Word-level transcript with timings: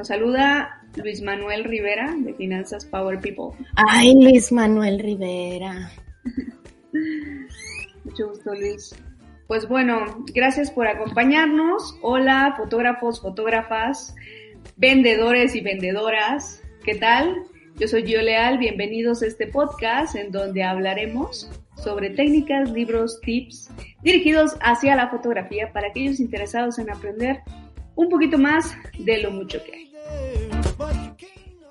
Nos 0.00 0.08
saluda 0.08 0.80
Luis 0.96 1.20
Manuel 1.20 1.64
Rivera 1.64 2.14
de 2.16 2.32
Finanzas 2.32 2.86
Power 2.86 3.20
People. 3.20 3.50
Ay, 3.76 4.14
Luis 4.14 4.50
Manuel 4.50 4.98
Rivera. 4.98 5.92
Mucho 8.04 8.28
gusto, 8.28 8.54
Luis. 8.54 8.96
Pues 9.46 9.68
bueno, 9.68 10.24
gracias 10.34 10.70
por 10.70 10.86
acompañarnos. 10.86 11.98
Hola, 12.00 12.54
fotógrafos, 12.56 13.20
fotógrafas, 13.20 14.14
vendedores 14.78 15.54
y 15.54 15.60
vendedoras. 15.60 16.62
¿Qué 16.82 16.94
tal? 16.94 17.36
Yo 17.76 17.86
soy 17.86 18.06
Gio 18.06 18.22
Leal. 18.22 18.56
Bienvenidos 18.56 19.22
a 19.22 19.26
este 19.26 19.48
podcast 19.48 20.16
en 20.16 20.32
donde 20.32 20.62
hablaremos 20.62 21.50
sobre 21.76 22.08
técnicas, 22.08 22.70
libros, 22.70 23.20
tips 23.20 23.70
dirigidos 24.02 24.56
hacia 24.62 24.96
la 24.96 25.10
fotografía 25.10 25.74
para 25.74 25.88
aquellos 25.88 26.20
interesados 26.20 26.78
en 26.78 26.88
aprender 26.88 27.42
un 27.96 28.08
poquito 28.08 28.38
más 28.38 28.74
de 28.98 29.18
lo 29.18 29.30
mucho 29.30 29.62
que 29.62 29.74
hay. 29.74 29.89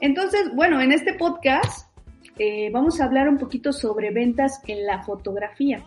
Entonces, 0.02 0.54
bueno, 0.56 0.82
en 0.82 0.92
este 0.92 1.14
podcast 1.14 1.90
eh, 2.38 2.70
vamos 2.72 3.02
a 3.02 3.06
hablar 3.06 3.28
un 3.28 3.38
poquito 3.38 3.74
sobre 3.74 4.12
ventas 4.12 4.62
en 4.68 4.86
la 4.86 5.04
fotografía. 5.04 5.84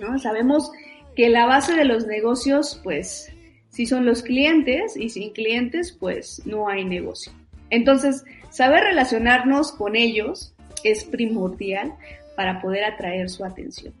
¿no? 0.00 0.18
Sabemos 0.18 0.70
que 1.16 1.28
la 1.30 1.46
base 1.46 1.74
de 1.74 1.84
los 1.84 2.06
negocios, 2.06 2.80
pues, 2.84 3.32
sí 3.70 3.86
son 3.86 4.04
los 4.04 4.22
clientes 4.22 4.96
y 4.96 5.08
sin 5.08 5.32
clientes, 5.32 5.96
pues, 5.98 6.42
no 6.44 6.68
hay 6.68 6.84
negocio. 6.84 7.32
Entonces, 7.70 8.24
saber 8.50 8.84
relacionarnos 8.84 9.72
con 9.72 9.96
ellos 9.96 10.54
es 10.84 11.04
primordial 11.04 11.94
para 12.36 12.60
poder 12.60 12.84
atraer 12.84 13.30
su 13.30 13.44
atención. 13.44 13.94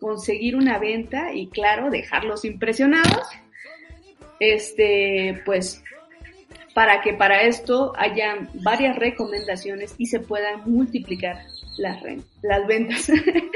Conseguir 0.00 0.56
una 0.56 0.78
venta 0.78 1.32
y, 1.34 1.48
claro, 1.48 1.90
dejarlos 1.90 2.44
impresionados, 2.44 3.26
este, 4.40 5.42
pues, 5.44 5.82
para 6.76 7.00
que 7.00 7.14
para 7.14 7.40
esto 7.44 7.94
haya 7.96 8.36
varias 8.52 8.96
recomendaciones 8.96 9.94
y 9.96 10.04
se 10.04 10.20
puedan 10.20 10.60
multiplicar 10.66 11.42
las, 11.78 12.02
las 12.42 12.66
ventas. 12.66 13.10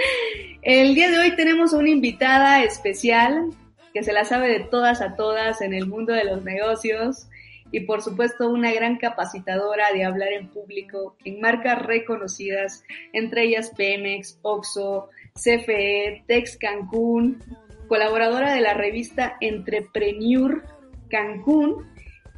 el 0.63 0.95
día 0.95 1.11
de 1.11 1.19
hoy 1.19 1.37
tenemos 1.37 1.75
una 1.75 1.91
invitada 1.91 2.65
especial 2.65 3.51
que 3.93 4.03
se 4.03 4.15
la 4.15 4.25
sabe 4.25 4.49
de 4.49 4.61
todas 4.61 5.03
a 5.03 5.17
todas 5.17 5.61
en 5.61 5.75
el 5.75 5.87
mundo 5.87 6.15
de 6.15 6.25
los 6.25 6.43
negocios 6.45 7.29
y 7.71 7.81
por 7.81 8.01
supuesto 8.01 8.49
una 8.49 8.73
gran 8.73 8.97
capacitadora 8.97 9.93
de 9.93 10.07
hablar 10.07 10.33
en 10.33 10.49
público 10.49 11.15
en 11.23 11.43
marcas 11.43 11.83
reconocidas, 11.83 12.85
entre 13.13 13.45
ellas 13.45 13.71
Pemex, 13.77 14.39
Oxo, 14.41 15.11
CFE, 15.35 16.25
Tex 16.27 16.57
Cancún, 16.57 17.45
colaboradora 17.87 18.55
de 18.55 18.63
la 18.63 18.73
revista 18.73 19.37
Entrepreneur 19.43 20.63
Cancún 21.11 21.85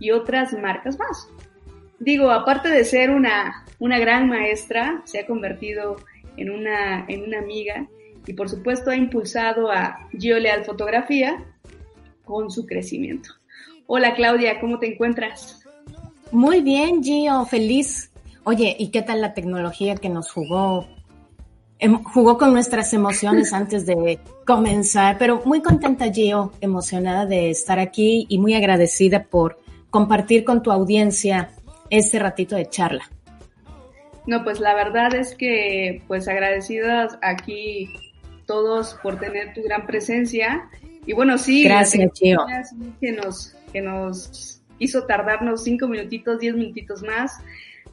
y 0.03 0.11
otras 0.11 0.53
marcas 0.53 0.99
más. 0.99 1.28
Digo, 2.00 2.32
aparte 2.32 2.69
de 2.69 2.84
ser 2.84 3.10
una, 3.10 3.65
una 3.78 4.00
gran 4.00 4.28
maestra, 4.28 5.00
se 5.04 5.21
ha 5.21 5.27
convertido 5.27 5.97
en 6.37 6.50
una, 6.50 7.06
en 7.06 7.22
una 7.22 7.38
amiga 7.38 7.87
y 8.27 8.32
por 8.32 8.49
supuesto 8.49 8.91
ha 8.91 8.97
impulsado 8.97 9.71
a 9.71 10.09
Gioleal 10.19 10.65
Fotografía 10.65 11.44
con 12.25 12.50
su 12.50 12.66
crecimiento. 12.66 13.31
Hola 13.87 14.15
Claudia, 14.16 14.59
¿cómo 14.60 14.81
te 14.81 14.93
encuentras? 14.93 15.65
Muy 16.32 16.62
bien, 16.62 17.00
Gio, 17.04 17.44
feliz. 17.44 18.10
Oye, 18.43 18.75
¿y 18.77 18.88
qué 18.88 19.03
tal 19.03 19.21
la 19.21 19.34
tecnología 19.34 19.94
que 19.94 20.09
nos 20.09 20.32
jugó? 20.32 20.88
Em, 21.78 22.03
jugó 22.03 22.38
con 22.38 22.53
nuestras 22.53 22.93
emociones 22.93 23.53
antes 23.53 23.87
de 23.87 24.19
comenzar, 24.44 25.16
pero 25.19 25.43
muy 25.44 25.62
contenta, 25.62 26.10
Gio, 26.12 26.53
emocionada 26.60 27.25
de 27.25 27.50
estar 27.50 27.78
aquí 27.78 28.27
y 28.28 28.38
muy 28.38 28.54
agradecida 28.54 29.22
por 29.25 29.62
compartir 29.92 30.42
con 30.42 30.62
tu 30.62 30.72
audiencia 30.72 31.50
este 31.91 32.19
ratito 32.19 32.56
de 32.56 32.69
charla. 32.69 33.08
No, 34.26 34.42
pues 34.42 34.58
la 34.58 34.75
verdad 34.75 35.14
es 35.14 35.34
que 35.34 36.03
pues 36.08 36.26
agradecidas 36.28 37.19
aquí 37.22 37.92
todos 38.47 38.94
por 39.03 39.20
tener 39.20 39.53
tu 39.53 39.62
gran 39.62 39.86
presencia 39.86 40.69
y 41.06 41.12
bueno, 41.12 41.36
sí, 41.36 41.64
gracias, 41.64 42.10
Gio. 42.14 42.38
Que 43.00 43.12
nos, 43.12 43.54
que 43.72 43.82
nos 43.82 44.62
hizo 44.78 45.04
tardarnos 45.04 45.62
cinco 45.62 45.86
minutitos, 45.88 46.38
diez 46.38 46.54
minutitos 46.54 47.03
más, 47.03 47.38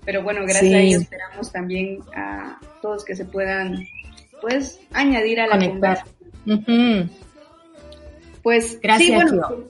pero 0.05 0.23
bueno, 0.23 0.43
gracias 0.43 0.73
a 0.73 0.79
ellos 0.79 1.01
esperamos 1.01 1.51
también 1.51 1.99
a 2.15 2.59
todos 2.81 3.03
que 3.03 3.15
se 3.15 3.25
puedan 3.25 3.85
pues 4.41 4.79
añadir 4.93 5.41
a 5.41 5.47
la 5.47 5.57
Conectar. 5.57 6.03
Pues 8.41 8.79
gracias, 8.79 9.09
sí, 9.09 9.13
bueno, 9.13 9.69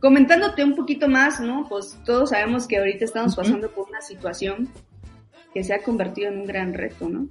comentándote 0.00 0.64
un 0.64 0.74
poquito 0.74 1.08
más, 1.08 1.40
¿no? 1.40 1.66
Pues 1.68 1.98
todos 2.04 2.30
sabemos 2.30 2.66
que 2.66 2.78
ahorita 2.78 3.04
estamos 3.04 3.34
pasando 3.34 3.70
por 3.70 3.88
una 3.88 4.00
situación 4.00 4.68
que 5.52 5.64
se 5.64 5.74
ha 5.74 5.82
convertido 5.82 6.30
en 6.30 6.40
un 6.40 6.46
gran 6.46 6.74
reto, 6.74 7.08
¿no? 7.08 7.28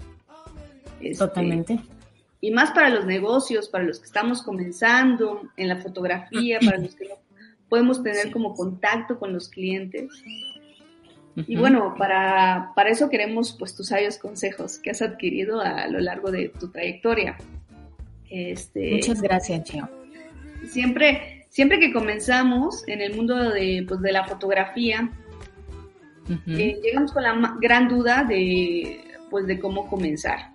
Este, 1.00 1.26
Totalmente. 1.26 1.80
Y 2.42 2.52
más 2.52 2.72
para 2.72 2.90
los 2.90 3.06
negocios, 3.06 3.70
para 3.70 3.84
los 3.84 4.00
que 4.00 4.06
estamos 4.06 4.42
comenzando 4.42 5.50
en 5.58 5.68
la 5.68 5.78
fotografía, 5.78 6.60
para 6.60 6.78
los 6.78 6.96
que 6.96 7.08
no 7.08 7.16
podemos 7.70 8.04
tener 8.04 8.32
como 8.32 8.54
contacto 8.54 9.20
con 9.20 9.34
los 9.34 9.50
clientes. 9.50 10.12
Y 11.36 11.58
bueno, 11.58 11.96
para, 11.98 12.72
para 12.76 12.92
eso 12.92 13.10
queremos 13.10 13.56
pues 13.60 13.76
tus 13.76 13.88
sabios 13.88 14.18
consejos 14.18 14.78
que 14.78 14.92
has 14.92 15.02
adquirido 15.02 15.60
a 15.60 15.88
lo 15.88 16.00
largo 16.00 16.32
de 16.32 16.50
tu 16.50 16.70
trayectoria. 16.70 17.38
Este, 18.30 18.94
Muchas 18.94 19.22
gracias, 19.22 19.64
Chio. 19.66 19.90
Siempre, 20.70 21.35
siempre 21.56 21.80
que 21.80 21.94
comenzamos 21.94 22.84
en 22.86 23.00
el 23.00 23.16
mundo 23.16 23.38
de, 23.38 23.86
pues, 23.88 24.02
de 24.02 24.12
la 24.12 24.26
fotografía, 24.26 25.10
eh, 26.48 26.78
llegamos 26.84 27.14
con 27.14 27.24
la 27.24 27.56
gran 27.62 27.88
duda 27.88 28.26
de, 28.28 29.02
pues, 29.30 29.48
de 29.48 29.58
cómo 29.58 29.88
comenzar. 29.88 30.52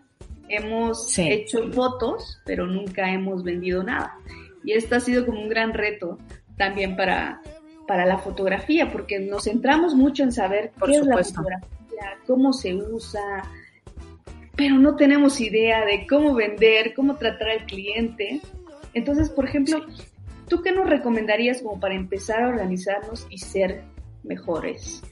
Hemos 0.47 1.19
hecho 1.19 1.73
fotos, 1.73 2.39
pero 2.45 2.67
nunca 2.67 3.11
hemos 3.11 3.43
vendido 3.43 3.83
nada. 3.83 4.15
Y 4.63 4.73
esto 4.73 4.97
ha 4.97 5.01
sido 5.01 5.25
como 5.25 5.41
un 5.41 5.49
gran 5.49 5.73
reto 5.73 6.19
también 6.59 6.97
para, 6.97 7.41
para 7.87 8.05
la 8.05 8.19
fotografía, 8.19 8.93
porque 8.93 9.21
nos 9.21 9.45
centramos 9.45 9.95
mucho 9.95 10.23
en 10.23 10.33
saber 10.33 10.71
qué 10.85 10.97
es 10.97 11.07
la 11.07 11.17
fotografía, 11.17 12.19
cómo 12.27 12.53
se 12.53 12.75
usa, 12.75 13.43
pero 14.55 14.75
no 14.75 14.97
tenemos 14.97 15.41
idea 15.41 15.83
de 15.87 16.07
cómo 16.07 16.35
vender, 16.35 16.93
cómo 16.93 17.17
tratar 17.17 17.49
al 17.49 17.65
cliente. 17.65 18.43
Entonces, 18.93 19.31
por 19.31 19.47
ejemplo, 19.47 19.87
¿tú 20.51 20.61
qué 20.61 20.73
nos 20.73 20.91
recomendarías 20.91 21.63
como 21.63 21.81
para 21.81 21.95
empezar 21.95 22.43
a 22.43 22.49
organizarnos 22.49 23.27
y 23.31 23.39
ser 23.39 23.85
mejores 24.23 25.03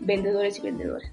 vendedores 0.00 0.58
y 0.58 0.62
vendedoras? 0.62 1.12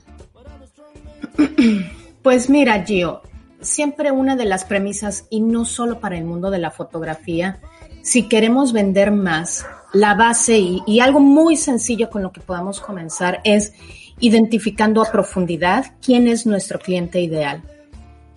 Pues 2.24 2.50
mira, 2.50 2.82
Gio, 2.86 3.22
siempre 3.60 4.10
una 4.12 4.38
de 4.38 4.46
las 4.46 4.64
premisas, 4.64 5.28
y 5.30 5.42
no 5.42 5.66
solo 5.66 6.00
para 6.00 6.18
el 6.18 6.24
mundo 6.24 6.50
de 6.52 6.58
la 6.58 6.72
fotografía, 6.72 7.60
si 8.02 8.30
queremos 8.30 8.72
vender 8.72 9.12
más, 9.12 9.66
la 9.92 10.16
base 10.16 10.58
y, 10.58 10.82
y, 10.88 11.02
algo 11.02 11.20
muy 11.20 11.58
sencillo 11.58 12.10
con 12.10 12.24
lo 12.24 12.32
que 12.32 12.40
podamos 12.40 12.80
comenzar 12.80 13.42
es 13.44 13.74
identificando 14.22 15.02
a 15.02 15.12
profundidad 15.12 15.98
quién 16.02 16.30
es 16.30 16.46
nuestro 16.46 16.80
cliente 16.80 17.20
ideal. 17.20 17.62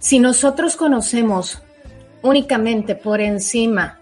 Si 0.00 0.18
nosotros 0.18 0.74
conocemos 0.74 1.62
únicamente 2.22 2.96
por 2.96 3.20
encima 3.20 4.00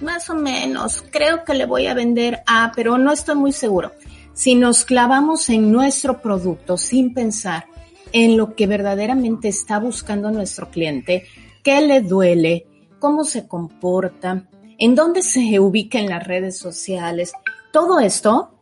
más 0.00 0.28
o 0.30 0.34
menos, 0.34 1.04
creo 1.10 1.44
que 1.44 1.54
le 1.54 1.66
voy 1.66 1.86
a 1.86 1.94
vender 1.94 2.42
a, 2.46 2.72
pero 2.74 2.98
no 2.98 3.12
estoy 3.12 3.36
muy 3.36 3.52
seguro. 3.52 3.92
Si 4.32 4.54
nos 4.54 4.84
clavamos 4.84 5.48
en 5.48 5.70
nuestro 5.70 6.20
producto 6.20 6.76
sin 6.76 7.14
pensar 7.14 7.66
en 8.12 8.36
lo 8.36 8.54
que 8.54 8.66
verdaderamente 8.66 9.48
está 9.48 9.78
buscando 9.78 10.30
nuestro 10.30 10.70
cliente, 10.70 11.24
qué 11.62 11.80
le 11.80 12.00
duele, 12.00 12.66
cómo 12.98 13.24
se 13.24 13.46
comporta, 13.46 14.48
en 14.78 14.94
dónde 14.94 15.22
se 15.22 15.60
ubica 15.60 15.98
en 15.98 16.08
las 16.08 16.26
redes 16.26 16.58
sociales, 16.58 17.32
todo 17.72 18.00
esto, 18.00 18.58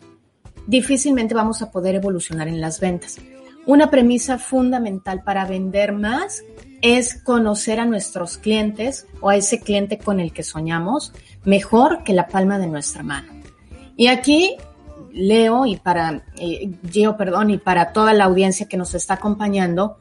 difícilmente 0.67 1.35
vamos 1.35 1.63
a 1.63 1.71
poder 1.71 1.95
evolucionar 1.95 2.49
en 2.49 2.61
las 2.61 2.81
ventas. 2.81 3.19
una 3.65 3.91
premisa 3.91 4.39
fundamental 4.39 5.23
para 5.23 5.45
vender 5.45 5.93
más 5.93 6.43
es 6.83 7.15
conocer 7.23 7.81
a 7.81 7.87
nuestros 7.87 8.37
clientes 8.37 9.07
o 9.21 9.31
a 9.31 9.37
ese 9.37 9.61
cliente 9.61 9.99
con 9.99 10.21
el 10.21 10.33
que 10.33 10.43
soñamos 10.43 11.13
mejor 11.45 12.03
que 12.05 12.13
la 12.13 12.29
palma 12.29 12.59
de 12.59 12.67
nuestra 12.67 13.03
mano. 13.03 13.33
Y 13.97 14.09
aquí 14.09 14.57
Leo 15.13 15.67
y 15.67 15.77
para 15.77 16.25
eh, 16.37 16.71
Gio, 16.91 17.17
perdón, 17.17 17.51
y 17.51 17.59
para 17.59 17.93
toda 17.93 18.13
la 18.13 18.25
audiencia 18.25 18.67
que 18.67 18.77
nos 18.77 18.95
está 18.95 19.15
acompañando, 19.15 19.99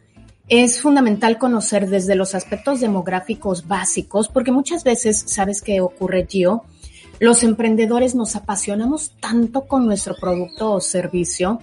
es 0.48 0.82
fundamental 0.82 1.38
conocer 1.38 1.88
desde 1.88 2.16
los 2.16 2.36
aspectos 2.36 2.80
demográficos 2.82 3.68
básicos, 3.68 4.28
porque 4.28 4.52
muchas 4.52 4.84
veces, 4.84 5.24
¿sabes 5.28 5.62
qué 5.62 5.82
ocurre, 5.82 6.28
Gio? 6.30 6.64
Los 7.20 7.44
emprendedores 7.44 8.16
nos 8.16 8.36
apasionamos 8.36 9.12
tanto 9.20 9.68
con 9.68 9.86
nuestro 9.86 10.16
producto 10.16 10.72
o 10.72 10.82
servicio 10.82 11.60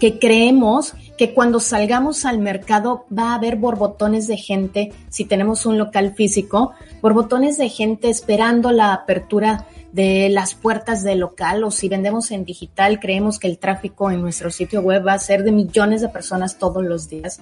que 0.00 0.18
creemos 0.18 0.94
que 1.16 1.34
cuando 1.34 1.60
salgamos 1.60 2.24
al 2.24 2.38
mercado 2.38 3.04
va 3.16 3.30
a 3.30 3.34
haber 3.34 3.56
borbotones 3.56 4.26
de 4.26 4.38
gente, 4.38 4.92
si 5.10 5.26
tenemos 5.26 5.66
un 5.66 5.76
local 5.76 6.14
físico, 6.14 6.72
borbotones 7.02 7.58
de 7.58 7.68
gente 7.68 8.08
esperando 8.08 8.72
la 8.72 8.94
apertura 8.94 9.66
de 9.92 10.30
las 10.30 10.54
puertas 10.54 11.02
del 11.02 11.18
local 11.18 11.62
o 11.64 11.70
si 11.70 11.88
vendemos 11.88 12.30
en 12.30 12.44
digital, 12.44 12.98
creemos 12.98 13.38
que 13.38 13.48
el 13.48 13.58
tráfico 13.58 14.10
en 14.10 14.22
nuestro 14.22 14.50
sitio 14.50 14.80
web 14.80 15.06
va 15.06 15.12
a 15.12 15.18
ser 15.18 15.44
de 15.44 15.52
millones 15.52 16.00
de 16.00 16.08
personas 16.08 16.56
todos 16.56 16.82
los 16.82 17.08
días. 17.10 17.40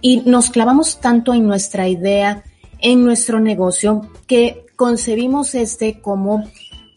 Y 0.00 0.22
nos 0.26 0.50
clavamos 0.50 0.98
tanto 1.00 1.32
en 1.32 1.46
nuestra 1.46 1.88
idea, 1.88 2.42
en 2.80 3.04
nuestro 3.04 3.38
negocio, 3.38 4.10
que 4.26 4.66
concebimos 4.74 5.54
este 5.54 6.00
como 6.00 6.42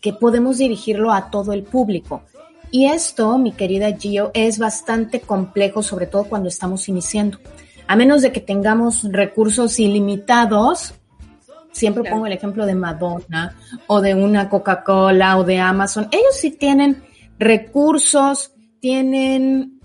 que 0.01 0.13
podemos 0.13 0.57
dirigirlo 0.57 1.11
a 1.11 1.29
todo 1.29 1.53
el 1.53 1.63
público. 1.63 2.23
Y 2.73 2.87
esto, 2.87 3.37
mi 3.37 3.51
querida 3.51 3.95
Gio, 3.95 4.31
es 4.33 4.57
bastante 4.57 5.21
complejo, 5.21 5.83
sobre 5.83 6.07
todo 6.07 6.23
cuando 6.23 6.49
estamos 6.49 6.89
iniciando. 6.89 7.37
A 7.85 7.95
menos 7.95 8.23
de 8.23 8.31
que 8.31 8.39
tengamos 8.39 9.03
recursos 9.03 9.79
ilimitados, 9.79 10.95
siempre 11.71 12.09
pongo 12.09 12.25
el 12.25 12.33
ejemplo 12.33 12.65
de 12.65 12.73
Madonna 12.73 13.55
o 13.85 14.01
de 14.01 14.15
una 14.15 14.49
Coca-Cola 14.49 15.37
o 15.37 15.43
de 15.43 15.59
Amazon. 15.59 16.07
Ellos 16.11 16.35
sí 16.35 16.49
tienen 16.49 17.03
recursos, 17.37 18.53
tienen, 18.79 19.79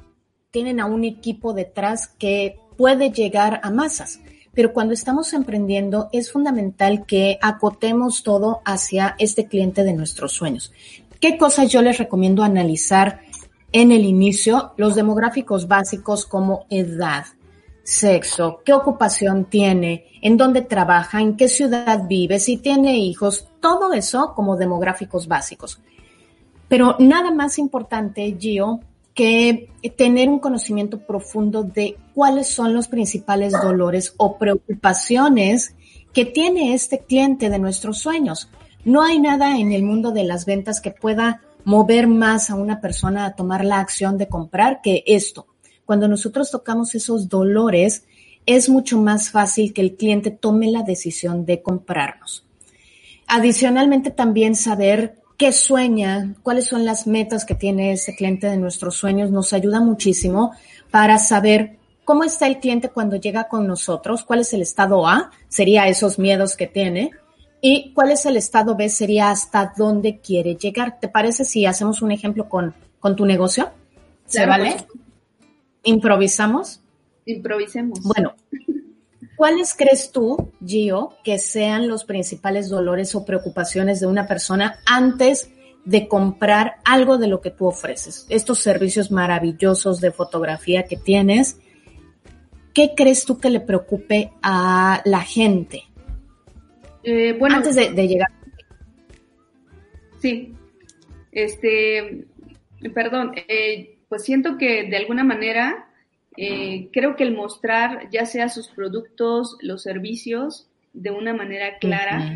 tienen 0.50 0.80
a 0.80 0.86
un 0.86 1.04
equipo 1.04 1.52
detrás 1.52 2.06
que 2.06 2.58
puede 2.78 3.10
llegar 3.10 3.60
a 3.62 3.70
masas. 3.70 4.18
Pero 4.54 4.72
cuando 4.72 4.94
estamos 4.94 5.34
emprendiendo 5.34 6.08
es 6.10 6.32
fundamental 6.32 7.04
que 7.04 7.38
acotemos 7.42 8.22
todo 8.22 8.62
hacia 8.64 9.14
este 9.18 9.46
cliente 9.46 9.84
de 9.84 9.92
nuestros 9.92 10.32
sueños. 10.32 10.72
¿Qué 11.20 11.36
cosas 11.36 11.70
yo 11.70 11.82
les 11.82 11.98
recomiendo 11.98 12.44
analizar 12.44 13.22
en 13.72 13.90
el 13.90 14.04
inicio? 14.04 14.72
Los 14.76 14.94
demográficos 14.94 15.66
básicos 15.66 16.24
como 16.24 16.66
edad, 16.70 17.26
sexo, 17.82 18.60
qué 18.64 18.72
ocupación 18.72 19.46
tiene, 19.46 20.06
en 20.22 20.36
dónde 20.36 20.62
trabaja, 20.62 21.20
en 21.20 21.36
qué 21.36 21.48
ciudad 21.48 22.04
vive, 22.08 22.38
si 22.38 22.58
tiene 22.58 22.98
hijos, 22.98 23.48
todo 23.60 23.92
eso 23.92 24.32
como 24.36 24.56
demográficos 24.56 25.26
básicos. 25.26 25.80
Pero 26.68 26.94
nada 27.00 27.32
más 27.32 27.58
importante, 27.58 28.36
Gio, 28.38 28.80
que 29.12 29.70
tener 29.96 30.28
un 30.28 30.38
conocimiento 30.38 31.00
profundo 31.00 31.64
de 31.64 31.96
cuáles 32.14 32.48
son 32.48 32.74
los 32.74 32.86
principales 32.86 33.52
dolores 33.52 34.14
o 34.18 34.38
preocupaciones 34.38 35.74
que 36.12 36.24
tiene 36.24 36.74
este 36.74 37.00
cliente 37.00 37.50
de 37.50 37.58
nuestros 37.58 37.98
sueños. 37.98 38.48
No 38.88 39.02
hay 39.02 39.18
nada 39.18 39.58
en 39.58 39.72
el 39.72 39.82
mundo 39.82 40.12
de 40.12 40.24
las 40.24 40.46
ventas 40.46 40.80
que 40.80 40.90
pueda 40.90 41.42
mover 41.64 42.06
más 42.06 42.48
a 42.48 42.54
una 42.54 42.80
persona 42.80 43.26
a 43.26 43.34
tomar 43.34 43.62
la 43.62 43.80
acción 43.80 44.16
de 44.16 44.28
comprar 44.28 44.80
que 44.80 45.04
esto. 45.06 45.46
Cuando 45.84 46.08
nosotros 46.08 46.50
tocamos 46.50 46.94
esos 46.94 47.28
dolores, 47.28 48.04
es 48.46 48.70
mucho 48.70 48.96
más 48.96 49.28
fácil 49.28 49.74
que 49.74 49.82
el 49.82 49.94
cliente 49.94 50.30
tome 50.30 50.70
la 50.70 50.84
decisión 50.84 51.44
de 51.44 51.60
comprarnos. 51.60 52.46
Adicionalmente, 53.26 54.10
también 54.10 54.56
saber 54.56 55.18
qué 55.36 55.52
sueña, 55.52 56.34
cuáles 56.42 56.64
son 56.64 56.86
las 56.86 57.06
metas 57.06 57.44
que 57.44 57.54
tiene 57.54 57.92
ese 57.92 58.16
cliente 58.16 58.46
de 58.46 58.56
nuestros 58.56 58.96
sueños, 58.96 59.30
nos 59.30 59.52
ayuda 59.52 59.80
muchísimo 59.80 60.52
para 60.90 61.18
saber 61.18 61.76
cómo 62.06 62.24
está 62.24 62.46
el 62.46 62.58
cliente 62.58 62.88
cuando 62.88 63.16
llega 63.16 63.48
con 63.48 63.66
nosotros, 63.66 64.24
cuál 64.24 64.40
es 64.40 64.54
el 64.54 64.62
estado 64.62 65.06
A, 65.06 65.30
sería 65.50 65.88
esos 65.88 66.18
miedos 66.18 66.56
que 66.56 66.66
tiene, 66.66 67.10
¿Y 67.60 67.92
cuál 67.92 68.12
es 68.12 68.24
el 68.26 68.36
estado 68.36 68.76
B? 68.76 68.88
Sería 68.88 69.30
hasta 69.30 69.72
dónde 69.76 70.20
quiere 70.20 70.54
llegar. 70.54 71.00
¿Te 71.00 71.08
parece 71.08 71.44
si 71.44 71.66
hacemos 71.66 72.02
un 72.02 72.12
ejemplo 72.12 72.48
con, 72.48 72.74
con 73.00 73.16
tu 73.16 73.26
negocio? 73.26 73.70
¿Se 74.26 74.46
vale? 74.46 74.76
¿Improvisamos? 75.82 76.80
Improvisemos. 77.24 78.00
Bueno, 78.02 78.34
¿cuáles 79.36 79.74
crees 79.74 80.12
tú, 80.12 80.52
Gio, 80.64 81.14
que 81.24 81.38
sean 81.38 81.88
los 81.88 82.04
principales 82.04 82.68
dolores 82.68 83.14
o 83.14 83.24
preocupaciones 83.24 84.00
de 84.00 84.06
una 84.06 84.26
persona 84.26 84.78
antes 84.86 85.50
de 85.84 86.06
comprar 86.06 86.76
algo 86.84 87.18
de 87.18 87.26
lo 87.26 87.40
que 87.40 87.50
tú 87.50 87.66
ofreces? 87.66 88.26
Estos 88.28 88.60
servicios 88.60 89.10
maravillosos 89.10 90.00
de 90.00 90.12
fotografía 90.12 90.84
que 90.84 90.96
tienes, 90.96 91.56
¿qué 92.72 92.92
crees 92.96 93.24
tú 93.24 93.38
que 93.38 93.50
le 93.50 93.60
preocupe 93.60 94.32
a 94.42 95.02
la 95.04 95.22
gente? 95.22 95.84
Eh, 97.10 97.32
bueno, 97.38 97.56
Antes 97.56 97.74
de, 97.74 98.06
llegar. 98.06 98.28
Sí, 100.18 100.52
este, 101.32 102.26
perdón, 102.92 103.32
eh, 103.48 103.96
pues 104.10 104.24
siento 104.24 104.58
que 104.58 104.84
de 104.84 104.96
alguna 104.98 105.24
manera 105.24 105.88
eh, 106.36 106.90
creo 106.92 107.16
que 107.16 107.24
el 107.24 107.34
mostrar 107.34 108.10
ya 108.10 108.26
sea 108.26 108.50
sus 108.50 108.68
productos, 108.68 109.56
los 109.62 109.82
servicios, 109.82 110.68
de 110.92 111.10
una 111.10 111.32
manera 111.32 111.78
clara, 111.78 112.34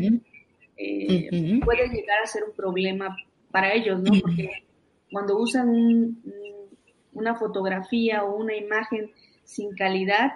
puede 0.75 1.89
llegar 1.89 2.23
a 2.23 2.27
ser 2.27 2.43
un 2.45 2.55
problema 2.55 3.15
para 3.51 3.75
ellos, 3.75 4.01
¿no? 4.01 4.11
Porque 4.21 4.63
cuando 5.11 5.37
usan 5.37 6.17
una 7.11 7.35
fotografía 7.35 8.23
o 8.23 8.37
una 8.37 8.55
imagen 8.55 9.11
sin 9.43 9.75
calidad, 9.75 10.31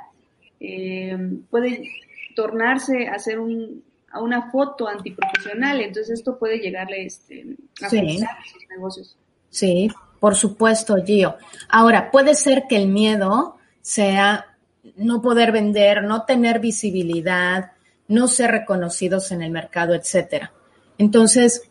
puede 1.50 1.90
tornarse 2.36 3.08
a 3.08 3.18
ser 3.18 3.40
un, 3.40 3.82
a 4.18 4.22
una 4.22 4.52
foto 4.52 4.88
antiprofesional, 4.88 5.82
entonces 5.82 6.20
esto 6.20 6.38
puede 6.38 6.60
llegarle 6.60 7.06
este, 7.06 7.56
a 7.82 7.90
sí. 7.90 8.20
sus 8.52 8.70
negocios. 8.70 9.18
Sí, 9.50 9.92
por 10.20 10.36
supuesto, 10.36 10.96
Gio. 11.04 11.36
Ahora, 11.70 12.12
puede 12.12 12.36
ser 12.36 12.64
que 12.68 12.78
el 12.78 12.88
miedo 12.88 13.58
sea 13.82 14.58
no 14.96 15.22
poder 15.22 15.52
vender, 15.52 16.04
no 16.04 16.24
tener 16.24 16.60
visibilidad, 16.60 17.72
no 18.08 18.28
ser 18.28 18.52
reconocidos 18.52 19.32
en 19.32 19.42
el 19.42 19.52
mercado, 19.52 19.94
etcétera. 19.94 20.52
Entonces, 20.98 21.70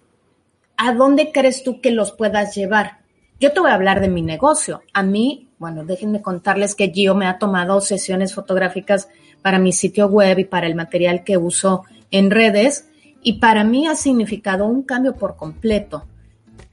¿a 0.77 0.93
dónde 0.93 1.33
crees 1.33 1.63
tú 1.63 1.81
que 1.81 1.91
los 1.91 2.13
puedas 2.13 2.55
llevar? 2.55 2.99
Yo 3.41 3.53
te 3.53 3.61
voy 3.61 3.71
a 3.71 3.75
hablar 3.75 4.01
de 4.01 4.09
mi 4.09 4.23
negocio. 4.23 4.83
A 4.93 5.03
mí, 5.03 5.49
bueno, 5.59 5.85
déjenme 5.85 6.23
contarles 6.23 6.75
que 6.75 6.91
Gio 6.91 7.15
me 7.15 7.27
ha 7.27 7.39
tomado 7.39 7.81
sesiones 7.81 8.35
fotográficas 8.35 9.09
para 9.43 9.59
mi 9.59 9.73
sitio 9.73 10.07
web 10.07 10.39
y 10.39 10.45
para 10.45 10.67
el 10.67 10.75
material 10.75 11.25
que 11.25 11.37
uso 11.37 11.85
en 12.11 12.31
redes 12.31 12.89
y 13.23 13.35
para 13.35 13.65
mí 13.65 13.87
ha 13.87 13.97
significado 13.97 14.67
un 14.67 14.83
cambio 14.83 15.15
por 15.15 15.37
completo. 15.37 16.07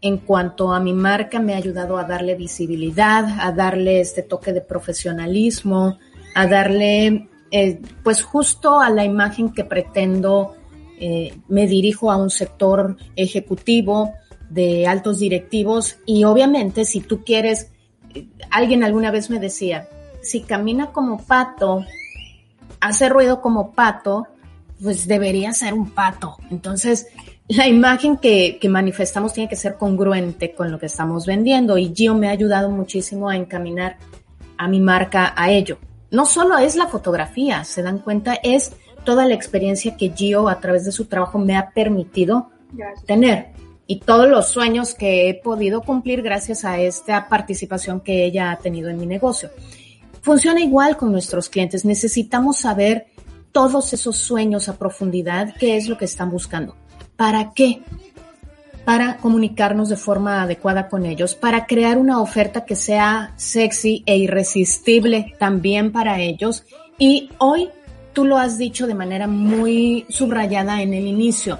En 0.02 0.18
cuanto 0.18 0.74
a 0.74 0.80
mi 0.80 0.94
marca, 0.94 1.40
me 1.40 1.54
ha 1.54 1.58
ayudado 1.58 1.98
a 1.98 2.04
darle 2.04 2.36
visibilidad, 2.36 3.26
a 3.40 3.52
darle 3.52 4.02
este 4.02 4.22
toque 4.22 4.52
de 4.54 4.62
profesionalismo, 4.62 5.98
a 6.36 6.46
darle, 6.48 7.30
eh, 7.52 7.82
pues 8.04 8.22
justo 8.22 8.80
a 8.80 8.90
la 8.90 9.06
imagen 9.06 9.54
que 9.54 9.64
pretendo, 9.64 10.56
eh, 11.00 11.34
me 11.48 11.68
dirijo 11.68 12.12
a 12.12 12.18
un 12.18 12.30
sector 12.30 12.98
ejecutivo 13.16 14.14
de 14.50 14.88
altos 14.88 15.20
directivos 15.20 15.98
y 16.06 16.24
obviamente 16.26 16.86
si 16.86 17.02
tú 17.02 17.24
quieres, 17.24 17.72
alguien 18.52 18.84
alguna 18.84 19.10
vez 19.10 19.30
me 19.30 19.40
decía, 19.40 19.90
si 20.22 20.42
camina 20.42 20.92
como 20.92 21.18
pato, 21.18 21.84
hace 22.80 23.10
ruido 23.10 23.42
como 23.42 23.72
pato, 23.72 24.28
pues 24.84 25.08
debería 25.08 25.54
ser 25.54 25.74
un 25.74 25.90
pato. 25.92 26.38
Entonces, 26.52 27.08
la 27.48 27.68
imagen 27.68 28.18
que, 28.18 28.60
manifestamos 28.70 29.34
tiene 29.34 29.50
que 29.50 29.56
ser 29.56 29.76
congruente 29.76 30.54
con 30.54 30.72
lo 30.72 30.80
que 30.80 30.86
estamos 30.88 31.26
vendiendo 31.26 31.78
y 31.78 31.94
Gio 31.96 32.16
me 32.16 32.28
ha 32.28 32.32
ayudado 32.32 32.70
muchísimo 32.70 33.30
a 33.30 33.36
encaminar 33.36 33.98
a 34.58 34.68
mi 34.68 34.80
marca 34.80 35.34
a 35.36 35.50
ello. 35.52 35.78
No 36.12 36.26
solo 36.26 36.58
es 36.58 36.76
la 36.76 36.88
fotografía, 36.88 37.64
se 37.64 37.82
dan 37.82 38.00
cuenta, 38.00 38.36
es 38.44 38.74
toda 39.04 39.26
la 39.26 39.34
experiencia 39.34 39.98
que 39.98 40.12
Gio 40.16 40.48
a 40.48 40.60
través 40.60 40.86
de 40.86 40.92
su 40.92 41.06
trabajo 41.06 41.40
me 41.40 41.56
ha 41.56 41.72
permitido 41.72 42.50
tener 43.06 43.54
y 43.88 44.00
todos 44.00 44.30
los 44.30 44.48
sueños 44.48 44.96
que 44.96 45.30
he 45.30 45.34
podido 45.34 45.82
cumplir 45.82 46.22
gracias 46.22 46.64
a 46.66 46.80
esta 46.80 47.28
participación 47.28 48.00
que 48.00 48.26
ella 48.26 48.52
ha 48.52 48.58
tenido 48.58 48.90
en 48.90 48.98
mi 48.98 49.06
negocio. 49.06 49.50
Funciona 50.22 50.62
igual 50.62 50.96
con 50.96 51.12
nuestros 51.12 51.50
clientes. 51.50 51.84
Necesitamos 51.84 52.58
saber 52.58 53.08
todos 53.54 53.94
esos 53.94 54.18
sueños 54.18 54.68
a 54.68 54.78
profundidad, 54.78 55.54
qué 55.58 55.78
es 55.78 55.88
lo 55.88 55.98
que 55.98 56.06
están 56.06 56.30
buscando. 56.30 56.76
¿Para 57.16 57.54
qué? 57.54 57.82
para 58.86 59.18
comunicarnos 59.18 59.90
de 59.90 59.96
forma 59.96 60.42
adecuada 60.42 60.90
con 60.90 61.06
ellos, 61.06 61.36
para 61.36 61.66
crear 61.66 61.98
una 61.98 62.22
oferta 62.22 62.66
que 62.66 62.76
sea 62.76 63.34
sexy 63.38 64.04
e 64.06 64.18
irresistible 64.18 65.34
también 65.40 65.92
para 65.92 66.20
ellos. 66.20 66.66
Y 66.98 67.30
hoy 67.38 67.70
tú 68.14 68.26
lo 68.26 68.38
has 68.38 68.58
dicho 68.58 68.88
de 68.88 68.96
manera 68.96 69.28
muy 69.28 70.06
subrayada 70.10 70.82
en 70.82 70.94
el 70.94 71.08
inicio. 71.08 71.60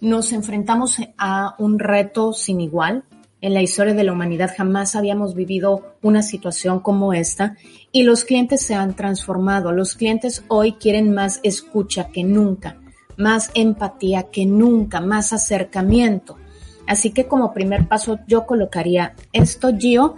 Nos 0.00 0.32
enfrentamos 0.32 0.98
a 1.16 1.54
un 1.58 1.78
reto 1.78 2.32
sin 2.32 2.60
igual. 2.60 3.04
En 3.44 3.52
la 3.52 3.60
historia 3.60 3.92
de 3.92 4.04
la 4.04 4.12
humanidad 4.12 4.54
jamás 4.56 4.96
habíamos 4.96 5.34
vivido 5.34 5.96
una 6.00 6.22
situación 6.22 6.80
como 6.80 7.12
esta 7.12 7.58
y 7.92 8.04
los 8.04 8.24
clientes 8.24 8.62
se 8.62 8.74
han 8.74 8.96
transformado. 8.96 9.70
Los 9.70 9.96
clientes 9.96 10.42
hoy 10.48 10.72
quieren 10.72 11.12
más 11.12 11.40
escucha 11.42 12.08
que 12.08 12.24
nunca, 12.24 12.80
más 13.18 13.50
empatía 13.54 14.30
que 14.30 14.46
nunca, 14.46 15.02
más 15.02 15.34
acercamiento. 15.34 16.38
Así 16.86 17.10
que 17.10 17.26
como 17.26 17.52
primer 17.52 17.86
paso 17.86 18.18
yo 18.26 18.46
colocaría 18.46 19.14
esto, 19.34 19.76
Gio, 19.76 20.16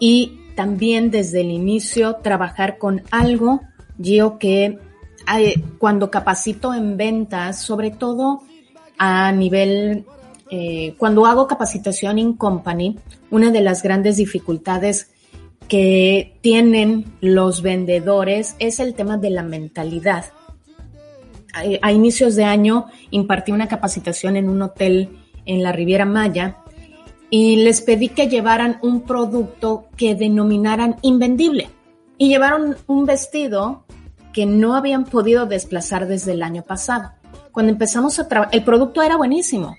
y 0.00 0.40
también 0.56 1.12
desde 1.12 1.42
el 1.42 1.52
inicio 1.52 2.16
trabajar 2.24 2.78
con 2.78 3.02
algo, 3.12 3.60
Gio, 4.02 4.36
que 4.36 4.80
cuando 5.78 6.10
capacito 6.10 6.74
en 6.74 6.96
ventas, 6.96 7.62
sobre 7.62 7.92
todo 7.92 8.42
a 8.98 9.30
nivel, 9.30 10.06
eh, 10.56 10.94
cuando 10.98 11.26
hago 11.26 11.48
capacitación 11.48 12.16
in 12.16 12.34
company, 12.34 12.96
una 13.32 13.50
de 13.50 13.60
las 13.60 13.82
grandes 13.82 14.18
dificultades 14.18 15.10
que 15.66 16.38
tienen 16.42 17.06
los 17.20 17.60
vendedores 17.60 18.54
es 18.60 18.78
el 18.78 18.94
tema 18.94 19.16
de 19.16 19.30
la 19.30 19.42
mentalidad. 19.42 20.26
A, 21.54 21.62
a 21.82 21.90
inicios 21.90 22.36
de 22.36 22.44
año 22.44 22.86
impartí 23.10 23.50
una 23.50 23.66
capacitación 23.66 24.36
en 24.36 24.48
un 24.48 24.62
hotel 24.62 25.18
en 25.44 25.64
la 25.64 25.72
Riviera 25.72 26.04
Maya 26.04 26.58
y 27.30 27.56
les 27.56 27.80
pedí 27.80 28.10
que 28.10 28.28
llevaran 28.28 28.78
un 28.80 29.00
producto 29.00 29.86
que 29.96 30.14
denominaran 30.14 30.98
invendible. 31.02 31.68
Y 32.16 32.28
llevaron 32.28 32.76
un 32.86 33.06
vestido 33.06 33.86
que 34.32 34.46
no 34.46 34.76
habían 34.76 35.04
podido 35.04 35.46
desplazar 35.46 36.06
desde 36.06 36.30
el 36.30 36.44
año 36.44 36.62
pasado. 36.62 37.10
Cuando 37.50 37.72
empezamos 37.72 38.20
a 38.20 38.28
trabajar, 38.28 38.54
el 38.54 38.62
producto 38.62 39.02
era 39.02 39.16
buenísimo, 39.16 39.74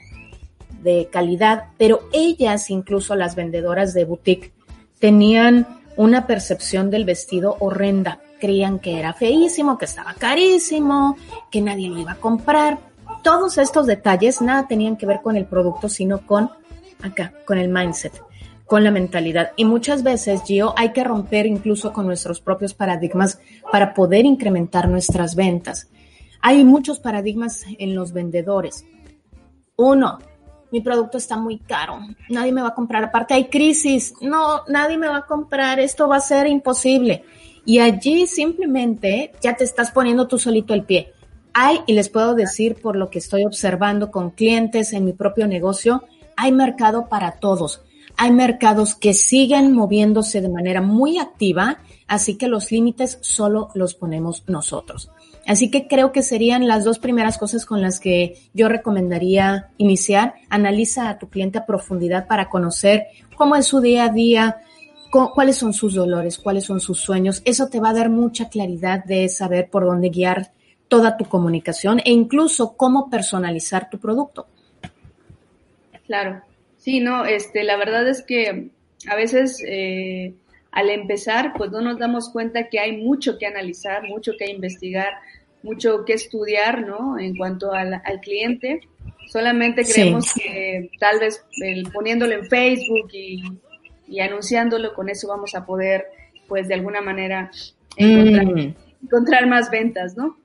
de 0.85 1.09
calidad, 1.11 1.65
pero 1.77 2.07
ellas, 2.13 2.69
incluso 2.69 3.15
las 3.15 3.35
vendedoras 3.35 3.93
de 3.93 4.05
boutique, 4.05 4.53
tenían 4.99 5.67
una 5.97 6.27
percepción 6.27 6.89
del 6.89 7.03
vestido 7.03 7.57
horrenda. 7.59 8.21
Creían 8.39 8.79
que 8.79 8.97
era 8.97 9.13
feísimo, 9.13 9.77
que 9.77 9.85
estaba 9.85 10.13
carísimo, 10.13 11.17
que 11.51 11.59
nadie 11.59 11.89
lo 11.89 11.99
iba 11.99 12.13
a 12.13 12.19
comprar. 12.19 12.79
Todos 13.23 13.57
estos 13.57 13.87
detalles 13.87 14.41
nada 14.41 14.67
tenían 14.67 14.95
que 14.95 15.05
ver 15.05 15.19
con 15.21 15.35
el 15.35 15.45
producto, 15.45 15.89
sino 15.89 16.25
con 16.25 16.49
acá, 17.01 17.33
con 17.45 17.57
el 17.57 17.67
mindset 17.67 18.13
con 18.65 18.83
la 18.83 18.91
mentalidad. 18.91 19.51
Y 19.55 19.65
muchas 19.65 20.03
veces, 20.03 20.41
Gio, 20.43 20.73
hay 20.75 20.91
que 20.91 21.03
romper 21.03 21.45
incluso 21.45 21.93
con 21.93 22.07
nuestros 22.07 22.41
propios 22.41 22.73
paradigmas 22.73 23.39
para 23.71 23.93
poder 23.93 24.25
incrementar 24.25 24.89
nuestras 24.89 25.35
ventas. 25.35 25.87
Hay 26.41 26.63
muchos 26.63 26.99
paradigmas 26.99 27.63
en 27.77 27.95
los 27.95 28.11
vendedores. 28.11 28.85
Uno, 29.75 30.19
mi 30.75 30.81
producto 30.81 31.17
está 31.17 31.37
muy 31.37 31.57
caro, 31.59 31.99
nadie 32.27 32.51
me 32.51 32.61
va 32.61 32.67
a 32.69 32.75
comprar. 32.75 33.01
Aparte 33.01 33.33
hay 33.33 33.45
crisis, 33.45 34.13
no, 34.19 34.63
nadie 34.67 34.97
me 34.97 35.07
va 35.07 35.19
a 35.19 35.25
comprar, 35.25 35.79
esto 35.79 36.09
va 36.09 36.17
a 36.17 36.19
ser 36.19 36.47
imposible. 36.47 37.23
Y 37.63 37.79
allí 37.79 38.27
simplemente 38.27 39.31
ya 39.41 39.55
te 39.55 39.63
estás 39.63 39.91
poniendo 39.91 40.27
tú 40.27 40.37
solito 40.37 40.73
el 40.73 40.83
pie. 40.83 41.13
Hay, 41.53 41.79
y 41.87 41.93
les 41.93 42.09
puedo 42.09 42.35
decir 42.35 42.75
por 42.75 42.97
lo 42.97 43.09
que 43.09 43.19
estoy 43.19 43.45
observando 43.45 44.11
con 44.11 44.31
clientes 44.31 44.91
en 44.91 45.05
mi 45.05 45.13
propio 45.13 45.47
negocio, 45.47 46.03
hay 46.35 46.51
mercado 46.51 47.07
para 47.07 47.31
todos 47.39 47.81
hay 48.17 48.31
mercados 48.31 48.95
que 48.95 49.13
siguen 49.13 49.73
moviéndose 49.73 50.41
de 50.41 50.49
manera 50.49 50.81
muy 50.81 51.17
activa, 51.19 51.79
así 52.07 52.37
que 52.37 52.47
los 52.47 52.71
límites 52.71 53.17
solo 53.21 53.69
los 53.73 53.93
ponemos 53.95 54.43
nosotros. 54.47 55.09
Así 55.47 55.69
que 55.69 55.87
creo 55.87 56.11
que 56.11 56.23
serían 56.23 56.67
las 56.67 56.83
dos 56.83 56.99
primeras 56.99 57.37
cosas 57.37 57.65
con 57.65 57.81
las 57.81 57.99
que 57.99 58.37
yo 58.53 58.67
recomendaría 58.69 59.69
iniciar. 59.77 60.35
Analiza 60.49 61.09
a 61.09 61.17
tu 61.19 61.29
cliente 61.29 61.59
a 61.59 61.65
profundidad 61.65 62.27
para 62.27 62.49
conocer 62.49 63.07
cómo 63.35 63.55
es 63.55 63.65
su 63.65 63.81
día 63.81 64.05
a 64.05 64.09
día, 64.09 64.57
cuáles 65.11 65.57
son 65.57 65.73
sus 65.73 65.93
dolores, 65.93 66.37
cuáles 66.37 66.65
son 66.65 66.79
sus 66.79 66.99
sueños. 66.99 67.41
Eso 67.45 67.67
te 67.69 67.79
va 67.79 67.89
a 67.89 67.93
dar 67.93 68.09
mucha 68.09 68.49
claridad 68.49 69.03
de 69.03 69.29
saber 69.29 69.69
por 69.69 69.85
dónde 69.85 70.09
guiar 70.09 70.51
toda 70.87 71.17
tu 71.17 71.25
comunicación 71.25 71.99
e 72.03 72.11
incluso 72.11 72.75
cómo 72.75 73.09
personalizar 73.09 73.89
tu 73.89 73.99
producto. 73.99 74.47
Claro, 76.05 76.41
Sí, 76.85 76.99
no, 76.99 77.25
este, 77.25 77.63
la 77.63 77.77
verdad 77.77 78.07
es 78.07 78.21
que 78.21 78.69
a 79.07 79.15
veces 79.15 79.59
eh, 79.67 80.35
al 80.75 80.89
empezar, 80.91 81.53
pues 81.57 81.71
no 81.71 81.81
nos 81.81 81.97
damos 81.97 82.29
cuenta 82.29 82.69
que 82.69 82.79
hay 82.79 82.97
mucho 82.97 83.37
que 83.39 83.47
analizar, 83.47 84.03
mucho 84.03 84.33
que 84.37 84.51
investigar, 84.51 85.13
mucho 85.63 86.05
que 86.05 86.13
estudiar, 86.13 86.85
¿no? 86.85 87.17
En 87.17 87.35
cuanto 87.35 87.73
al, 87.73 87.99
cliente. 88.21 88.81
Solamente 89.31 89.83
creemos 89.83 90.31
que 90.33 90.91
tal 90.99 91.19
vez 91.19 91.43
el, 91.63 91.91
poniéndolo 91.91 92.35
en 92.35 92.45
Facebook 92.45 93.09
y, 93.11 93.41
y, 94.07 94.19
anunciándolo, 94.19 94.93
con 94.93 95.09
eso 95.09 95.27
vamos 95.27 95.55
a 95.55 95.65
poder, 95.65 96.05
pues 96.47 96.67
de 96.67 96.75
alguna 96.75 97.01
manera, 97.01 97.49
encontrar, 97.97 98.45
mm. 98.45 98.75
encontrar 99.03 99.47
más 99.47 99.71
ventas, 99.71 100.15
¿no? 100.15 100.37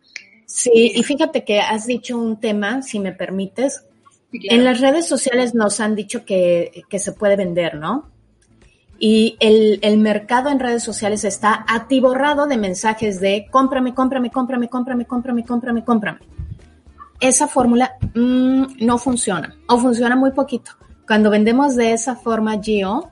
Sí, 0.46 0.92
y 0.94 1.02
fíjate 1.02 1.44
que 1.44 1.60
has 1.60 1.87
dicho 1.87 2.18
un 2.18 2.40
tema, 2.40 2.82
si 2.82 2.99
me 2.99 3.12
permites, 3.12 3.84
en 4.32 4.64
las 4.64 4.80
redes 4.80 5.06
sociales 5.06 5.54
nos 5.54 5.80
han 5.80 5.94
dicho 5.94 6.25
que, 6.25 6.84
se 6.90 7.12
puede 7.12 7.37
vender, 7.37 7.75
¿no? 7.75 8.08
Y 9.02 9.37
el, 9.40 9.78
el, 9.80 9.97
mercado 9.97 10.50
en 10.50 10.61
redes 10.61 10.83
sociales 10.83 11.25
está 11.25 11.64
atiborrado 11.66 12.47
de 12.47 12.59
mensajes 12.59 13.19
de 13.19 13.49
cómprame, 13.50 13.95
cómprame, 13.95 14.30
cómprame, 14.30 14.69
cómprame, 14.69 15.07
cómprame, 15.07 15.45
cómprame, 15.45 15.85
cómprame. 15.85 16.19
Esa 17.19 17.49
fórmula 17.49 17.95
mm, 18.14 18.85
no 18.85 18.99
funciona 18.99 19.57
o 19.69 19.78
funciona 19.78 20.16
muy 20.16 20.33
poquito. 20.33 20.73
Cuando 21.07 21.30
vendemos 21.30 21.76
de 21.76 21.92
esa 21.92 22.14
forma, 22.14 22.61
Gio, 22.62 23.11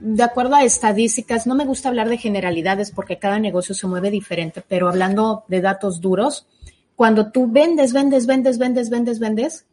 de 0.00 0.22
acuerdo 0.22 0.54
a 0.54 0.62
estadísticas, 0.62 1.46
no 1.46 1.54
me 1.54 1.64
gusta 1.64 1.88
hablar 1.88 2.08
de 2.08 2.18
generalidades 2.18 2.90
porque 2.92 3.18
cada 3.18 3.38
negocio 3.38 3.74
se 3.74 3.86
mueve 3.86 4.10
diferente, 4.10 4.62
pero 4.66 4.88
hablando 4.88 5.44
de 5.48 5.60
datos 5.60 6.00
duros, 6.00 6.46
cuando 6.94 7.30
tú 7.32 7.50
vendes, 7.50 7.92
vendes, 7.92 8.26
vendes, 8.26 8.56
vendes, 8.56 8.88
vendes, 8.88 9.18
vendes, 9.18 9.66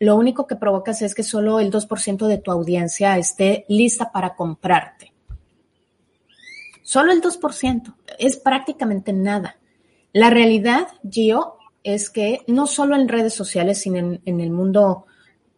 lo 0.00 0.16
único 0.16 0.46
que 0.46 0.56
provocas 0.56 1.02
es 1.02 1.14
que 1.14 1.22
solo 1.22 1.58
el 1.58 1.72
2% 1.72 2.26
de 2.26 2.38
tu 2.38 2.52
audiencia 2.52 3.18
esté 3.18 3.64
lista 3.68 4.12
para 4.12 4.36
comprarte. 4.36 5.12
Solo 6.82 7.12
el 7.12 7.20
2%. 7.20 7.94
Es 8.18 8.36
prácticamente 8.36 9.12
nada. 9.12 9.56
La 10.12 10.30
realidad, 10.30 10.86
Gio, 11.08 11.56
es 11.82 12.10
que 12.10 12.40
no 12.46 12.66
solo 12.66 12.94
en 12.94 13.08
redes 13.08 13.34
sociales, 13.34 13.80
sino 13.80 14.18
en, 14.24 14.40
el 14.40 14.50
mundo 14.50 15.06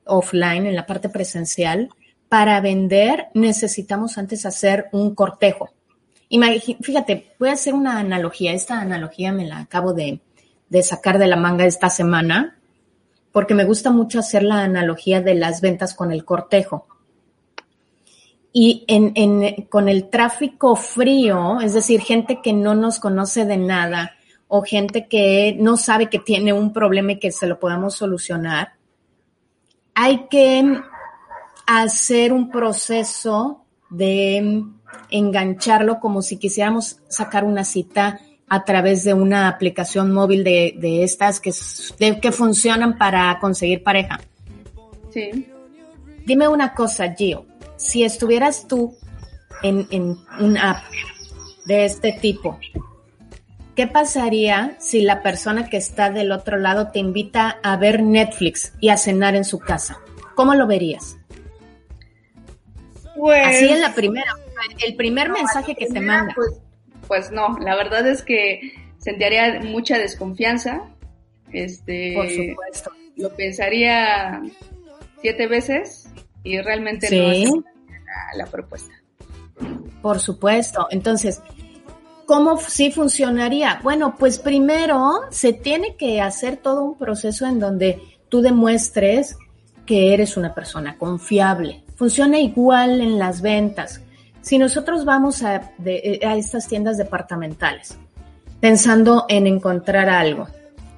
offline, 0.05 0.67
en 0.67 0.75
la 0.75 0.87
parte 0.87 1.09
presencial, 1.09 1.91
para 2.29 2.61
vender 2.61 3.29
necesitamos 3.35 4.17
antes 4.17 4.47
hacer 4.47 4.89
un 4.93 5.15
cortejo. 5.15 5.71
fíjate, 6.83 7.35
voy 7.39 7.51
a 7.51 7.53
hacer 7.53 7.75
una 7.75 7.99
analogía. 7.99 8.53
Esta 8.53 8.81
analogía 8.81 9.33
me 9.33 9.47
la 9.47 9.59
acabo 9.59 9.93
de, 9.93 10.21
de 10.69 10.83
sacar 10.83 11.19
de 11.19 11.27
la 11.27 11.37
manga 11.37 11.67
esta 11.67 11.91
semana 11.91 12.60
porque 13.33 13.55
me 13.55 13.65
gusta 13.65 13.91
mucho 13.91 14.19
hacer 14.19 14.43
la 14.43 14.63
analogía 14.63 15.21
de 15.21 15.35
las 15.35 15.61
ventas 15.61 15.95
con 15.95 16.13
el 16.13 16.25
cortejo. 16.25 16.87
Y 18.53 18.85
con 19.69 19.89
el 19.89 20.11
tráfico 20.11 20.75
frío, 20.75 21.61
es 21.61 21.73
decir, 21.73 22.01
gente 22.01 22.41
que 22.43 22.53
no 22.53 22.75
nos 22.75 22.99
conoce 22.99 23.45
de 23.45 23.57
nada 23.57 24.17
o 24.49 24.63
gente 24.63 25.07
que 25.07 25.57
no 25.61 25.77
sabe 25.77 26.09
que 26.09 26.19
tiene 26.19 26.53
un 26.53 26.73
problema 26.73 27.13
y 27.13 27.19
que 27.21 27.31
se 27.31 27.47
lo 27.47 27.61
podamos 27.61 27.95
solucionar, 27.95 28.73
hay 29.95 30.27
que 30.29 30.81
hacer 31.65 32.33
un 32.33 32.51
proceso 32.51 33.65
de 33.91 34.65
engancharlo 35.11 36.01
como 36.01 36.21
si 36.21 36.37
quisiéramos 36.37 36.99
sacar 37.09 37.45
una 37.45 37.65
cita 37.65 38.21
a 38.53 38.65
través 38.65 39.05
de 39.05 39.15
una 39.15 39.47
aplicación 39.47 40.13
móvil 40.13 40.43
de, 40.43 40.75
de 40.77 41.05
estas 41.05 41.39
que, 41.39 41.53
que 42.21 42.33
funcionan 42.33 42.99
para 42.99 43.39
conseguir 43.39 43.85
pareja. 43.85 44.21
Sí. 45.15 45.49
Dime 46.27 46.49
una 46.49 46.75
cosa, 46.75 47.15
Gio. 47.15 47.47
Si 47.77 48.03
estuvieras 48.03 48.67
tú 48.67 48.97
en, 49.63 49.87
en 49.93 50.19
una 50.41 50.73
app 50.73 50.83
de 51.65 51.85
este 51.85 52.13
tipo, 52.21 52.59
¿qué 53.77 53.87
pasaría 53.87 54.77
si 54.81 55.03
la 55.03 55.23
persona 55.23 55.71
que 55.71 55.77
está 55.77 56.11
del 56.11 56.33
otro 56.33 56.59
lado 56.59 56.89
te 56.89 56.99
invita 56.99 57.61
a 57.63 57.77
ver 57.77 58.03
Netflix 58.03 58.73
y 58.81 58.89
a 58.89 58.97
cenar 58.97 59.37
en 59.37 59.45
su 59.45 59.61
casa? 59.61 60.01
¿Cómo 60.35 60.57
lo 60.57 60.67
verías? 60.67 61.19
Pues, 63.17 63.47
Así 63.47 63.69
es 63.69 63.79
la 63.79 63.95
primera, 63.95 64.35
el 64.85 64.97
primer 64.97 65.31
mensaje 65.31 65.77
que 65.77 65.87
te 65.87 66.01
manda. 66.01 66.33
Pues, 66.35 66.51
pues 67.11 67.33
no, 67.33 67.59
la 67.59 67.75
verdad 67.75 68.07
es 68.07 68.23
que 68.23 68.73
sentiría 68.99 69.59
mucha 69.65 69.99
desconfianza. 69.99 70.83
Este, 71.53 72.13
Por 72.15 72.31
supuesto. 72.31 72.93
Lo 73.17 73.35
pensaría 73.35 74.41
siete 75.21 75.49
veces 75.49 76.09
y 76.45 76.61
realmente 76.61 77.09
no 77.11 77.33
es 77.33 77.51
la, 78.37 78.47
propuesta. 78.47 78.95
Por 80.01 80.21
supuesto. 80.21 80.87
Entonces, 80.93 81.43
¿cómo 82.27 82.57
sí 82.59 82.93
funcionaría? 82.93 83.81
Bueno, 83.83 84.15
pues 84.17 84.39
primero 84.39 85.23
se 85.31 85.53
tiene 85.53 85.97
que 85.97 86.21
hacer 86.21 86.59
todo 86.59 86.85
un 86.85 86.97
proceso 86.97 87.45
en 87.45 87.59
donde 87.59 88.01
tú 88.29 88.41
demuestres 88.41 89.37
que 89.85 90.15
eres 90.15 90.37
una 90.37 90.55
persona 90.55 90.97
confiable. 90.97 91.83
Funciona 91.97 92.39
igual 92.39 93.01
en 93.01 93.19
las 93.19 93.43
ventas. 93.43 94.01
Si 94.43 94.59
nosotros 94.59 95.05
vamos 95.05 95.43
a, 95.43 95.57
a 95.57 96.37
estas 96.37 96.67
tiendas 96.69 96.97
departamentales 96.97 97.99
pensando 98.61 99.25
en 99.29 99.47
encontrar 99.47 100.09
algo, 100.09 100.49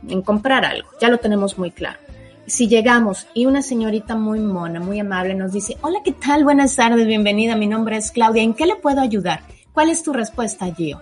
en 0.09 0.23
comprar 0.23 0.65
algo, 0.65 0.89
ya 1.01 1.09
lo 1.09 1.19
tenemos 1.19 1.59
muy 1.59 1.71
claro 1.71 1.99
si 2.47 2.69
llegamos 2.69 3.27
y 3.35 3.47
una 3.47 3.63
señorita 3.63 4.15
muy 4.15 4.41
mona, 4.41 4.81
muy 4.81 5.01
amable 5.01 5.35
nos 5.35 5.53
dice, 5.53 5.77
hola, 5.81 6.01
¿qué 6.05 6.13
tal? 6.13 6.45
Buenas 6.45 6.77
tardes, 6.77 7.07
bienvenida, 7.07 7.57
mi 7.57 7.67
nombre 7.67 7.97
es 7.97 8.11
Claudia, 8.11 8.43
¿en 8.43 8.55
qué 8.55 8.67
le 8.67 8.77
puedo 8.77 9.01
ayudar? 9.01 9.41
¿Cuál 9.73 9.91
es 9.91 10.03
tu 10.03 10.13
respuesta, 10.13 10.67
Gio? 10.75 11.01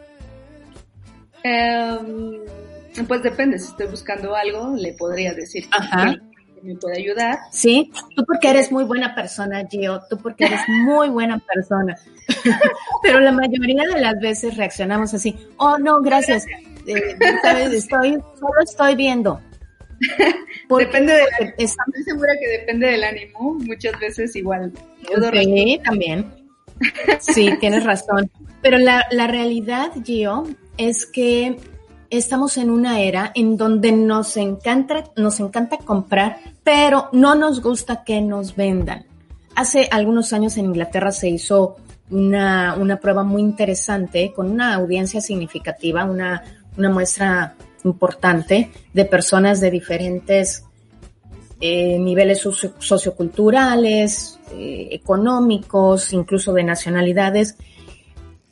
Em, 1.43 2.39
pues 3.09 3.23
depende, 3.23 3.59
si 3.59 3.69
estoy 3.69 3.87
buscando 3.87 4.35
algo, 4.35 4.75
le 4.77 4.93
podría 4.93 5.33
decir 5.35 5.67
que 6.61 6.69
me 6.69 6.75
puede 6.77 6.99
ayudar. 6.99 7.39
Sí, 7.51 7.91
tú 8.15 8.25
porque 8.25 8.51
eres 8.51 8.71
muy 8.71 8.85
buena 8.85 9.15
persona, 9.15 9.67
Gio, 9.69 10.01
tú 10.09 10.19
porque 10.19 10.47
eres 10.47 10.61
muy 10.69 11.09
buena 11.09 11.39
persona. 11.39 11.97
Pero 13.03 13.21
la 13.21 13.33
mayoría 13.33 13.85
de 13.93 14.01
las 14.01 14.19
veces 14.21 14.57
reaccionamos 14.57 15.15
así, 15.15 15.37
oh, 15.57 15.79
no, 15.79 16.01
gracias, 16.01 16.47
eh, 16.87 17.17
estoy, 17.73 18.19
solo 18.39 18.61
estoy 18.63 18.95
viendo 18.95 19.41
depende 20.79 21.13
de 21.13 21.55
estoy 21.59 22.03
segura 22.05 22.33
que 22.41 22.59
depende 22.59 22.87
del 22.89 23.05
ánimo, 23.05 23.55
muchas 23.55 23.99
veces 24.01 24.35
igual. 24.37 24.73
Sí, 25.33 25.81
también. 25.85 26.27
Sí, 27.19 27.51
tienes 27.61 27.85
razón. 27.85 28.31
Pero 28.63 28.79
la, 28.79 29.07
la 29.11 29.27
realidad, 29.27 29.91
Gio, 30.05 30.47
es 30.79 31.07
que 31.07 31.57
estamos 32.11 32.57
en 32.57 32.71
una 32.71 33.01
era 33.01 33.33
en 33.35 33.57
donde 33.57 33.93
nos 33.93 34.37
encanta, 34.37 35.05
nos 35.17 35.41
encanta 35.41 35.79
comprar, 35.79 36.39
pero 36.63 37.09
no 37.13 37.35
nos 37.35 37.63
gusta 37.63 38.05
que 38.05 38.21
nos 38.21 38.57
vendan. 38.57 39.07
Hace 39.55 39.89
algunos 39.91 40.33
años 40.33 40.57
en 40.57 40.67
Inglaterra 40.67 41.13
se 41.13 41.29
hizo 41.29 41.77
una, 42.11 42.75
una 42.79 42.97
prueba 42.97 43.23
muy 43.23 43.43
interesante 43.43 44.33
con 44.35 44.51
una 44.51 44.75
audiencia 44.75 45.21
significativa, 45.21 46.05
una, 46.05 46.43
una 46.77 46.91
muestra 46.91 47.55
importante 47.85 48.71
de 48.93 49.05
personas 49.05 49.61
de 49.61 49.71
diferentes 49.71 50.65
eh, 51.61 51.99
niveles 51.99 52.41
socioculturales, 52.79 54.39
eh, 54.53 54.89
económicos, 54.93 56.13
incluso 56.13 56.53
de 56.53 56.65
nacionalidades. 56.65 57.57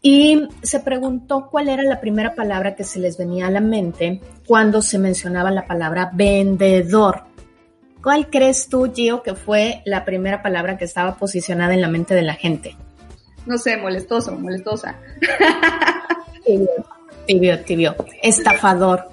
Y 0.01 0.49
se 0.63 0.81
preguntó 0.81 1.49
cuál 1.51 1.69
era 1.69 1.83
la 1.83 2.01
primera 2.01 2.35
palabra 2.35 2.77
que 2.77 2.85
se 2.85 3.01
les 3.01 3.19
venía 3.19 3.49
a 3.49 3.51
la 3.51 3.61
mente 3.61 4.21
cuando 4.47 4.81
se 4.81 4.99
mencionaba 4.99 5.51
la 5.51 5.67
palabra 5.67 6.11
vendedor. 6.15 7.25
¿Cuál 8.03 8.31
crees 8.31 8.69
tú, 8.69 8.93
Gio, 8.95 9.23
que 9.23 9.35
fue 9.35 9.83
la 9.85 10.05
primera 10.05 10.41
palabra 10.41 10.79
que 10.79 10.85
estaba 10.85 11.17
posicionada 11.17 11.75
en 11.75 11.81
la 11.81 11.89
mente 11.89 12.15
de 12.15 12.23
la 12.23 12.35
gente? 12.35 12.77
No 13.45 13.59
sé, 13.59 13.77
molestoso, 13.77 14.39
molestosa. 14.39 14.97
Tibio, 16.45 16.69
tibio, 17.27 17.65
tibio. 17.65 17.97
Estafador. 18.23 19.09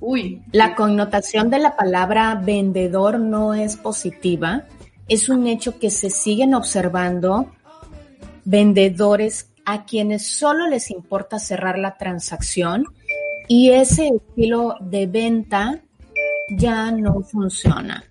Uy. 0.00 0.42
La 0.52 0.74
connotación 0.74 1.50
de 1.50 1.58
la 1.58 1.76
palabra 1.76 2.34
vendedor 2.34 3.18
no 3.18 3.54
es 3.54 3.76
positiva. 3.76 4.64
Es 5.08 5.28
un 5.28 5.46
hecho 5.46 5.78
que 5.78 5.90
se 5.90 6.10
siguen 6.10 6.54
observando 6.54 7.50
vendedores 8.44 9.50
a 9.66 9.84
quienes 9.84 10.26
solo 10.26 10.68
les 10.68 10.90
importa 10.90 11.38
cerrar 11.38 11.78
la 11.78 11.96
transacción 11.96 12.84
y 13.48 13.70
ese 13.70 14.08
estilo 14.08 14.76
de 14.80 15.06
venta 15.06 15.80
ya 16.56 16.90
no 16.92 17.20
funciona. 17.22 18.04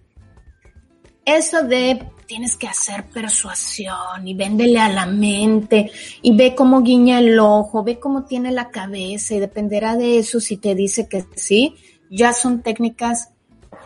Eso 1.23 1.63
de 1.63 2.07
tienes 2.27 2.57
que 2.57 2.67
hacer 2.67 3.05
persuasión 3.05 4.27
y 4.27 4.33
véndele 4.33 4.79
a 4.79 4.89
la 4.89 5.05
mente 5.05 5.91
y 6.21 6.35
ve 6.35 6.55
cómo 6.55 6.81
guiña 6.81 7.19
el 7.19 7.39
ojo, 7.39 7.83
ve 7.83 7.99
cómo 7.99 8.25
tiene 8.25 8.51
la 8.51 8.69
cabeza 8.69 9.35
y 9.35 9.39
dependerá 9.39 9.95
de 9.95 10.19
eso 10.19 10.39
si 10.39 10.57
te 10.57 10.75
dice 10.75 11.07
que 11.07 11.23
sí, 11.35 11.75
ya 12.09 12.33
son 12.33 12.61
técnicas 12.61 13.29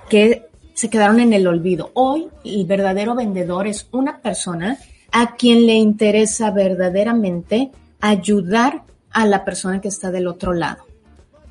que 0.10 0.48
se 0.74 0.90
quedaron 0.90 1.20
en 1.20 1.34
el 1.34 1.48
olvido. 1.48 1.92
Hoy 1.94 2.30
el 2.44 2.66
verdadero 2.66 3.14
vendedor 3.14 3.68
es 3.68 3.88
una 3.92 4.22
persona 4.22 4.78
a 5.12 5.36
quien 5.36 5.66
le 5.66 5.76
interesa 5.76 6.52
verdaderamente 6.52 7.72
ayudar 8.00 8.84
a 9.12 9.26
la 9.26 9.44
persona 9.44 9.82
que 9.82 9.88
está 9.88 10.12
del 10.12 10.28
otro 10.28 10.54
lado. 10.54 10.86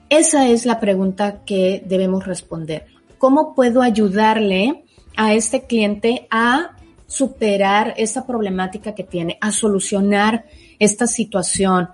Esa 0.09 0.49
es 0.49 0.65
la 0.65 0.81
pregunta 0.81 1.45
que 1.45 1.83
debemos 1.87 2.27
responder. 2.27 2.87
¿Cómo 3.19 3.55
puedo 3.55 3.83
ayudarle 3.83 4.85
a 5.17 5.35
este 5.35 5.65
cliente 5.67 6.29
a 6.31 6.77
superar 7.09 7.95
esta 7.97 8.25
problemática 8.25 8.95
que 8.95 9.03
tiene, 9.03 9.39
a 9.41 9.51
solucionar 9.51 10.45
esta 10.79 11.09
situación. 11.09 11.89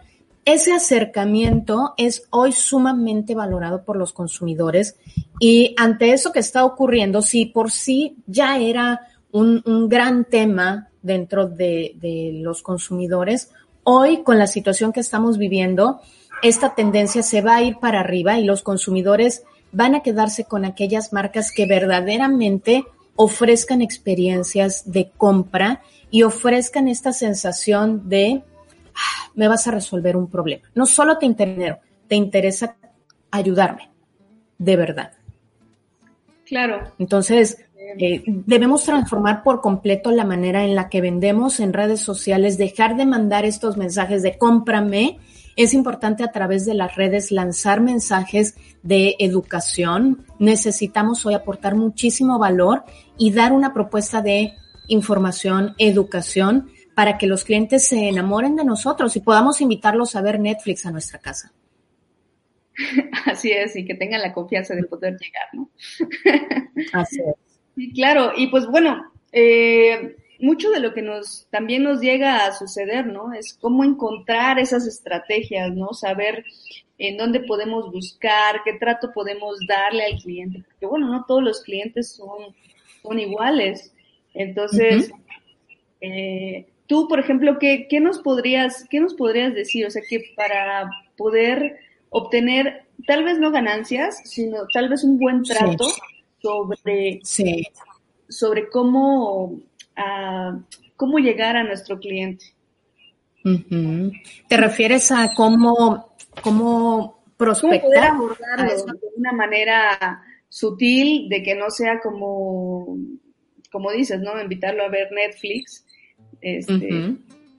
Ese 0.45 0.73
acercamiento 0.75 1.95
es 1.97 2.25
hoy 2.29 2.53
sumamente 2.53 3.35
valorado 3.35 3.83
por 3.83 3.97
los 3.97 4.13
consumidores 4.13 4.97
y 5.41 5.75
ante 5.79 6.13
eso 6.13 6.33
que 6.33 6.41
está 6.41 6.67
ocurriendo, 6.67 7.23
si 7.23 7.47
por 7.47 7.71
sí 7.71 8.17
ya 8.27 8.59
era 8.59 9.09
un, 9.31 9.63
gran 9.89 10.27
tema 10.27 10.89
dentro 11.05 11.47
de, 11.47 11.95
de 12.01 12.33
los 12.43 12.63
consumidores, 12.63 13.51
hoy 13.85 14.25
con 14.25 14.39
la 14.39 14.49
situación 14.49 14.93
que 14.93 15.01
estamos 15.01 15.39
viviendo, 15.39 16.01
esta 16.43 16.75
tendencia 16.75 17.23
se 17.23 17.41
va 17.41 17.57
a 17.57 17.63
ir 17.63 17.77
para 17.77 18.01
arriba 18.01 18.39
y 18.39 18.45
los 18.45 18.63
consumidores 18.63 19.45
van 19.71 19.95
a 19.95 20.03
quedarse 20.03 20.45
con 20.45 20.65
aquellas 20.65 21.13
marcas 21.13 21.53
que 21.53 21.67
verdaderamente 21.67 22.85
ofrezcan 23.17 23.83
experiencias 23.83 24.91
de 24.91 25.11
compra 25.17 25.83
y 26.11 26.23
ofrezcan 26.23 26.89
esta 26.89 27.13
sensación 27.13 28.09
de 28.09 28.43
ah, 28.95 29.31
me 29.35 29.49
vas 29.49 29.67
a 29.67 29.73
resolver 29.73 30.17
un 30.17 30.29
problema. 30.29 30.65
No 30.75 30.87
solo 30.87 31.19
te 31.19 31.27
interesa, 31.27 31.81
te 32.09 32.17
interesa 32.17 32.77
ayudarme, 33.31 33.91
de 34.59 34.77
verdad. 34.77 35.13
Claro. 36.47 36.93
Entonces, 36.99 37.59
eh, 37.99 38.23
debemos 38.27 38.85
transformar 38.85 39.43
por 39.43 39.61
completo 39.61 40.11
la 40.11 40.25
manera 40.25 40.65
en 40.65 40.75
la 40.75 40.89
que 40.89 41.01
vendemos 41.01 41.61
en 41.61 41.73
redes 41.73 42.01
sociales, 42.01 42.59
dejar 42.59 42.97
de 42.97 43.07
mandar 43.07 43.45
estos 43.45 43.77
mensajes 43.77 44.23
de 44.23 44.39
cómprame 44.39 45.19
es 45.57 45.73
importante 45.73 46.25
a 46.25 46.33
través 46.33 46.67
de 46.67 46.75
las 46.75 46.97
redes 46.97 47.31
lanzar 47.31 47.81
mensajes 47.81 48.57
de 48.83 49.15
educación. 49.21 50.27
Necesitamos 50.39 51.25
hoy 51.27 51.35
aportar 51.35 51.77
muchísimo 51.77 52.39
valor 52.39 52.85
y 53.17 53.31
dar 53.31 53.53
una 53.53 53.73
propuesta 53.73 54.21
de 54.21 54.55
información, 54.89 55.75
educación, 55.79 56.71
para 56.95 57.19
que 57.19 57.27
los 57.27 57.45
clientes 57.45 57.87
se 57.87 58.09
enamoren 58.09 58.57
de 58.57 58.65
nosotros 58.65 59.17
y 59.17 59.21
podamos 59.21 59.61
invitarlos 59.61 60.17
a 60.17 60.23
ver 60.23 60.41
Netflix 60.41 60.87
a 60.87 60.91
nuestra 60.91 61.19
casa. 61.19 61.53
Así 63.27 63.53
es, 63.53 63.77
y 63.77 63.85
que 63.85 63.95
tengan 63.95 64.21
la 64.21 64.33
confianza 64.33 64.75
de 64.75 64.85
poder 64.85 65.17
llegar, 65.19 65.49
¿no? 65.53 65.71
Así 66.93 67.21
es. 67.21 67.44
Sí, 67.75 67.93
claro, 67.93 68.33
y 68.37 68.49
pues 68.49 68.67
bueno, 68.67 69.11
eh, 69.33 70.17
mucho 70.39 70.71
de 70.71 70.81
lo 70.81 70.93
que 70.95 71.03
nos 71.03 71.47
también 71.51 71.83
nos 71.83 72.01
llega 72.01 72.47
a 72.47 72.53
suceder, 72.53 73.07
¿no? 73.07 73.33
Es 73.33 73.55
cómo 73.55 73.85
encontrar 73.85 74.59
esas 74.59 74.87
estrategias, 74.87 75.75
¿no? 75.75 75.93
Saber 75.93 76.45
en 76.99 77.17
dónde 77.17 77.41
podemos 77.41 77.91
buscar, 77.91 78.63
qué 78.65 78.75
trato 78.75 79.13
podemos 79.13 79.59
darle 79.67 80.05
al 80.05 80.21
cliente, 80.21 80.63
porque 80.65 80.87
bueno, 80.87 81.09
no 81.09 81.25
todos 81.27 81.43
los 81.43 81.63
clientes 81.63 82.13
son, 82.13 82.55
son 83.03 83.19
iguales. 83.19 83.93
Entonces, 84.35 85.11
eh, 86.01 86.67
tú, 86.87 87.09
por 87.09 87.19
ejemplo, 87.19 87.59
¿qué, 87.59 87.87
¿qué, 87.89 88.01
nos 88.01 88.19
podrías, 88.19 88.87
qué 88.91 89.01
nos 89.01 89.15
podrías 89.15 89.55
decir? 89.55 89.87
O 89.87 89.91
sea, 89.91 90.03
que 90.09 90.33
para 90.37 90.91
poder 91.17 91.79
obtener, 92.11 92.85
tal 93.07 93.25
vez 93.25 93.39
no 93.39 93.51
ganancias, 93.51 94.21
sino 94.25 94.67
tal 94.73 94.89
vez 94.89 95.03
un 95.03 95.19
buen 95.19 95.43
trato 95.43 95.87
sobre, 96.45 97.21
sobre 98.29 98.69
cómo 98.69 99.61
a 99.97 100.59
cómo 100.97 101.19
llegar 101.19 101.57
a 101.57 101.65
nuestro 101.65 101.99
cliente. 101.99 102.47
¿Te 104.49 104.57
refieres 104.57 105.11
a 105.11 105.33
cómo, 105.35 106.15
cómo 106.43 107.25
prospectar? 107.37 107.81
¿Cómo 107.81 107.93
poder 107.93 108.05
abordarlo 108.05 108.93
de 108.95 109.09
una 109.17 109.33
manera 109.33 110.23
sutil, 110.49 111.29
de 111.29 111.43
que 111.43 111.55
no 111.55 111.71
sea 111.71 112.01
como, 112.01 112.97
como 113.71 113.91
dices, 113.91 114.21
¿no? 114.21 114.41
Invitarlo 114.41 114.85
a 114.85 114.89
ver 114.89 115.13
Netflix, 115.13 115.85
este, 116.41 117.17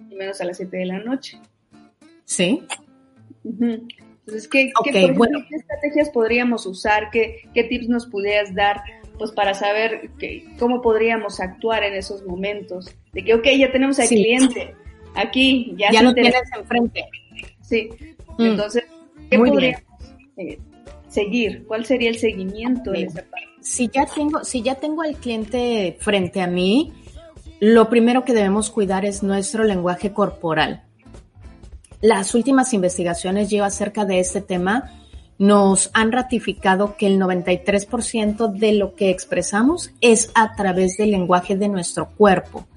menos 0.10 0.42
a 0.42 0.46
las 0.46 0.58
7 0.58 0.76
de 0.76 0.86
la 0.86 1.00
noche. 1.00 1.40
Sí. 2.24 2.64
Entonces, 4.28 4.48
¿qué, 4.48 4.72
¿qué, 4.84 5.16
estrategias 5.52 6.10
podríamos 6.10 6.66
usar? 6.66 7.10
¿Qué, 7.12 7.48
¿Qué 7.54 7.64
tips 7.64 7.90
nos 7.90 8.08
pudieras 8.08 8.56
dar 8.56 8.82
pues 9.18 9.32
para 9.32 9.54
saber 9.54 10.10
que, 10.20 10.46
cómo 10.60 10.82
podríamos 10.82 11.40
actuar 11.40 11.84
en 11.84 11.94
esos 11.94 12.26
momentos. 12.26 12.90
De 13.14 13.24
que, 13.24 13.34
ok, 13.34 13.48
ya 13.58 13.72
tenemos 13.72 14.00
al 14.00 14.08
cliente 14.08 14.76
aquí, 15.16 15.74
ya, 15.78 15.92
ya 15.92 16.02
lo 16.02 16.14
tienes 16.14 16.36
enfrente. 16.58 17.06
Sí, 17.62 17.90
mm. 18.38 18.44
entonces, 18.44 18.84
¿qué 19.30 19.38
podríamos 19.38 19.82
eh, 20.38 20.60
seguir? 21.08 21.66
¿Cuál 21.66 21.86
sería 21.86 22.10
el 22.10 22.18
seguimiento 22.18 22.92
de 22.92 23.04
esa 23.04 23.22
parte? 23.24 23.48
Si 23.62 23.90
ya 23.90 24.06
tengo, 24.06 24.44
si 24.44 24.62
ya 24.62 24.76
tengo 24.76 25.02
al 25.02 25.16
cliente 25.16 25.98
frente 26.00 26.42
a 26.42 26.48
mí, 26.48 26.94
lo 27.60 27.90
primero 27.90 28.24
que 28.26 28.34
debemos 28.34 28.70
cuidar 28.70 29.06
es 29.06 29.24
nuestro 29.24 29.64
lenguaje 29.64 30.14
corporal. 30.14 30.84
Las 32.06 32.36
últimas 32.36 32.72
investigaciones 32.76 33.50
yo 33.50 33.66
acerca 33.66 34.06
de 34.06 34.20
este 34.20 34.40
tema 34.40 34.92
nos 35.40 35.90
han 35.96 36.12
ratificado 36.12 36.98
que 36.98 37.08
el 37.08 37.20
93% 37.20 38.52
de 38.52 38.74
lo 38.74 38.94
que 38.94 39.10
expresamos 39.10 39.90
es 40.02 40.30
a 40.36 40.54
través 40.54 40.98
del 40.98 41.10
lenguaje 41.10 41.58
de 41.58 41.68
nuestro 41.68 42.12
cuerpo. 42.12 42.68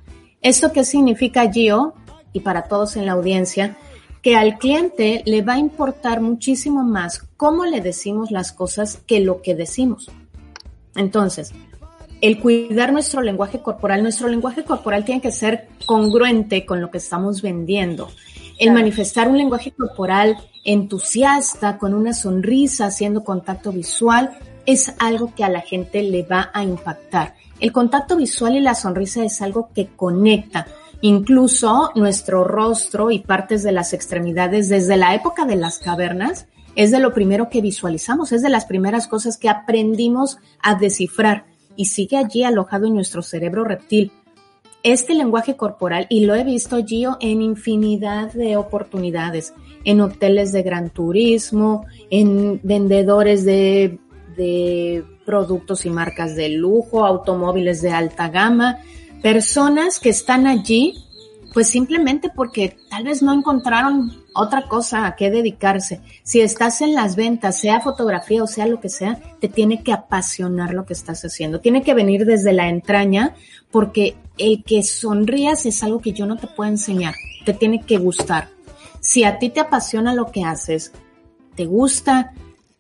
¿Esto 0.41 0.73
qué 0.73 0.83
significa, 0.83 1.53
Gio? 1.53 1.93
Y 2.33 2.41
para 2.41 2.63
todos 2.63 2.97
en 2.97 3.05
la 3.05 3.13
audiencia, 3.13 3.77
que 4.23 4.35
al 4.35 4.57
cliente 4.57 5.23
le 5.27 5.43
va 5.43 5.53
a 5.53 5.59
importar 5.59 6.23
muchísimo 6.23 6.83
más 6.83 7.19
cómo 7.37 7.67
le 7.67 7.83
decimos 7.83 8.31
las 8.31 8.53
cosas 8.53 8.97
que 9.07 9.21
lo 9.21 9.43
que 9.43 9.55
decimos. 9.55 10.11
Entonces, 10.97 11.53
el 12.23 12.41
cuidar 12.41 12.95
nuestro 12.95 13.21
lenguaje 13.21 13.61
corporal, 13.61 14.03
nuestro 14.03 14.29
lenguaje 14.29 14.65
corporal 14.65 15.05
tiene 15.05 15.21
que 15.21 15.33
ser 15.33 15.69
congruente 15.85 16.65
con 16.65 16.81
lo 16.81 16.91
que 16.91 16.97
estamos 16.97 17.43
vendiendo. 17.43 18.09
El 18.59 18.73
manifestar 18.73 19.29
un 19.29 19.39
lenguaje 19.39 19.71
corporal 19.71 20.37
entusiasta, 20.65 21.79
con 21.79 21.95
una 21.95 22.13
sonrisa, 22.13 22.87
haciendo 22.87 23.23
contacto 23.23 23.73
visual, 23.73 24.37
es 24.67 24.93
algo 24.99 25.33
que 25.35 25.45
a 25.45 25.49
la 25.49 25.61
gente 25.61 26.03
le 26.03 26.25
va 26.25 26.51
a 26.53 26.63
impactar. 26.63 27.35
El 27.61 27.73
contacto 27.73 28.17
visual 28.17 28.57
y 28.57 28.61
la 28.61 28.75
sonrisa 28.75 29.25
es 29.25 29.41
algo 29.43 29.71
que 29.75 29.87
conecta. 29.87 30.67
Incluso 31.01 31.93
nuestro 31.95 32.43
rostro 32.43 33.13
y 33.13 33.21
partes 33.21 33.63
de 33.63 33.73
las 33.73 33.93
extremidades 33.93 34.69
desde 34.69 34.97
la 34.97 35.15
época 35.15 35.45
de 35.45 35.57
las 35.57 35.79
cavernas 35.79 36.47
es 36.75 36.91
de 36.91 36.99
lo 36.99 37.15
primero 37.15 37.49
que 37.49 37.61
visualizamos, 37.61 38.33
es 38.33 38.43
de 38.43 38.51
las 38.51 38.65
primeras 38.65 39.07
cosas 39.07 39.37
que 39.37 39.49
aprendimos 39.49 40.39
a 40.61 40.75
descifrar 40.75 41.47
y 41.77 41.87
sigue 41.87 42.17
allí 42.17 42.43
alojado 42.43 42.87
en 42.87 42.95
nuestro 42.95 43.23
cerebro 43.23 43.65
reptil. 43.65 44.13
Este 44.83 45.15
lenguaje 45.15 45.57
corporal, 45.57 46.07
y 46.09 46.25
lo 46.25 46.35
he 46.35 46.45
visto, 46.45 46.85
Gio, 46.85 47.17
en 47.21 47.43
infinidad 47.43 48.33
de 48.33 48.57
oportunidades, 48.57 49.53
en 49.85 50.01
hoteles 50.01 50.53
de 50.53 50.63
gran 50.63 50.91
turismo, 50.91 51.85
en 52.11 52.61
vendedores 52.63 53.45
de, 53.45 53.99
de 54.37 55.05
productos 55.27 55.85
y 55.85 55.91
marcas 55.91 56.37
de 56.37 56.49
lujo, 56.51 57.05
automóviles 57.05 57.83
de 57.83 57.91
alta 57.91 58.29
gama, 58.29 58.79
personas 59.21 59.99
que 59.99 60.11
están 60.11 60.47
allí 60.47 60.95
pues 61.53 61.69
simplemente 61.69 62.31
porque 62.35 62.77
tal 62.91 63.05
vez 63.05 63.23
no 63.23 63.33
encontraron 63.33 64.13
otra 64.39 64.63
cosa 64.69 65.07
a 65.07 65.17
qué 65.17 65.31
dedicarse. 65.31 66.01
Si 66.23 66.41
estás 66.41 66.81
en 66.81 66.95
las 66.95 67.17
ventas, 67.17 67.61
sea 67.61 67.81
fotografía 67.81 68.43
o 68.43 68.47
sea 68.47 68.67
lo 68.67 68.81
que 68.81 68.89
sea, 68.89 69.19
te 69.41 69.49
tiene 69.49 69.83
que 69.83 69.93
apasionar 69.93 70.75
lo 70.75 70.87
que 70.87 70.93
estás 70.93 71.25
haciendo. 71.25 71.61
Tiene 71.61 71.83
que 71.83 71.95
venir 71.95 72.25
desde 72.25 72.53
la 72.53 72.69
entraña 72.69 73.35
porque 73.71 74.17
el 74.39 74.63
que 74.63 74.83
sonrías 74.83 75.67
es 75.67 75.83
algo 75.83 76.01
que 76.01 76.13
yo 76.13 76.27
no 76.27 76.37
te 76.37 76.47
puedo 76.47 76.71
enseñar. 76.71 77.15
Te 77.45 77.53
tiene 77.53 77.81
que 77.83 77.99
gustar. 77.99 78.49
Si 79.01 79.25
a 79.25 79.39
ti 79.39 79.51
te 79.51 79.61
apasiona 79.61 80.15
lo 80.15 80.31
que 80.31 80.45
haces, 80.45 80.93
te 81.57 81.67
gusta, 81.67 82.33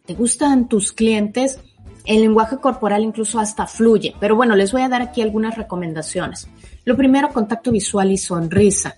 te 0.07 0.15
gustan 0.15 0.69
tus 0.69 0.93
clientes, 0.93 1.61
el 2.05 2.23
lenguaje 2.23 2.59
corporal 2.59 3.03
incluso 3.03 3.41
hasta 3.41 3.67
fluye. 3.67 4.15
Pero 4.21 4.37
bueno, 4.37 4.55
les 4.55 4.73
voy 4.73 4.83
a 4.83 4.89
dar 4.89 5.03
aquí 5.03 5.23
algunas 5.23 5.57
recomendaciones. 5.57 6.49
Lo 6.85 6.97
primero, 6.97 7.29
contacto 7.31 7.71
visual 7.71 8.13
y 8.13 8.17
sonrisa. 8.17 8.97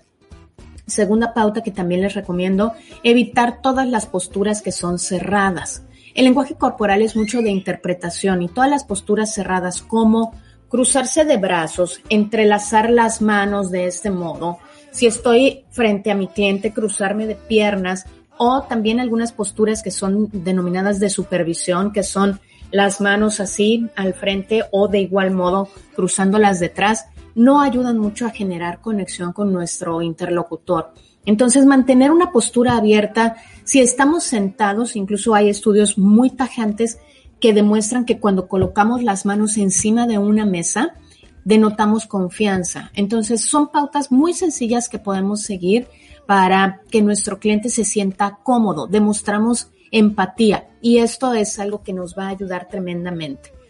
Segunda 0.91 1.33
pauta 1.33 1.63
que 1.63 1.71
también 1.71 2.01
les 2.01 2.13
recomiendo, 2.13 2.73
evitar 3.03 3.61
todas 3.61 3.87
las 3.87 4.05
posturas 4.05 4.61
que 4.61 4.71
son 4.71 4.99
cerradas. 4.99 5.83
El 6.13 6.25
lenguaje 6.25 6.55
corporal 6.55 7.01
es 7.01 7.15
mucho 7.15 7.41
de 7.41 7.49
interpretación 7.49 8.41
y 8.41 8.49
todas 8.49 8.69
las 8.69 8.83
posturas 8.83 9.33
cerradas 9.33 9.81
como 9.81 10.33
cruzarse 10.67 11.23
de 11.23 11.37
brazos, 11.37 12.01
entrelazar 12.09 12.89
las 12.89 13.21
manos 13.21 13.71
de 13.71 13.85
este 13.85 14.09
modo. 14.09 14.59
Si 14.91 15.07
estoy 15.07 15.63
frente 15.69 16.11
a 16.11 16.15
mi 16.15 16.27
cliente, 16.27 16.73
cruzarme 16.73 17.27
de 17.27 17.35
piernas 17.35 18.05
o 18.37 18.63
también 18.63 18.99
algunas 18.99 19.31
posturas 19.31 19.81
que 19.81 19.91
son 19.91 20.29
denominadas 20.31 20.99
de 20.99 21.09
supervisión, 21.09 21.93
que 21.93 22.03
son 22.03 22.39
las 22.71 22.99
manos 22.99 23.39
así 23.39 23.87
al 23.95 24.13
frente 24.13 24.63
o 24.71 24.87
de 24.87 24.99
igual 24.99 25.31
modo 25.31 25.69
cruzándolas 25.95 26.59
detrás 26.59 27.05
no 27.35 27.61
ayudan 27.61 27.97
mucho 27.97 28.25
a 28.25 28.31
generar 28.31 28.81
conexión 28.81 29.33
con 29.33 29.51
nuestro 29.51 30.01
interlocutor. 30.01 30.93
Entonces, 31.25 31.65
mantener 31.65 32.11
una 32.11 32.31
postura 32.31 32.77
abierta, 32.77 33.35
si 33.63 33.79
estamos 33.79 34.23
sentados, 34.23 34.95
incluso 34.95 35.35
hay 35.35 35.49
estudios 35.49 35.97
muy 35.97 36.31
tajantes 36.31 36.99
que 37.39 37.53
demuestran 37.53 38.05
que 38.05 38.19
cuando 38.19 38.47
colocamos 38.47 39.03
las 39.03 39.25
manos 39.25 39.57
encima 39.57 40.07
de 40.07 40.17
una 40.17 40.45
mesa, 40.45 40.95
denotamos 41.43 42.05
confianza. 42.05 42.91
Entonces, 42.93 43.41
son 43.41 43.69
pautas 43.69 44.11
muy 44.11 44.33
sencillas 44.33 44.89
que 44.89 44.99
podemos 44.99 45.41
seguir 45.41 45.87
para 46.25 46.81
que 46.89 47.01
nuestro 47.01 47.39
cliente 47.39 47.69
se 47.69 47.83
sienta 47.83 48.39
cómodo. 48.43 48.87
Demostramos 48.87 49.69
empatía 49.91 50.69
y 50.81 50.99
esto 50.99 51.33
es 51.33 51.59
algo 51.59 51.83
que 51.83 51.93
nos 51.93 52.17
va 52.17 52.27
a 52.27 52.29
ayudar 52.29 52.67
tremendamente. 52.69 53.60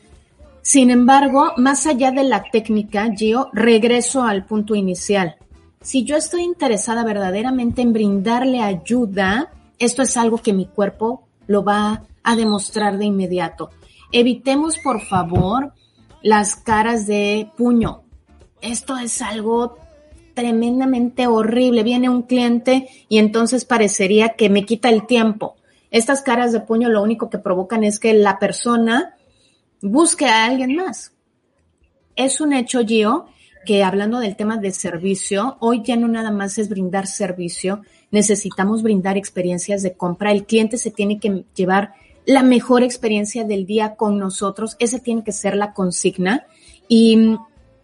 Sin 0.61 0.91
embargo, 0.91 1.53
más 1.57 1.87
allá 1.87 2.11
de 2.11 2.23
la 2.23 2.43
técnica, 2.43 3.09
Gio, 3.15 3.49
regreso 3.51 4.23
al 4.23 4.45
punto 4.45 4.75
inicial. 4.75 5.35
Si 5.81 6.03
yo 6.03 6.15
estoy 6.15 6.43
interesada 6.43 7.03
verdaderamente 7.03 7.81
en 7.81 7.93
brindarle 7.93 8.61
ayuda, 8.61 9.51
esto 9.79 10.03
es 10.03 10.15
algo 10.17 10.37
que 10.37 10.53
mi 10.53 10.67
cuerpo 10.67 11.27
lo 11.47 11.63
va 11.63 12.03
a 12.23 12.35
demostrar 12.35 12.99
de 12.99 13.05
inmediato. 13.05 13.71
Evitemos, 14.11 14.77
por 14.83 15.01
favor, 15.01 15.73
las 16.21 16.55
caras 16.55 17.07
de 17.07 17.49
puño. 17.57 18.03
Esto 18.61 18.97
es 18.97 19.23
algo 19.23 19.77
tremendamente 20.35 21.25
horrible. 21.25 21.81
Viene 21.81 22.09
un 22.09 22.21
cliente 22.21 22.87
y 23.09 23.17
entonces 23.17 23.65
parecería 23.65 24.29
que 24.29 24.51
me 24.51 24.65
quita 24.65 24.89
el 24.89 25.07
tiempo. 25.07 25.55
Estas 25.89 26.21
caras 26.21 26.51
de 26.51 26.61
puño 26.61 26.89
lo 26.89 27.01
único 27.01 27.31
que 27.31 27.39
provocan 27.39 27.83
es 27.83 27.99
que 27.99 28.13
la 28.13 28.37
persona 28.37 29.15
busque 29.81 30.25
a 30.25 30.45
alguien 30.45 30.75
más. 30.75 31.13
Es 32.15 32.41
un 32.41 32.53
hecho, 32.53 32.85
Gio, 32.85 33.25
que 33.65 33.83
hablando 33.83 34.19
del 34.19 34.35
tema 34.35 34.57
de 34.57 34.71
servicio, 34.71 35.57
hoy 35.59 35.81
ya 35.83 35.95
no 35.95 36.07
nada 36.07 36.31
más 36.31 36.57
es 36.57 36.69
brindar 36.69 37.07
servicio, 37.07 37.81
necesitamos 38.11 38.83
brindar 38.83 39.17
experiencias 39.17 39.83
de 39.83 39.93
compra. 39.93 40.31
El 40.31 40.45
cliente 40.45 40.77
se 40.77 40.91
tiene 40.91 41.19
que 41.19 41.45
llevar 41.55 41.93
la 42.25 42.43
mejor 42.43 42.83
experiencia 42.83 43.43
del 43.43 43.65
día 43.65 43.95
con 43.95 44.19
nosotros. 44.19 44.75
Esa 44.79 44.99
tiene 44.99 45.23
que 45.23 45.31
ser 45.31 45.55
la 45.55 45.73
consigna. 45.73 46.45
Y 46.87 47.37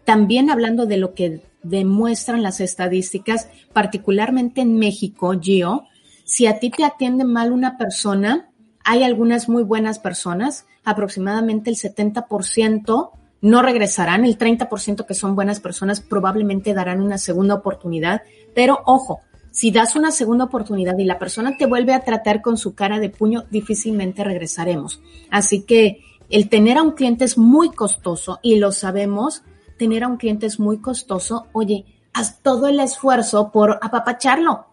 también 0.04 0.50
hablando 0.50 0.86
de 0.86 0.96
lo 0.96 1.14
que 1.14 1.42
demuestran 1.62 2.42
las 2.42 2.60
estadísticas, 2.60 3.48
particularmente 3.72 4.60
en 4.60 4.76
México, 4.76 5.32
Gio, 5.40 5.84
si 6.24 6.46
a 6.46 6.58
ti 6.58 6.70
te 6.70 6.84
atiende 6.84 7.24
mal 7.24 7.52
una 7.52 7.78
persona, 7.78 8.47
hay 8.88 9.02
algunas 9.02 9.50
muy 9.50 9.64
buenas 9.64 9.98
personas, 9.98 10.64
aproximadamente 10.82 11.68
el 11.68 11.76
70% 11.76 13.10
no 13.42 13.60
regresarán, 13.60 14.24
el 14.24 14.38
30% 14.38 15.04
que 15.04 15.12
son 15.12 15.36
buenas 15.36 15.60
personas 15.60 16.00
probablemente 16.00 16.72
darán 16.72 17.02
una 17.02 17.18
segunda 17.18 17.54
oportunidad, 17.54 18.22
pero 18.54 18.80
ojo, 18.86 19.20
si 19.50 19.70
das 19.70 19.94
una 19.94 20.10
segunda 20.10 20.46
oportunidad 20.46 20.96
y 20.96 21.04
la 21.04 21.18
persona 21.18 21.58
te 21.58 21.66
vuelve 21.66 21.92
a 21.92 22.00
tratar 22.00 22.40
con 22.40 22.56
su 22.56 22.74
cara 22.74 22.98
de 22.98 23.10
puño, 23.10 23.44
difícilmente 23.50 24.24
regresaremos. 24.24 25.02
Así 25.30 25.64
que 25.64 26.00
el 26.30 26.48
tener 26.48 26.78
a 26.78 26.82
un 26.82 26.92
cliente 26.92 27.26
es 27.26 27.36
muy 27.36 27.68
costoso 27.72 28.40
y 28.42 28.56
lo 28.56 28.72
sabemos, 28.72 29.42
tener 29.76 30.02
a 30.02 30.08
un 30.08 30.16
cliente 30.16 30.46
es 30.46 30.58
muy 30.58 30.78
costoso. 30.78 31.46
Oye, 31.52 31.84
haz 32.14 32.40
todo 32.40 32.68
el 32.68 32.80
esfuerzo 32.80 33.52
por 33.52 33.78
apapacharlo, 33.82 34.68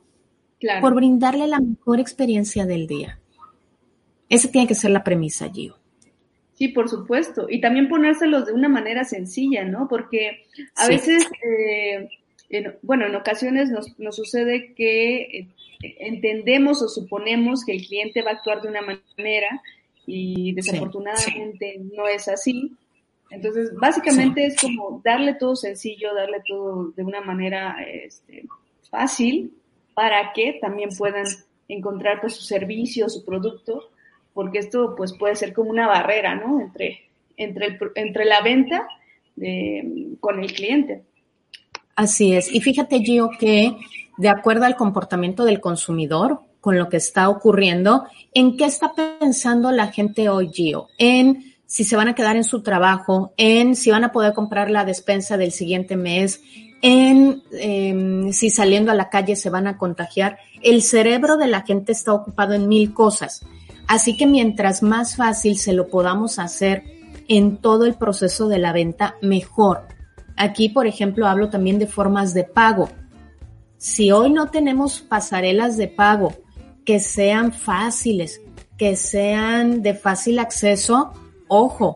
por 0.80 0.95
brindarle 0.95 1.47
la 1.47 1.60
mejor 1.60 1.99
experiencia 1.99 2.65
del 2.65 2.88
día. 2.88 3.19
Esa 4.29 4.51
tiene 4.51 4.67
que 4.67 4.75
ser 4.75 4.91
la 4.91 5.03
premisa, 5.03 5.49
Gio. 5.51 5.77
Sí, 6.55 6.69
por 6.69 6.89
supuesto. 6.89 7.47
Y 7.49 7.59
también 7.59 7.89
ponérselos 7.89 8.45
de 8.45 8.53
una 8.53 8.69
manera 8.69 9.03
sencilla, 9.03 9.65
¿no? 9.65 9.88
Porque 9.89 10.45
a 10.75 10.88
veces, 10.88 11.27
eh, 11.43 12.07
bueno, 12.81 13.05
en 13.05 13.15
ocasiones 13.15 13.69
nos, 13.69 13.99
nos 13.99 14.15
sucede 14.15 14.73
que 14.73 15.21
eh, 15.21 15.47
entendemos 15.99 16.81
o 16.81 16.88
suponemos 16.88 17.65
que 17.65 17.73
el 17.73 17.85
cliente 17.85 18.21
va 18.21 18.31
a 18.31 18.33
actuar 18.35 18.61
de 18.61 18.69
una 18.69 18.81
manera 18.81 19.61
y 20.07 20.53
desafortunadamente 20.53 21.81
no 21.93 22.07
es 22.07 22.27
así. 22.29 22.71
Entonces, 23.31 23.73
básicamente 23.75 24.45
es 24.45 24.55
como 24.55 25.01
darle 25.03 25.33
todo 25.33 25.57
sencillo, 25.57 26.13
darle 26.13 26.41
todo 26.47 26.91
de 26.95 27.03
una 27.03 27.19
manera 27.19 27.75
este, 27.83 28.45
fácil 28.89 29.51
para 29.93 30.31
que 30.31 30.57
también 30.61 30.89
puedan 30.97 31.25
encontrar 31.67 32.21
pues, 32.21 32.35
su 32.35 32.43
servicio, 32.43 33.09
su 33.09 33.25
producto 33.25 33.89
porque 34.35 34.59
esto 34.59 34.93
pues 34.95 35.13
puede 35.13 35.35
ser 35.35 35.53
como 35.53 35.71
una 35.71 35.87
barrera, 35.87 36.35
¿no? 36.35 36.59
Entre, 36.61 36.99
entre, 37.37 37.79
entre 37.95 38.25
la 38.25 38.41
venta 38.41 38.87
con 40.19 40.43
el 40.43 40.53
cliente. 40.53 41.03
Así 41.95 42.35
es. 42.35 42.53
Y 42.53 42.61
fíjate, 42.61 42.99
Gio, 42.99 43.31
que 43.39 43.75
de 44.17 44.29
acuerdo 44.29 44.65
al 44.65 44.75
comportamiento 44.75 45.45
del 45.45 45.61
consumidor, 45.61 46.41
con 46.59 46.77
lo 46.77 46.89
que 46.89 46.97
está 46.97 47.29
ocurriendo, 47.29 48.05
¿en 48.33 48.57
qué 48.57 48.65
está 48.65 48.93
pensando 48.93 49.71
la 49.71 49.87
gente 49.87 50.29
hoy, 50.29 50.49
Gio? 50.53 50.87
En 50.97 51.53
si 51.65 51.83
se 51.83 51.95
van 51.95 52.09
a 52.09 52.15
quedar 52.15 52.35
en 52.35 52.43
su 52.43 52.61
trabajo, 52.61 53.33
en 53.37 53.75
si 53.75 53.91
van 53.91 54.03
a 54.03 54.11
poder 54.11 54.33
comprar 54.33 54.69
la 54.69 54.83
despensa 54.83 55.37
del 55.37 55.51
siguiente 55.51 55.95
mes, 55.95 56.41
en 56.81 57.41
em, 57.53 58.31
si 58.33 58.49
saliendo 58.49 58.91
a 58.91 58.95
la 58.95 59.09
calle 59.09 59.35
se 59.35 59.49
van 59.49 59.67
a 59.67 59.77
contagiar. 59.77 60.39
El 60.61 60.81
cerebro 60.81 61.37
de 61.37 61.47
la 61.47 61.61
gente 61.61 61.93
está 61.93 62.13
ocupado 62.13 62.53
en 62.53 62.67
mil 62.67 62.93
cosas. 62.93 63.45
Así 63.87 64.17
que 64.17 64.27
mientras 64.27 64.81
más 64.81 65.15
fácil 65.15 65.57
se 65.57 65.73
lo 65.73 65.87
podamos 65.87 66.39
hacer 66.39 66.83
en 67.27 67.57
todo 67.57 67.85
el 67.85 67.95
proceso 67.95 68.47
de 68.47 68.59
la 68.59 68.73
venta, 68.73 69.15
mejor. 69.21 69.87
Aquí, 70.37 70.69
por 70.69 70.87
ejemplo, 70.87 71.27
hablo 71.27 71.49
también 71.49 71.79
de 71.79 71.87
formas 71.87 72.33
de 72.33 72.43
pago. 72.43 72.89
Si 73.77 74.11
hoy 74.11 74.31
no 74.31 74.49
tenemos 74.49 75.01
pasarelas 75.01 75.77
de 75.77 75.87
pago 75.87 76.33
que 76.83 76.99
sean 76.99 77.51
fáciles, 77.51 78.41
que 78.77 78.95
sean 78.95 79.81
de 79.81 79.93
fácil 79.93 80.39
acceso, 80.39 81.13
ojo, 81.47 81.95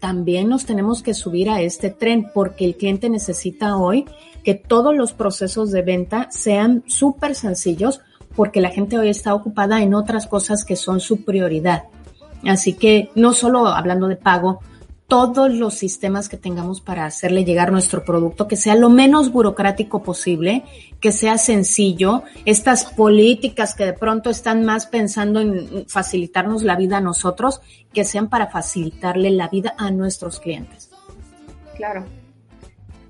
también 0.00 0.48
nos 0.48 0.66
tenemos 0.66 1.02
que 1.02 1.14
subir 1.14 1.48
a 1.50 1.60
este 1.62 1.90
tren 1.90 2.30
porque 2.34 2.64
el 2.64 2.76
cliente 2.76 3.08
necesita 3.08 3.76
hoy 3.76 4.04
que 4.42 4.54
todos 4.54 4.94
los 4.94 5.12
procesos 5.12 5.70
de 5.70 5.82
venta 5.82 6.28
sean 6.30 6.84
súper 6.86 7.34
sencillos 7.34 8.00
porque 8.36 8.60
la 8.60 8.70
gente 8.70 8.98
hoy 8.98 9.08
está 9.08 9.34
ocupada 9.34 9.82
en 9.82 9.94
otras 9.94 10.26
cosas 10.26 10.64
que 10.64 10.76
son 10.76 11.00
su 11.00 11.24
prioridad. 11.24 11.84
Así 12.46 12.74
que 12.74 13.10
no 13.14 13.32
solo 13.32 13.68
hablando 13.68 14.08
de 14.08 14.16
pago, 14.16 14.60
todos 15.06 15.52
los 15.52 15.74
sistemas 15.74 16.28
que 16.28 16.36
tengamos 16.36 16.80
para 16.80 17.04
hacerle 17.04 17.44
llegar 17.44 17.70
nuestro 17.70 18.04
producto, 18.04 18.48
que 18.48 18.56
sea 18.56 18.74
lo 18.74 18.88
menos 18.88 19.30
burocrático 19.30 20.02
posible, 20.02 20.64
que 21.00 21.12
sea 21.12 21.36
sencillo, 21.36 22.22
estas 22.46 22.86
políticas 22.86 23.74
que 23.74 23.84
de 23.84 23.92
pronto 23.92 24.30
están 24.30 24.64
más 24.64 24.86
pensando 24.86 25.40
en 25.40 25.86
facilitarnos 25.88 26.62
la 26.62 26.76
vida 26.76 26.96
a 26.96 27.00
nosotros, 27.00 27.60
que 27.92 28.04
sean 28.04 28.28
para 28.28 28.46
facilitarle 28.46 29.30
la 29.30 29.48
vida 29.48 29.74
a 29.76 29.90
nuestros 29.90 30.40
clientes. 30.40 30.90
Claro. 31.76 32.04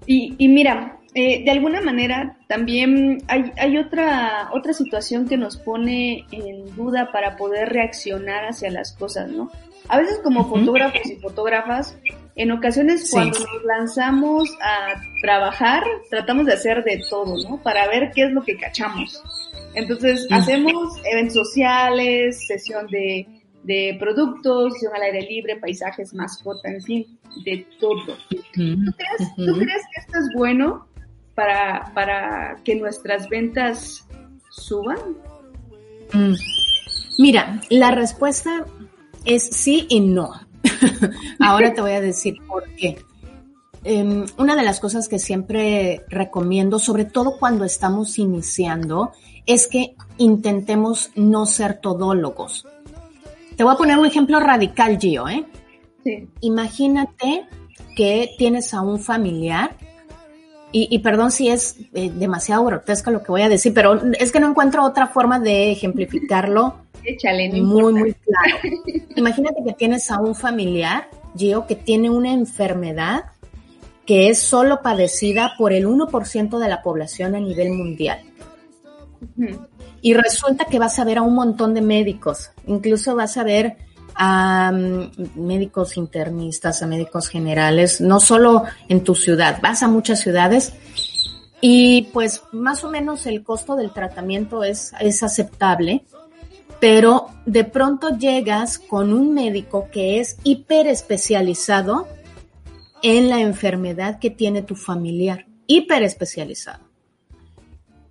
Y, 0.06 0.48
mira, 0.48 0.98
eh, 1.16 1.44
de 1.44 1.50
alguna 1.53 1.81
manera 1.81 2.37
también 2.48 3.22
hay, 3.29 3.53
hay 3.57 3.79
otra, 3.79 4.50
otra 4.53 4.72
situación 4.72 5.29
que 5.29 5.37
nos 5.37 5.57
pone 5.57 6.27
en 6.33 6.74
duda 6.74 7.12
para 7.12 7.37
poder 7.37 7.68
reaccionar 7.68 8.46
hacia 8.46 8.68
las 8.70 8.92
cosas, 8.92 9.31
¿no? 9.31 9.48
A 9.88 9.98
veces 9.98 10.18
como 10.24 10.48
fotógrafos 10.48 11.07
y 11.07 11.16
fotógrafas, 11.16 11.96
en 12.35 12.50
ocasiones 12.50 13.11
cuando 13.12 13.38
nos 13.38 13.64
lanzamos 13.64 14.48
a 14.61 15.00
trabajar, 15.22 15.85
tratamos 16.11 16.46
de 16.46 16.55
hacer 16.55 16.83
de 16.83 17.00
todo, 17.09 17.37
¿no? 17.48 17.62
Para 17.62 17.87
ver 17.87 18.11
qué 18.12 18.24
es 18.24 18.33
lo 18.33 18.42
que 18.42 18.57
cachamos. 18.57 19.22
Entonces, 19.74 20.27
hacemos 20.33 21.00
eventos 21.05 21.35
sociales, 21.35 22.44
sesión 22.46 22.88
de, 22.88 23.27
de 23.62 23.96
productos, 24.00 24.72
sesión 24.72 24.96
al 24.96 25.03
aire 25.03 25.22
libre, 25.29 25.57
paisajes, 25.57 26.12
mascota, 26.12 26.70
en 26.70 26.83
fin, 26.83 27.18
de 27.44 27.66
todo. 27.79 28.16
¿Tú, 28.31 28.37
crees, 28.53 29.35
¿Tú 29.37 29.59
crees 29.59 29.83
que 29.92 30.00
esto 30.00 30.18
es 30.18 30.29
bueno 30.35 30.87
para, 31.35 31.92
para 31.94 32.57
que 32.64 32.75
nuestras 32.77 33.29
ventas 33.29 34.07
suban? 34.51 34.99
Mm. 36.12 36.35
Mira, 37.18 37.61
la 37.70 37.90
respuesta 37.90 38.66
es 39.25 39.44
sí 39.44 39.87
y 39.88 40.01
no. 40.01 40.33
Ahora 41.40 41.73
te 41.73 41.81
voy 41.81 41.92
a 41.92 42.01
decir 42.01 42.37
por 42.47 42.64
qué. 42.75 42.99
Em, 43.85 44.25
una 44.38 44.57
de 44.57 44.62
las 44.62 44.81
cosas 44.81 45.09
que 45.09 45.18
siempre 45.18 46.05
recomiendo, 46.09 46.79
sobre 46.79 47.05
todo 47.05 47.38
cuando 47.38 47.64
estamos 47.64 48.18
iniciando, 48.18 49.12
es 49.47 49.66
que 49.66 49.94
intentemos 50.16 51.11
no 51.14 51.44
ser 51.44 51.81
todólogos. 51.81 52.66
Te 53.57 53.62
voy 53.62 53.75
a 53.75 53.77
poner 53.77 53.99
un 53.99 54.07
ejemplo 54.07 54.40
radical, 54.40 54.99
Gio, 54.99 55.29
¿eh? 55.29 55.44
Sí. 56.03 56.29
Imagínate 56.40 57.47
que 57.94 58.35
tienes 58.38 58.73
a 58.75 58.81
un 58.81 58.99
familiar, 58.99 59.77
y, 60.76 60.98
perdón 60.98 61.30
si 61.30 61.50
es 61.50 61.76
eh, 61.94 62.10
demasiado 62.12 62.64
grotesco 62.64 63.12
lo 63.12 63.22
que 63.22 63.30
voy 63.30 63.42
a 63.42 63.48
decir, 63.48 63.72
pero 63.72 64.00
es 64.18 64.32
que 64.32 64.40
no 64.40 64.48
encuentro 64.48 64.82
otra 64.82 65.06
forma 65.06 65.38
de 65.38 65.70
ejemplificarlo 65.70 66.74
muy, 67.62 67.92
muy 67.92 68.14
claro. 68.14 68.56
Imagínate 69.14 69.62
que 69.64 69.72
tienes 69.74 70.10
a 70.10 70.18
un 70.18 70.34
familiar, 70.34 71.08
Gio, 71.37 71.68
que 71.68 71.76
tiene 71.76 72.10
una 72.10 72.32
enfermedad 72.32 73.26
que 74.04 74.28
es 74.28 74.40
solo 74.40 74.82
padecida 74.82 75.52
por 75.56 75.72
el 75.72 75.87
1% 75.87 76.58
de 76.58 76.68
la 76.68 76.82
población 76.82 77.37
a 77.37 77.40
nivel 77.40 77.70
mundial. 77.70 78.18
Y 80.02 80.14
resulta 80.14 80.64
que 80.64 80.80
vas 80.80 80.98
a 80.98 81.04
ver 81.04 81.18
a 81.18 81.22
un 81.22 81.37
montón 81.37 81.72
de 81.72 81.82
médicos, 81.82 82.50
incluso 82.66 83.14
vas 83.14 83.37
a 83.37 83.44
ver 83.44 83.76
a 84.14 84.72
mm, 84.72 85.11
médicos 85.37 85.96
internistas, 85.96 86.83
a 86.83 86.87
médicos 86.87 87.29
generales, 87.29 88.00
no 88.00 88.20
solo 88.20 88.64
en 88.88 89.05
tu 89.05 89.14
ciudad, 89.14 89.61
vas 89.62 89.83
a 89.83 89.88
muchas 89.88 90.20
ciudades 90.20 90.74
y 91.61 92.11
pues 92.12 92.42
más 92.53 92.85
o 92.85 92.90
menos 92.90 93.24
el 93.27 93.42
costo 93.42 93.74
del 93.74 93.90
tratamiento 93.90 94.64
es, 94.64 94.92
es 95.00 95.22
aceptable, 95.22 96.05
pero 96.79 97.29
de 97.46 97.64
pronto 97.64 98.18
llegas 98.18 98.79
con 98.79 99.14
un 99.14 99.33
médico 99.33 99.88
que 99.90 100.20
es 100.20 100.37
hiper 100.44 100.87
especializado 100.87 102.07
en 103.03 103.31
la 103.31 103.40
enfermedad 103.40 104.18
que 104.18 104.29
tiene 104.29 104.61
tu 104.61 104.77
familiar, 104.77 105.46
hiper 105.66 106.03
especializado. 106.03 106.84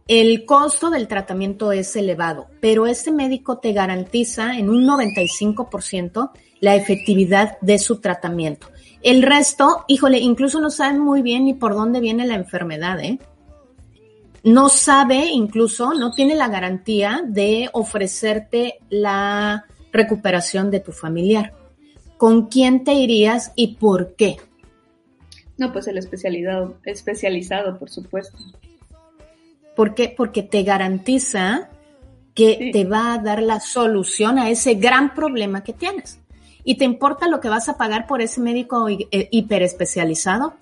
El 0.08 0.46
costo 0.46 0.89
del 0.89 1.08
tratamiento 1.08 1.72
es 1.72 1.96
elevado, 1.96 2.48
pero 2.60 2.88
este 2.88 3.12
médico 3.12 3.60
te 3.60 3.72
garantiza 3.72 4.58
en 4.58 4.70
un 4.70 4.86
95% 4.86 6.32
la 6.60 6.76
efectividad 6.76 7.58
de 7.62 7.80
su 7.80 8.00
tratamiento. 8.00 8.68
El 9.02 9.22
resto, 9.22 9.86
híjole, 9.88 10.20
incluso 10.20 10.60
no 10.60 10.70
saben 10.70 11.00
muy 11.00 11.22
bien 11.22 11.46
ni 11.46 11.54
por 11.54 11.74
dónde 11.74 12.00
viene 12.00 12.26
la 12.26 12.36
enfermedad, 12.36 13.00
¿eh? 13.00 13.20
no 14.44 14.68
sabe 14.68 15.28
incluso, 15.28 15.94
no 15.94 16.12
tiene 16.12 16.36
la 16.36 16.50
garantía 16.50 17.22
de 17.26 17.70
ofrecerte 17.72 18.80
la 18.89 19.66
recuperación 19.92 20.70
de 20.70 20.82
tu 20.82 20.92
familiar. 20.92 21.54
¿Con 22.18 22.48
quién 22.48 22.84
te 22.84 22.94
irías 22.94 23.54
y 23.56 23.76
por 23.76 24.16
qué? 24.16 24.38
No, 25.58 25.72
pues 25.72 25.88
el 25.88 25.98
especializado, 25.98 26.78
especializado, 26.84 27.80
por 27.80 27.89
supuesto. 27.89 28.38
¿Por 29.76 29.96
qué? 29.96 30.14
Porque 30.16 30.44
te 30.44 30.64
garantiza 30.64 31.70
que 32.34 32.72
te 32.74 32.86
va 32.86 33.14
a 33.14 33.20
dar 33.20 33.42
la 33.42 33.60
solución 33.60 34.40
a 34.40 34.50
ese 34.50 34.76
gran 34.76 35.14
problema 35.14 35.64
que 35.64 35.74
tienes. 35.74 36.20
¿Y 36.64 36.76
te 36.76 36.86
importa 36.86 37.28
lo 37.28 37.40
que 37.40 37.50
vas 37.50 37.70
a 37.70 37.78
pagar 37.78 38.08
por 38.08 38.22
ese 38.22 38.42
médico 38.42 38.88
eh, 38.90 39.28
hiperespecializado? 39.32 40.54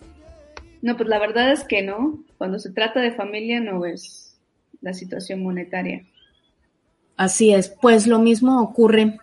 No, 0.82 0.98
pues 0.98 1.08
la 1.08 1.20
verdad 1.20 1.52
es 1.52 1.64
que 1.64 1.84
no. 1.84 2.24
Cuando 2.38 2.60
se 2.60 2.72
trata 2.72 3.00
de 3.00 3.12
familia 3.12 3.60
no 3.60 3.86
es 3.86 4.40
la 4.82 4.94
situación 4.94 5.44
monetaria. 5.44 6.06
Así 7.18 7.54
es, 7.54 7.70
pues 7.70 8.08
lo 8.08 8.18
mismo 8.20 8.62
ocurre 8.62 9.20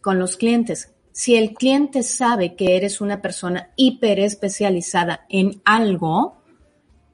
con 0.00 0.18
los 0.18 0.36
clientes. 0.36 0.94
Si 1.10 1.36
el 1.36 1.54
cliente 1.54 2.04
sabe 2.04 2.54
que 2.54 2.76
eres 2.76 3.00
una 3.00 3.20
persona 3.20 3.70
hiper 3.74 4.20
especializada 4.20 5.26
en 5.28 5.60
algo, 5.64 6.39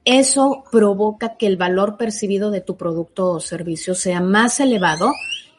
eso 0.07 0.63
provoca 0.71 1.35
que 1.35 1.47
el 1.47 1.57
valor 1.57 1.97
percibido 1.97 2.49
de 2.49 2.61
tu 2.61 2.77
producto 2.77 3.29
o 3.29 3.39
servicio 3.41 3.93
sea 3.93 4.21
más 4.21 4.61
elevado 4.61 5.11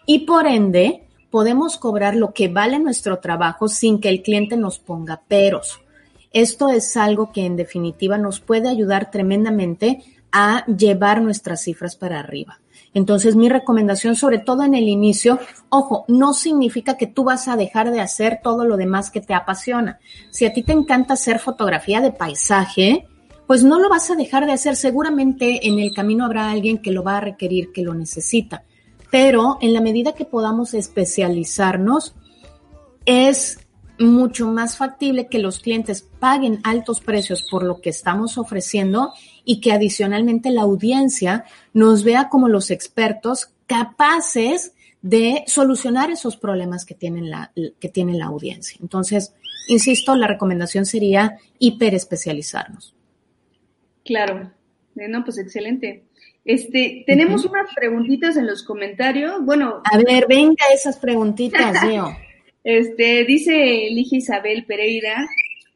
y 0.07 0.21
por 0.21 0.47
ende 0.47 1.03
podemos 1.31 1.77
cobrar 1.77 2.17
lo 2.17 2.33
que 2.33 2.49
vale 2.49 2.79
nuestro 2.79 3.19
trabajo 3.19 3.69
sin 3.69 4.01
que 4.01 4.09
el 4.09 4.23
cliente 4.23 4.57
nos 4.57 4.79
ponga 4.79 5.21
peros. 5.29 5.81
Esto 6.33 6.71
es 6.71 6.97
algo 6.97 7.31
que 7.31 7.45
en 7.45 7.57
definitiva 7.57 8.17
nos 8.17 8.41
puede 8.41 8.71
ayudar 8.71 9.11
tremendamente 9.11 10.03
a 10.33 10.65
llevar 10.65 11.21
nuestras 11.21 11.61
cifras 11.61 11.95
para 11.95 12.19
arriba. 12.19 12.59
Entonces, 12.95 13.37
mi 13.37 13.51
recomendación, 13.51 14.17
sobre 14.17 14.39
todo 14.39 14.63
en 14.63 14.75
el 14.75 14.89
inicio, 14.89 15.39
ojo, 15.69 16.07
no 16.09 16.33
significa 16.33 16.97
que 16.97 17.07
tú 17.07 17.23
vas 17.23 17.49
a 17.49 17.57
dejar 17.57 17.91
de 17.91 18.01
hacer 18.01 18.41
todo 18.43 18.65
lo 18.65 18.79
demás 18.79 19.11
que 19.11 19.21
te 19.21 19.35
apasiona. 19.35 20.01
Si 20.31 20.47
a 20.47 20.55
ti 20.55 20.63
te 20.63 20.73
encanta 20.73 21.13
hacer 21.13 21.39
fotografía 21.39 22.01
de 22.01 22.13
paisaje, 22.13 23.07
pues 23.49 23.65
no 23.65 23.81
lo 23.81 23.89
vas 23.89 24.11
a 24.11 24.15
dejar 24.15 24.45
de 24.45 24.53
hacer. 24.53 24.77
Seguramente 24.77 25.67
en 25.67 25.79
el 25.79 25.95
camino 25.95 26.27
habrá 26.27 26.51
alguien 26.51 26.79
que 26.79 26.93
lo 26.93 27.03
va 27.03 27.17
a 27.17 27.21
requerir, 27.21 27.73
que 27.73 27.83
lo 27.83 27.95
necesita. 27.95 28.63
Pero 29.11 29.57
en 29.63 29.73
la 29.73 29.81
medida 29.81 30.15
que 30.15 30.27
podamos 30.27 30.75
especializarnos, 30.75 32.15
es 33.07 33.59
mucho 33.99 34.49
más 34.49 34.77
factible 34.77 35.29
que 35.29 35.39
los 35.39 35.61
clientes 35.61 36.07
paguen 36.21 36.61
altos 36.63 37.01
precios 37.01 37.43
por 37.43 37.63
lo 37.63 37.81
que 37.81 37.89
estamos 37.89 38.37
ofreciendo 38.37 39.15
y 39.47 39.63
que 39.63 39.73
adicionalmente 39.73 40.51
la 40.51 40.63
audiencia 40.63 41.47
nos 41.73 42.05
vea 42.05 42.29
como 42.29 42.49
los 42.49 42.71
expertos 42.71 43.49
capaces 43.67 44.75
de 45.01 45.45
solucionar 45.47 46.11
esos 46.11 46.37
problemas 46.37 46.85
que, 46.85 46.95
tienen 46.95 47.31
la, 47.31 47.51
que 47.81 47.89
tiene 47.89 48.13
la 48.13 48.27
audiencia. 48.27 48.77
Entonces, 48.83 49.33
insisto, 49.69 50.15
la 50.17 50.27
recomendación 50.27 50.85
sería 50.85 51.39
hiperespecializarnos. 51.59 52.98
Claro, 54.09 54.51
no, 54.95 55.23
pues 55.23 55.37
excelente. 55.37 56.05
Este, 56.43 57.05
tenemos 57.07 57.45
unas 57.45 57.69
preguntitas 57.75 58.39
en 58.39 58.47
los 58.47 58.65
comentarios. 58.65 59.45
Bueno. 59.45 59.83
A 59.85 59.99
ver, 59.99 60.25
venga 60.27 60.65
esas 60.73 60.97
preguntitas, 60.97 61.85
Leo. 61.87 62.17
este, 62.65 63.27
dice 63.27 63.53
Ligia 63.91 64.17
Isabel 64.17 64.65
Pereira, 64.65 65.29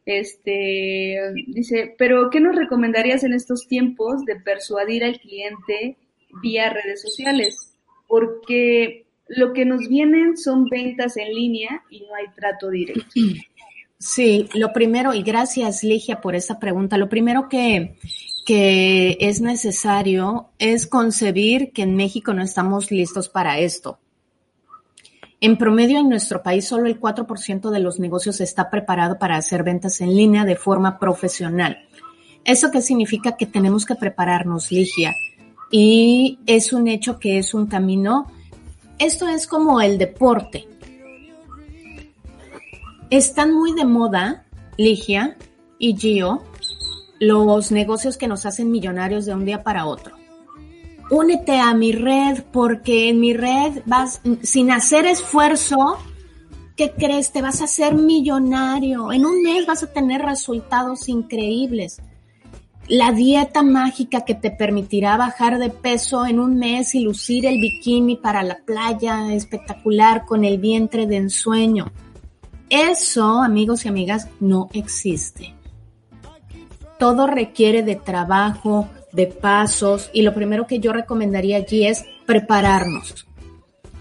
este, 0.06 1.18
dice, 1.48 1.94
pero 1.98 2.30
¿qué 2.30 2.40
nos 2.40 2.56
recomendarías 2.56 3.22
en 3.22 3.34
estos 3.34 3.68
tiempos 3.68 4.24
de 4.24 4.36
persuadir 4.36 5.04
al 5.04 5.20
cliente 5.20 5.98
vía 6.42 6.70
redes 6.70 7.02
sociales? 7.02 7.74
Porque 8.08 9.04
lo 9.28 9.52
que 9.52 9.66
nos 9.66 9.90
vienen 9.90 10.38
son 10.38 10.70
ventas 10.70 11.18
en 11.18 11.34
línea 11.34 11.82
y 11.90 12.00
no 12.00 12.14
hay 12.14 12.28
trato 12.34 12.70
directo. 12.70 13.04
Sí, 14.04 14.48
lo 14.54 14.72
primero, 14.72 15.14
y 15.14 15.22
gracias 15.22 15.84
Ligia 15.84 16.20
por 16.20 16.34
esa 16.34 16.58
pregunta, 16.58 16.98
lo 16.98 17.08
primero 17.08 17.48
que, 17.48 17.94
que 18.44 19.16
es 19.20 19.40
necesario 19.40 20.48
es 20.58 20.88
concebir 20.88 21.70
que 21.72 21.82
en 21.82 21.94
México 21.94 22.34
no 22.34 22.42
estamos 22.42 22.90
listos 22.90 23.28
para 23.28 23.60
esto. 23.60 24.00
En 25.40 25.56
promedio, 25.56 26.00
en 26.00 26.08
nuestro 26.08 26.42
país, 26.42 26.66
solo 26.66 26.86
el 26.86 27.00
4% 27.00 27.70
de 27.70 27.78
los 27.78 28.00
negocios 28.00 28.40
está 28.40 28.70
preparado 28.70 29.20
para 29.20 29.36
hacer 29.36 29.62
ventas 29.62 30.00
en 30.00 30.16
línea 30.16 30.44
de 30.44 30.56
forma 30.56 30.98
profesional. 30.98 31.78
¿Eso 32.44 32.72
qué 32.72 32.82
significa? 32.82 33.36
Que 33.36 33.46
tenemos 33.46 33.86
que 33.86 33.94
prepararnos, 33.94 34.72
Ligia. 34.72 35.14
Y 35.70 36.40
es 36.46 36.72
un 36.72 36.88
hecho 36.88 37.20
que 37.20 37.38
es 37.38 37.54
un 37.54 37.66
camino. 37.66 38.26
Esto 38.98 39.28
es 39.28 39.46
como 39.46 39.80
el 39.80 39.96
deporte. 39.96 40.66
Están 43.12 43.52
muy 43.52 43.74
de 43.74 43.84
moda, 43.84 44.46
Ligia 44.78 45.36
y 45.78 45.94
Gio, 45.98 46.42
los 47.20 47.70
negocios 47.70 48.16
que 48.16 48.26
nos 48.26 48.46
hacen 48.46 48.70
millonarios 48.70 49.26
de 49.26 49.34
un 49.34 49.44
día 49.44 49.62
para 49.62 49.84
otro. 49.84 50.16
Únete 51.10 51.58
a 51.58 51.74
mi 51.74 51.92
red 51.92 52.42
porque 52.50 53.10
en 53.10 53.20
mi 53.20 53.34
red 53.34 53.82
vas, 53.84 54.22
sin 54.40 54.70
hacer 54.70 55.04
esfuerzo, 55.04 55.98
¿qué 56.74 56.92
crees? 56.92 57.32
Te 57.32 57.42
vas 57.42 57.60
a 57.60 57.64
hacer 57.64 57.96
millonario. 57.96 59.12
En 59.12 59.26
un 59.26 59.42
mes 59.42 59.66
vas 59.66 59.82
a 59.82 59.92
tener 59.92 60.22
resultados 60.22 61.06
increíbles. 61.10 62.00
La 62.88 63.12
dieta 63.12 63.62
mágica 63.62 64.24
que 64.24 64.34
te 64.34 64.50
permitirá 64.50 65.18
bajar 65.18 65.58
de 65.58 65.68
peso 65.68 66.24
en 66.24 66.40
un 66.40 66.56
mes 66.56 66.94
y 66.94 67.00
lucir 67.00 67.44
el 67.44 67.60
bikini 67.60 68.16
para 68.16 68.42
la 68.42 68.56
playa 68.64 69.34
espectacular 69.34 70.24
con 70.24 70.46
el 70.46 70.56
vientre 70.56 71.06
de 71.06 71.16
ensueño. 71.16 71.92
Eso, 72.72 73.42
amigos 73.42 73.84
y 73.84 73.88
amigas, 73.88 74.28
no 74.40 74.68
existe 74.72 75.54
todo 77.02 77.26
requiere 77.26 77.82
de 77.82 77.96
trabajo, 77.96 78.88
de 79.10 79.26
pasos 79.26 80.08
y 80.12 80.22
lo 80.22 80.32
primero 80.34 80.68
que 80.68 80.78
yo 80.78 80.92
recomendaría 80.92 81.56
allí 81.56 81.84
es 81.84 82.04
prepararnos. 82.26 83.26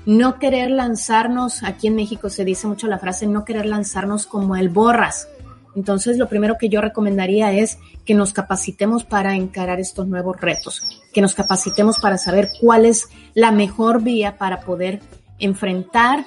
No 0.06 0.38
querer 0.38 0.70
lanzarnos, 0.70 1.64
aquí 1.64 1.88
en 1.88 1.96
México 1.96 2.30
se 2.30 2.46
dice 2.46 2.68
mucho 2.68 2.86
la 2.86 3.00
frase, 3.00 3.26
no 3.26 3.44
querer 3.44 3.66
lanzarnos 3.66 4.28
como 4.28 4.56
el 4.56 4.70
borras. 4.70 5.28
Entonces, 5.76 6.20
lo 6.20 6.30
primero 6.30 6.60
que 6.60 6.70
yo 6.70 6.80
recomendaría 6.80 7.52
es 7.54 7.80
que 8.06 8.14
nos 8.14 8.34
capacitemos 8.34 9.04
para 9.04 9.36
encarar 9.36 9.80
estos 9.80 10.08
nuevos 10.08 10.40
retos, 10.40 10.84
que 11.12 11.22
nos 11.22 11.34
capacitemos 11.34 11.98
para 11.98 12.20
saber 12.20 12.50
cuál 12.62 12.86
es 12.86 13.10
la 13.34 13.52
mejor 13.52 14.04
vía 14.04 14.38
para 14.38 14.60
poder 14.60 15.00
enfrentar 15.40 16.24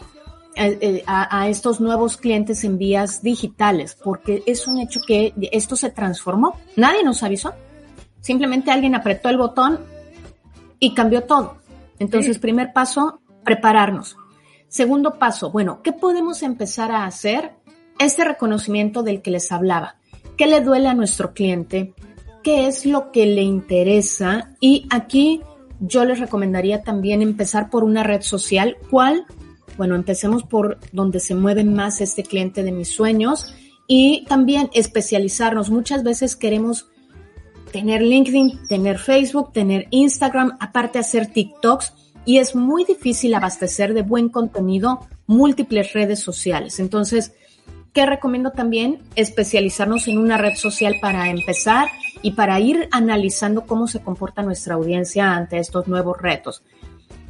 eh, 0.56 0.78
eh, 0.80 1.04
a, 1.06 1.48
estos 1.48 1.80
nuevos 1.80 2.16
clientes 2.16 2.62
en 2.64 2.78
vías 2.78 3.22
digitales, 3.22 3.96
porque 4.02 4.42
es 4.46 4.66
un 4.66 4.78
hecho 4.78 5.00
que 5.06 5.34
esto 5.52 5.74
se 5.74 5.90
transformó. 5.90 6.56
Nadie 6.76 7.02
nos 7.02 7.22
avisó. 7.22 7.54
Simplemente 8.20 8.70
alguien 8.70 8.94
apretó 8.94 9.28
el 9.28 9.36
botón 9.36 9.80
y 10.78 10.94
cambió 10.94 11.24
todo. 11.24 11.56
Entonces, 11.98 12.38
primer 12.38 12.72
paso, 12.72 13.20
prepararnos. 13.42 14.16
Segundo 14.68 15.18
paso, 15.18 15.50
bueno, 15.50 15.82
¿qué 15.82 15.92
podemos 15.92 16.42
empezar 16.42 16.90
a 16.90 17.04
hacer? 17.04 17.52
Este 17.98 18.24
reconocimiento 18.24 19.02
del 19.02 19.22
que 19.22 19.30
les 19.30 19.52
hablaba. 19.52 19.96
¿Qué 20.36 20.46
le 20.46 20.60
duele 20.60 20.88
a 20.88 20.94
nuestro 20.94 21.32
cliente? 21.32 21.94
¿Qué 22.42 22.66
es 22.66 22.84
lo 22.84 23.12
que 23.12 23.26
le 23.26 23.42
interesa? 23.42 24.50
Y 24.60 24.86
aquí 24.90 25.42
yo 25.80 26.04
les 26.04 26.18
recomendaría 26.18 26.82
también 26.82 27.22
empezar 27.22 27.70
por 27.70 27.84
una 27.84 28.02
red 28.02 28.22
social. 28.22 28.76
¿Cuál? 28.90 29.26
Bueno, 29.76 29.94
empecemos 29.94 30.42
por 30.42 30.78
donde 30.92 31.20
se 31.20 31.34
mueve 31.34 31.64
más 31.64 32.00
este 32.00 32.22
cliente 32.22 32.62
de 32.62 32.72
mis 32.72 32.88
sueños 32.88 33.54
y 33.86 34.24
también 34.26 34.70
especializarnos. 34.72 35.70
Muchas 35.70 36.02
veces 36.02 36.36
queremos 36.36 36.86
tener 37.72 38.02
LinkedIn, 38.02 38.66
tener 38.68 38.98
Facebook, 38.98 39.52
tener 39.52 39.88
Instagram, 39.90 40.56
aparte 40.60 40.98
hacer 40.98 41.32
TikToks 41.32 41.92
y 42.24 42.38
es 42.38 42.54
muy 42.54 42.84
difícil 42.84 43.34
abastecer 43.34 43.94
de 43.94 44.02
buen 44.02 44.28
contenido 44.28 45.00
múltiples 45.26 45.92
redes 45.92 46.20
sociales. 46.20 46.78
Entonces, 46.78 47.32
¿qué 47.92 48.06
recomiendo 48.06 48.52
también? 48.52 49.00
Especializarnos 49.16 50.08
en 50.08 50.18
una 50.18 50.38
red 50.38 50.54
social 50.54 50.96
para 51.00 51.28
empezar 51.30 51.88
y 52.22 52.32
para 52.32 52.60
ir 52.60 52.88
analizando 52.92 53.66
cómo 53.66 53.88
se 53.88 54.00
comporta 54.00 54.42
nuestra 54.42 54.74
audiencia 54.74 55.34
ante 55.34 55.58
estos 55.58 55.88
nuevos 55.88 56.20
retos. 56.20 56.62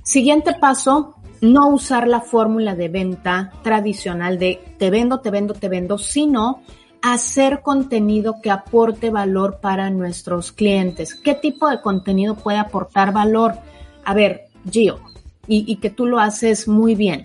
Siguiente 0.03 0.55
paso, 0.61 1.17
no 1.45 1.69
usar 1.69 2.09
la 2.09 2.21
fórmula 2.21 2.75
de 2.75 2.89
venta 2.89 3.53
tradicional 3.63 4.39
de 4.39 4.61
te 4.79 4.91
vendo, 4.91 5.21
te 5.21 5.31
vendo, 5.31 5.55
te 5.55 5.69
vendo, 5.69 5.99
sino 5.99 6.63
hacer 7.03 7.61
contenido 7.61 8.41
que 8.41 8.51
aporte 8.51 9.11
valor 9.11 9.59
para 9.61 9.91
nuestros 9.91 10.53
clientes. 10.53 11.15
¿Qué 11.15 11.35
tipo 11.35 11.69
de 11.69 11.83
contenido 11.83 12.35
puede 12.35 12.59
aportar 12.59 13.13
valor? 13.13 13.57
A 14.05 14.15
ver, 14.15 14.47
Gio, 14.71 15.01
y, 15.47 15.77
que 15.77 15.91
tú 15.91 16.07
lo 16.07 16.19
haces 16.19 16.67
muy 16.67 16.95
bien, 16.95 17.25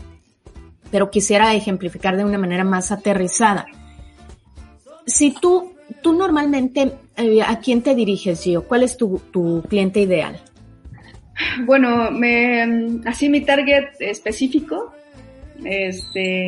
pero 0.91 1.09
quisiera 1.09 1.53
ejemplificar 1.55 2.17
de 2.17 2.25
una 2.25 2.37
manera 2.37 2.65
más 2.65 2.91
aterrizada. 2.91 3.67
Si 5.05 5.31
tú, 5.31 5.71
tú 6.01 6.11
normalmente, 6.11 6.97
eh, 7.15 7.41
¿a 7.41 7.59
quién 7.59 7.81
te 7.81 7.95
diriges, 7.95 8.43
Gio? 8.43 8.67
¿Cuál 8.67 8.83
es 8.83 8.97
tu, 8.97 9.21
tu 9.31 9.63
cliente 9.69 10.01
ideal? 10.01 10.41
Bueno, 11.65 12.11
me, 12.11 12.99
así 13.05 13.29
mi 13.29 13.41
target 13.41 13.89
específico, 13.99 14.93
este, 15.63 16.47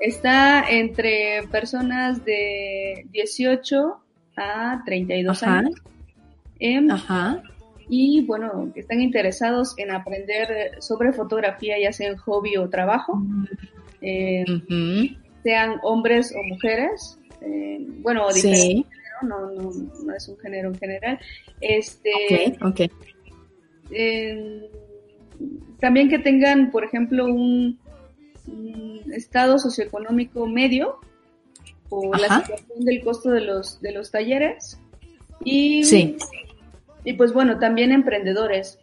está 0.00 0.64
entre 0.68 1.42
personas 1.50 2.24
de 2.24 3.06
18 3.10 4.00
a 4.36 4.82
32 4.84 5.42
años. 5.42 5.74
Em, 6.58 6.90
Ajá. 6.90 7.42
Y 7.88 8.24
bueno, 8.24 8.70
que 8.74 8.80
están 8.80 9.00
interesados 9.00 9.74
en 9.78 9.92
aprender 9.92 10.80
sobre 10.80 11.12
fotografía, 11.12 11.78
ya 11.78 11.92
sea 11.92 12.08
en 12.08 12.16
hobby 12.16 12.56
o 12.56 12.68
trabajo, 12.68 13.22
em, 14.00 15.16
sean 15.44 15.76
hombres 15.82 16.34
o 16.36 16.42
mujeres, 16.42 17.18
em, 17.40 18.02
bueno, 18.02 18.28
sí. 18.32 18.84
no, 19.22 19.52
no, 19.52 19.70
no, 20.04 20.14
es 20.14 20.28
un 20.28 20.38
género 20.38 20.70
en 20.70 20.78
general. 20.78 21.20
Este, 21.60 22.56
okay, 22.60 22.90
también 25.80 26.08
que 26.08 26.18
tengan, 26.18 26.70
por 26.70 26.84
ejemplo, 26.84 27.26
un, 27.26 27.78
estado 29.12 29.58
socioeconómico 29.58 30.46
medio 30.46 31.00
o 31.88 32.14
la 32.14 32.40
situación 32.40 32.84
del 32.84 33.02
costo 33.02 33.30
de 33.30 33.40
los, 33.40 33.80
de 33.80 33.92
los 33.92 34.10
talleres. 34.10 34.78
Y, 35.44 35.84
sí. 35.84 36.16
y 37.04 37.12
pues 37.14 37.32
bueno, 37.32 37.58
también 37.58 37.92
emprendedores. 37.92 38.78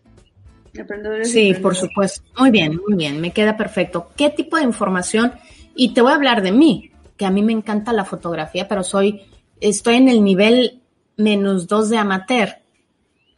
Emprendedores 0.74 1.32
sí, 1.32 1.54
por 1.54 1.76
supuesto. 1.76 2.24
Muy 2.38 2.52
bien, 2.52 2.80
muy 2.88 2.96
bien, 2.98 3.22
me 3.22 3.32
queda 3.32 3.58
perfecto. 3.58 4.10
¿Qué 4.16 4.30
tipo 4.30 4.58
de 4.58 4.64
información? 4.64 5.34
Y 5.76 5.94
te 5.94 6.02
voy 6.02 6.12
a 6.12 6.16
hablar 6.16 6.42
de 6.42 6.52
mí, 6.52 6.92
que 7.18 7.26
a 7.26 7.32
mí 7.32 7.44
me 7.44 7.54
encanta 7.54 7.94
la 7.94 8.06
fotografía, 8.06 8.68
pero 8.68 8.84
soy, 8.84 9.22
estoy 9.60 9.96
en 9.96 10.10
el 10.10 10.24
nivel 10.24 10.82
menos 11.16 11.68
dos 11.68 11.90
de 11.90 11.98
amateur. 11.98 12.58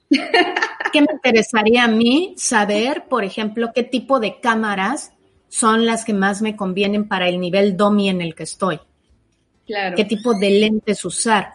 ¿Qué 0.95 1.01
me 1.01 1.11
interesaría 1.11 1.83
a 1.83 1.87
mí 1.89 2.35
saber, 2.37 3.09
por 3.09 3.25
ejemplo, 3.25 3.71
qué 3.75 3.83
tipo 3.83 4.21
de 4.21 4.39
cámaras 4.39 5.11
son 5.49 5.85
las 5.85 6.05
que 6.05 6.13
más 6.13 6.41
me 6.41 6.55
convienen 6.55 7.09
para 7.09 7.27
el 7.27 7.37
nivel 7.41 7.75
DOMI 7.75 8.07
en 8.07 8.21
el 8.21 8.33
que 8.33 8.43
estoy? 8.43 8.79
Claro. 9.65 9.97
¿Qué 9.97 10.05
tipo 10.05 10.33
de 10.35 10.51
lentes 10.51 11.03
usar? 11.03 11.49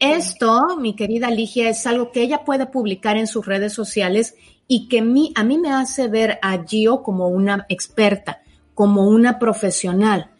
Esto, 0.00 0.76
mi 0.76 0.96
querida 0.96 1.30
Ligia, 1.30 1.68
es 1.68 1.86
algo 1.86 2.10
que 2.10 2.22
ella 2.22 2.44
puede 2.44 2.66
publicar 2.66 3.16
en 3.16 3.28
sus 3.28 3.46
redes 3.46 3.72
sociales 3.72 4.34
y 4.66 4.88
que 4.88 4.98
a 4.98 5.44
mí 5.44 5.58
me 5.58 5.70
hace 5.70 6.08
ver 6.08 6.40
a 6.42 6.60
Gio 6.64 7.04
como 7.04 7.28
una 7.28 7.66
experta, 7.68 8.42
como 8.74 9.06
una 9.06 9.38
profesional. 9.38 10.32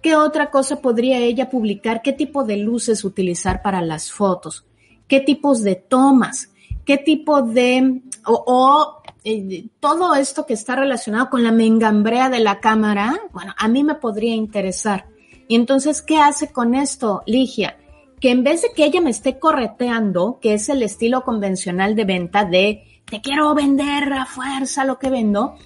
¿Qué 0.00 0.16
otra 0.16 0.50
cosa 0.50 0.82
podría 0.82 1.20
ella 1.20 1.48
publicar? 1.48 2.02
¿Qué 2.02 2.12
tipo 2.12 2.42
de 2.42 2.56
luces 2.56 3.04
utilizar 3.04 3.62
para 3.62 3.80
las 3.80 4.10
fotos? 4.10 4.66
¿Qué 5.06 5.20
tipos 5.20 5.62
de 5.62 5.76
tomas? 5.76 6.51
Qué 6.84 6.98
tipo 6.98 7.42
de, 7.42 8.02
o, 8.26 9.02
eh, 9.24 9.68
todo 9.80 10.14
esto 10.14 10.46
que 10.46 10.54
está 10.54 10.76
relacionado 10.76 11.30
con 11.30 11.42
la 11.42 11.52
mengambrea 11.52 12.28
de 12.28 12.40
la 12.40 12.60
cámara, 12.60 13.20
bueno, 13.32 13.54
a 13.56 13.68
mí 13.68 13.84
me 13.84 13.94
podría 13.94 14.34
interesar. 14.34 15.06
Y 15.48 15.54
entonces, 15.54 16.02
¿qué 16.02 16.18
hace 16.18 16.52
con 16.52 16.74
esto, 16.74 17.22
Ligia? 17.26 17.76
Que 18.20 18.30
en 18.30 18.44
vez 18.44 18.62
de 18.62 18.68
que 18.74 18.84
ella 18.84 19.00
me 19.00 19.10
esté 19.10 19.38
correteando, 19.38 20.38
que 20.40 20.54
es 20.54 20.68
el 20.68 20.82
estilo 20.82 21.24
convencional 21.24 21.94
de 21.94 22.04
venta 22.04 22.44
de 22.44 23.02
te 23.04 23.20
quiero 23.20 23.54
vender 23.54 24.12
a 24.12 24.26
fuerza 24.26 24.84
lo 24.84 24.98
que 24.98 25.10
vendo, 25.10 25.56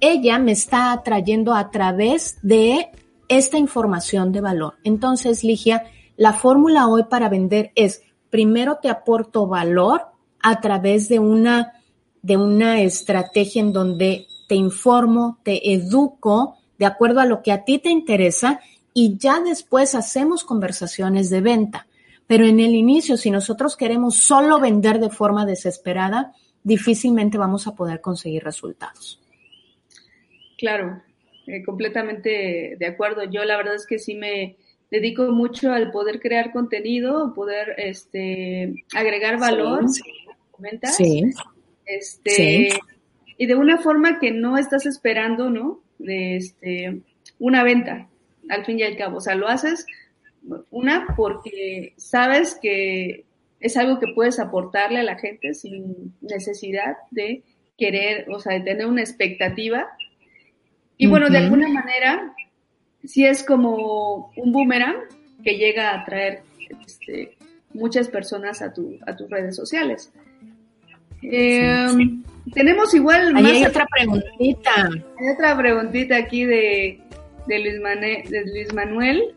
ella 0.00 0.38
me 0.38 0.52
está 0.52 0.92
atrayendo 0.92 1.54
a 1.54 1.70
través 1.70 2.38
de 2.42 2.90
esta 3.28 3.58
información 3.58 4.32
de 4.32 4.40
valor. 4.40 4.74
Entonces, 4.84 5.44
Ligia, 5.44 5.84
la 6.16 6.32
fórmula 6.32 6.88
hoy 6.88 7.04
para 7.04 7.28
vender 7.28 7.72
es, 7.74 8.02
primero 8.30 8.78
te 8.80 8.88
aporto 8.88 9.46
valor 9.46 10.15
a 10.48 10.60
través 10.60 11.08
de 11.08 11.18
una, 11.18 11.72
de 12.22 12.36
una 12.36 12.80
estrategia 12.80 13.60
en 13.60 13.72
donde 13.72 14.28
te 14.46 14.54
informo, 14.54 15.40
te 15.42 15.72
educo 15.72 16.56
de 16.78 16.86
acuerdo 16.86 17.18
a 17.18 17.26
lo 17.26 17.42
que 17.42 17.50
a 17.50 17.64
ti 17.64 17.80
te 17.80 17.90
interesa 17.90 18.60
y 18.94 19.18
ya 19.18 19.40
después 19.40 19.96
hacemos 19.96 20.44
conversaciones 20.44 21.30
de 21.30 21.40
venta. 21.40 21.88
Pero 22.28 22.46
en 22.46 22.60
el 22.60 22.76
inicio, 22.76 23.16
si 23.16 23.32
nosotros 23.32 23.76
queremos 23.76 24.18
solo 24.18 24.60
vender 24.60 25.00
de 25.00 25.10
forma 25.10 25.46
desesperada, 25.46 26.32
difícilmente 26.62 27.38
vamos 27.38 27.66
a 27.66 27.74
poder 27.74 28.00
conseguir 28.00 28.44
resultados. 28.44 29.20
Claro, 30.58 31.02
eh, 31.48 31.64
completamente 31.64 32.76
de 32.78 32.86
acuerdo. 32.86 33.24
Yo 33.24 33.44
la 33.44 33.56
verdad 33.56 33.74
es 33.74 33.84
que 33.84 33.98
sí 33.98 34.14
me 34.14 34.58
dedico 34.92 35.24
mucho 35.32 35.72
al 35.72 35.90
poder 35.90 36.20
crear 36.20 36.52
contenido, 36.52 37.34
poder 37.34 37.74
este, 37.78 38.84
agregar 38.94 39.40
valor, 39.40 39.88
sí. 39.88 40.02
Sí. 40.02 40.25
Este, 41.84 42.68
y 43.38 43.46
de 43.46 43.54
una 43.54 43.78
forma 43.78 44.18
que 44.18 44.30
no 44.30 44.58
estás 44.58 44.86
esperando, 44.86 45.50
¿no? 45.50 45.80
De 45.98 46.36
este, 46.36 47.00
una 47.38 47.62
venta, 47.62 48.08
al 48.48 48.64
fin 48.64 48.78
y 48.78 48.82
al 48.82 48.96
cabo. 48.96 49.18
O 49.18 49.20
sea, 49.20 49.34
lo 49.34 49.48
haces, 49.48 49.86
una, 50.70 51.06
porque 51.16 51.94
sabes 51.96 52.58
que 52.60 53.24
es 53.60 53.76
algo 53.76 53.98
que 53.98 54.12
puedes 54.14 54.38
aportarle 54.38 55.00
a 55.00 55.04
la 55.04 55.18
gente 55.18 55.54
sin 55.54 56.14
necesidad 56.20 56.96
de 57.10 57.42
querer, 57.78 58.26
o 58.30 58.38
sea, 58.40 58.54
de 58.54 58.60
tener 58.60 58.86
una 58.86 59.02
expectativa. 59.02 59.86
Y 60.96 61.06
bueno, 61.06 61.28
de 61.28 61.38
alguna 61.38 61.68
manera, 61.68 62.34
sí 63.04 63.24
es 63.24 63.44
como 63.44 64.32
un 64.36 64.52
boomerang 64.52 64.96
que 65.44 65.56
llega 65.56 65.90
a 65.90 66.02
atraer 66.02 66.42
este, 66.86 67.36
muchas 67.72 68.08
personas 68.08 68.62
a, 68.62 68.72
tu, 68.72 68.98
a 69.06 69.14
tus 69.14 69.28
redes 69.30 69.54
sociales. 69.56 70.12
Eh, 71.22 71.88
tenemos 72.52 72.94
igual. 72.94 73.34
Ahí 73.36 73.46
hay 73.46 73.64
otra 73.64 73.86
preguntita. 73.86 74.88
Hay 75.18 75.28
otra 75.34 75.56
preguntita 75.56 76.16
aquí 76.16 76.44
de, 76.44 77.00
de, 77.46 77.58
Luis, 77.58 78.30
de 78.30 78.44
Luis 78.46 78.72
Manuel. 78.72 79.34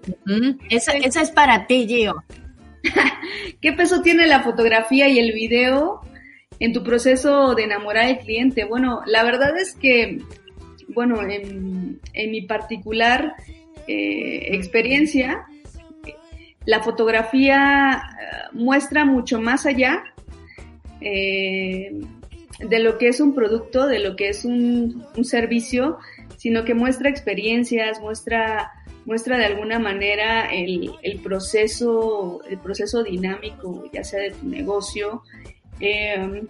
esa, 0.69 0.93
esa 0.93 1.21
es 1.21 1.31
para 1.31 1.67
ti, 1.67 1.87
Gio. 1.87 2.23
¿Qué 3.61 3.73
peso 3.73 4.01
tiene 4.01 4.27
la 4.27 4.41
fotografía 4.41 5.07
y 5.09 5.19
el 5.19 5.33
video 5.33 6.01
en 6.59 6.73
tu 6.73 6.83
proceso 6.83 7.55
de 7.55 7.63
enamorar 7.63 8.05
al 8.05 8.19
cliente? 8.19 8.65
Bueno, 8.65 9.01
la 9.05 9.23
verdad 9.23 9.57
es 9.57 9.73
que, 9.75 10.21
bueno, 10.89 11.21
en, 11.21 11.99
en 12.13 12.31
mi 12.31 12.41
particular 12.41 13.33
eh, 13.87 14.55
experiencia, 14.55 15.45
la 16.65 16.81
fotografía 16.81 17.93
eh, 17.97 18.49
muestra 18.53 19.03
mucho 19.03 19.41
más 19.41 19.65
allá 19.65 20.03
eh, 21.01 22.01
de 22.59 22.79
lo 22.79 22.97
que 22.97 23.07
es 23.07 23.19
un 23.19 23.33
producto, 23.33 23.87
de 23.87 23.99
lo 23.99 24.15
que 24.15 24.29
es 24.29 24.45
un, 24.45 25.05
servicio, 25.23 25.97
sino 26.37 26.65
que 26.65 26.73
muestra 26.73 27.09
experiencias, 27.09 28.01
muestra, 28.01 28.71
muestra 29.05 29.37
de 29.37 29.45
alguna 29.45 29.79
manera 29.79 30.47
el, 30.51 30.91
proceso, 31.23 32.41
el 32.49 32.57
proceso 32.57 33.03
dinámico, 33.03 33.89
ya 33.93 34.03
sea 34.03 34.21
de 34.21 34.31
tu 34.31 34.47
negocio. 34.47 35.23
Eh, 35.79 36.43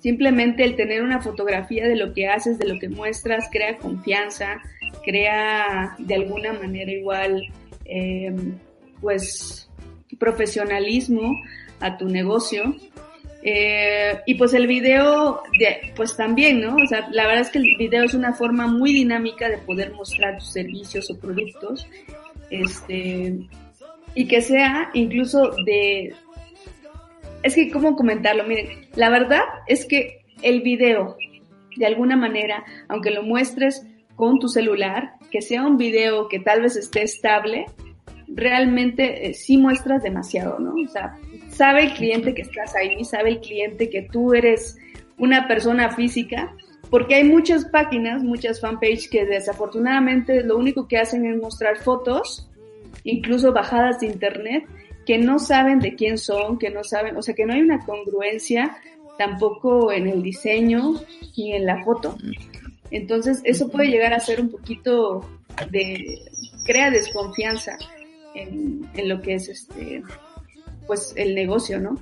simplemente 0.00 0.64
el 0.64 0.74
tener 0.74 1.02
una 1.02 1.20
fotografía 1.20 1.86
de 1.86 1.96
lo 1.96 2.12
que 2.12 2.26
haces, 2.26 2.58
de 2.58 2.66
lo 2.66 2.78
que 2.80 2.88
muestras, 2.88 3.48
crea 3.52 3.78
confianza, 3.78 4.60
crea 5.04 5.94
de 5.98 6.14
alguna 6.14 6.52
manera 6.52 6.90
igual, 6.90 7.42
eh, 7.84 8.34
pues, 9.00 9.70
profesionalismo 10.18 11.32
a 11.80 11.96
tu 11.96 12.08
negocio 12.08 12.76
eh, 13.42 14.20
y 14.24 14.34
pues 14.34 14.54
el 14.54 14.66
video, 14.68 15.42
pues 15.96 16.16
también, 16.16 16.60
¿no? 16.60 16.76
O 16.76 16.86
sea, 16.86 17.08
la 17.10 17.26
verdad 17.26 17.42
es 17.42 17.50
que 17.50 17.58
el 17.58 17.76
video 17.76 18.04
es 18.04 18.14
una 18.14 18.32
forma 18.32 18.68
muy 18.68 18.92
dinámica 18.92 19.48
de 19.48 19.58
poder 19.58 19.92
mostrar 19.92 20.38
tus 20.38 20.52
servicios 20.52 21.10
o 21.10 21.18
productos. 21.18 21.88
Este, 22.50 23.38
y 24.14 24.26
que 24.26 24.40
sea 24.40 24.90
incluso 24.94 25.50
de... 25.64 26.14
Es 27.42 27.56
que, 27.56 27.70
¿cómo 27.70 27.96
comentarlo? 27.96 28.44
Miren, 28.44 28.86
la 28.94 29.10
verdad 29.10 29.42
es 29.66 29.86
que 29.86 30.20
el 30.42 30.60
video, 30.60 31.16
de 31.76 31.86
alguna 31.86 32.16
manera, 32.16 32.64
aunque 32.88 33.10
lo 33.10 33.24
muestres 33.24 33.84
con 34.14 34.38
tu 34.38 34.46
celular, 34.46 35.14
que 35.32 35.42
sea 35.42 35.66
un 35.66 35.78
video 35.78 36.28
que 36.28 36.38
tal 36.38 36.62
vez 36.62 36.76
esté 36.76 37.02
estable, 37.02 37.66
realmente 38.28 39.26
eh, 39.26 39.34
sí 39.34 39.56
muestras 39.56 40.04
demasiado, 40.04 40.60
¿no? 40.60 40.74
O 40.74 40.88
sea, 40.88 41.16
sabe 41.52 41.84
el 41.84 41.94
cliente 41.94 42.34
que 42.34 42.42
estás 42.42 42.74
ahí, 42.74 43.04
sabe 43.04 43.30
el 43.30 43.40
cliente 43.40 43.90
que 43.90 44.02
tú 44.02 44.34
eres 44.34 44.78
una 45.18 45.46
persona 45.46 45.90
física, 45.90 46.54
porque 46.90 47.14
hay 47.14 47.24
muchas 47.24 47.64
páginas, 47.66 48.22
muchas 48.22 48.60
fanpages 48.60 49.08
que 49.08 49.24
desafortunadamente 49.24 50.42
lo 50.42 50.56
único 50.56 50.88
que 50.88 50.98
hacen 50.98 51.24
es 51.26 51.40
mostrar 51.40 51.78
fotos, 51.78 52.48
incluso 53.04 53.52
bajadas 53.52 54.00
de 54.00 54.06
internet, 54.06 54.64
que 55.06 55.18
no 55.18 55.38
saben 55.38 55.78
de 55.78 55.94
quién 55.94 56.18
son, 56.18 56.58
que 56.58 56.70
no 56.70 56.84
saben, 56.84 57.16
o 57.16 57.22
sea, 57.22 57.34
que 57.34 57.46
no 57.46 57.54
hay 57.54 57.60
una 57.60 57.84
congruencia 57.84 58.76
tampoco 59.18 59.92
en 59.92 60.08
el 60.08 60.22
diseño 60.22 60.94
ni 61.36 61.54
en 61.54 61.66
la 61.66 61.82
foto. 61.84 62.16
Entonces, 62.90 63.40
eso 63.44 63.68
puede 63.68 63.88
llegar 63.88 64.12
a 64.12 64.20
ser 64.20 64.40
un 64.40 64.50
poquito 64.50 65.26
de, 65.70 66.20
crea 66.66 66.90
desconfianza 66.90 67.78
en, 68.34 68.88
en 68.94 69.08
lo 69.08 69.20
que 69.22 69.34
es 69.34 69.48
este, 69.48 70.02
pues 70.86 71.14
el 71.16 71.34
negocio, 71.34 71.80
¿no? 71.80 72.00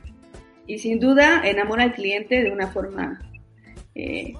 Y 0.66 0.78
sin 0.78 1.00
duda 1.00 1.42
enamora 1.44 1.84
al 1.84 1.94
cliente 1.94 2.42
de 2.42 2.50
una 2.50 2.68
forma, 2.68 3.20
eh, 3.94 4.34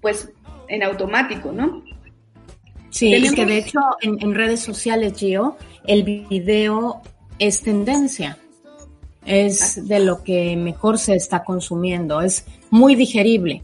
pues 0.00 0.30
en 0.68 0.82
automático, 0.82 1.52
¿no? 1.52 1.84
Sí, 2.90 3.14
es 3.14 3.32
que 3.32 3.46
de 3.46 3.58
hecho 3.58 3.80
en, 4.02 4.34
redes 4.34 4.60
sociales, 4.60 5.14
Gio, 5.16 5.56
el 5.86 6.02
video 6.02 7.00
es 7.38 7.62
tendencia, 7.62 8.38
es 9.24 9.88
de 9.88 10.00
lo 10.00 10.22
que 10.22 10.56
mejor 10.56 10.98
se 10.98 11.14
está 11.14 11.42
consumiendo, 11.42 12.20
es 12.20 12.44
muy 12.70 12.94
digerible. 12.94 13.62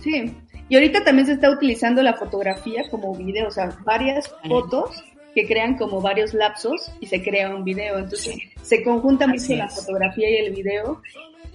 Sí, 0.00 0.32
y 0.68 0.74
ahorita 0.74 1.02
también 1.02 1.26
se 1.26 1.32
está 1.32 1.50
utilizando 1.50 2.02
la 2.02 2.14
fotografía 2.14 2.84
como 2.90 3.14
video, 3.14 3.48
o 3.48 3.50
sea, 3.50 3.76
varias 3.84 4.32
fotos 4.48 5.02
que 5.34 5.46
crean 5.46 5.76
como 5.76 6.00
varios 6.00 6.32
lapsos 6.32 6.92
y 7.00 7.06
se 7.06 7.22
crea 7.22 7.54
un 7.54 7.64
video. 7.64 7.98
Entonces 7.98 8.36
se 8.62 8.82
conjunta 8.82 9.26
mucho 9.26 9.54
la 9.54 9.68
fotografía 9.68 10.30
y 10.30 10.36
el 10.36 10.54
video. 10.54 11.02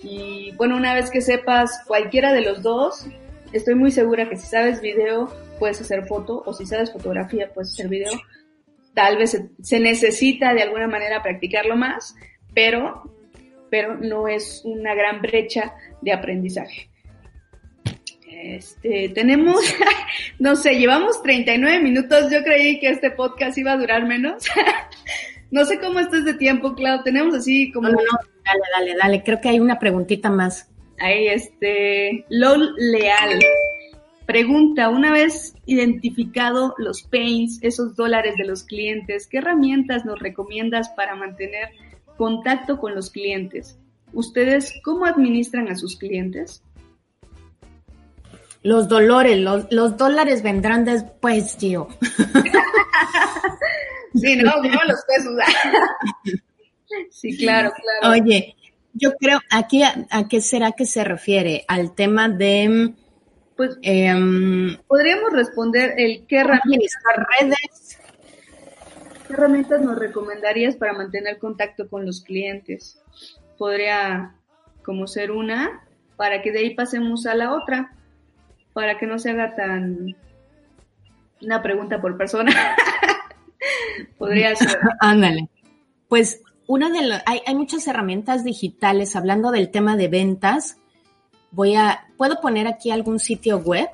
Y 0.03 0.51
bueno, 0.57 0.75
una 0.77 0.93
vez 0.93 1.09
que 1.09 1.21
sepas 1.21 1.83
cualquiera 1.87 2.33
de 2.33 2.41
los 2.41 2.61
dos, 2.61 3.07
estoy 3.53 3.75
muy 3.75 3.91
segura 3.91 4.29
que 4.29 4.37
si 4.37 4.47
sabes 4.47 4.81
video, 4.81 5.33
puedes 5.57 5.81
hacer 5.81 6.05
foto, 6.05 6.43
o 6.45 6.53
si 6.53 6.65
sabes 6.65 6.91
fotografía, 6.91 7.51
puedes 7.53 7.73
hacer 7.73 7.87
video. 7.87 8.11
Tal 8.93 9.17
vez 9.17 9.31
se, 9.31 9.49
se 9.61 9.79
necesita 9.79 10.53
de 10.53 10.63
alguna 10.63 10.87
manera 10.87 11.21
practicarlo 11.21 11.75
más, 11.75 12.15
pero, 12.53 13.03
pero 13.69 13.95
no 13.95 14.27
es 14.27 14.61
una 14.65 14.93
gran 14.95 15.21
brecha 15.21 15.73
de 16.01 16.13
aprendizaje. 16.13 16.89
Este, 18.41 19.09
tenemos, 19.09 19.59
no 20.39 20.55
sé, 20.55 20.75
llevamos 20.75 21.21
39 21.21 21.83
minutos. 21.83 22.31
Yo 22.31 22.41
creí 22.41 22.79
que 22.79 22.89
este 22.89 23.11
podcast 23.11 23.57
iba 23.57 23.73
a 23.73 23.77
durar 23.77 24.07
menos. 24.07 24.45
no 25.51 25.65
sé 25.65 25.79
cómo 25.79 25.99
estás 25.99 26.23
de 26.23 26.35
tiempo, 26.35 26.73
Clau. 26.73 27.03
Tenemos 27.03 27.35
así 27.35 27.69
como. 27.71 27.89
No, 27.89 27.95
no, 27.95 28.19
dale, 28.45 28.61
dale, 28.77 28.97
dale. 28.97 29.23
Creo 29.23 29.41
que 29.41 29.49
hay 29.49 29.59
una 29.59 29.77
preguntita 29.77 30.29
más. 30.29 30.69
Ahí, 30.99 31.27
este, 31.27 32.25
LOL 32.29 32.75
Leal. 32.77 33.39
Pregunta, 34.25 34.89
una 34.89 35.11
vez 35.11 35.55
identificado 35.65 36.75
los 36.77 37.01
pains, 37.01 37.59
esos 37.61 37.95
dólares 37.95 38.35
de 38.37 38.45
los 38.45 38.63
clientes, 38.63 39.27
¿qué 39.27 39.39
herramientas 39.39 40.05
nos 40.05 40.19
recomiendas 40.19 40.89
para 40.89 41.15
mantener 41.15 41.69
contacto 42.15 42.77
con 42.77 42.95
los 42.95 43.09
clientes? 43.09 43.77
¿Ustedes 44.13 44.79
cómo 44.83 45.05
administran 45.05 45.67
a 45.67 45.75
sus 45.75 45.97
clientes? 45.97 46.63
Los 48.61 48.89
dolores, 48.89 49.39
los, 49.39 49.97
dólares 49.97 50.43
vendrán 50.43 50.83
después, 50.83 51.55
tío. 51.57 51.87
sí, 54.15 54.35
no, 54.35 54.61
no 54.61 54.79
los 54.85 54.99
usar. 54.99 55.47
sí, 57.11 57.37
claro, 57.37 57.71
claro. 57.71 58.21
Oye, 58.21 58.55
yo 58.93 59.13
creo, 59.13 59.39
aquí 59.49 59.83
a, 59.83 60.27
qué 60.27 60.41
será 60.41 60.73
que 60.73 60.85
se 60.85 61.03
refiere? 61.03 61.63
Al 61.67 61.95
tema 61.95 62.27
de... 62.27 62.93
Pues 63.55 63.77
em, 63.81 64.77
podríamos 64.87 65.33
responder 65.33 65.93
el 65.97 66.25
qué 66.27 66.37
herramientas. 66.37 66.93
redes. 67.39 67.99
¿Qué 69.27 69.33
herramientas 69.33 69.81
nos 69.81 69.99
recomendarías 69.99 70.75
para 70.75 70.93
mantener 70.93 71.39
contacto 71.39 71.89
con 71.89 72.05
los 72.05 72.21
clientes? 72.21 73.01
Podría 73.57 74.35
como 74.83 75.07
ser 75.07 75.31
una, 75.31 75.85
para 76.15 76.41
que 76.41 76.51
de 76.51 76.59
ahí 76.59 76.73
pasemos 76.73 77.25
a 77.25 77.35
la 77.35 77.53
otra, 77.53 77.93
para 78.73 78.97
que 78.97 79.07
no 79.07 79.19
se 79.19 79.31
haga 79.31 79.55
tan 79.55 80.15
una 81.41 81.61
pregunta 81.61 82.01
por 82.01 82.17
persona. 82.17 82.51
Podría 84.17 84.55
ser. 84.55 84.77
Ándale. 84.99 85.49
Pues 86.07 86.41
una 86.67 86.89
de 86.89 87.01
las, 87.01 87.23
hay, 87.25 87.41
hay, 87.45 87.55
muchas 87.55 87.87
herramientas 87.87 88.43
digitales 88.43 89.15
hablando 89.15 89.51
del 89.51 89.69
tema 89.69 89.97
de 89.97 90.07
ventas. 90.07 90.77
Voy 91.51 91.75
a, 91.75 92.07
¿puedo 92.17 92.41
poner 92.41 92.67
aquí 92.67 92.91
algún 92.91 93.19
sitio 93.19 93.57
web? 93.59 93.89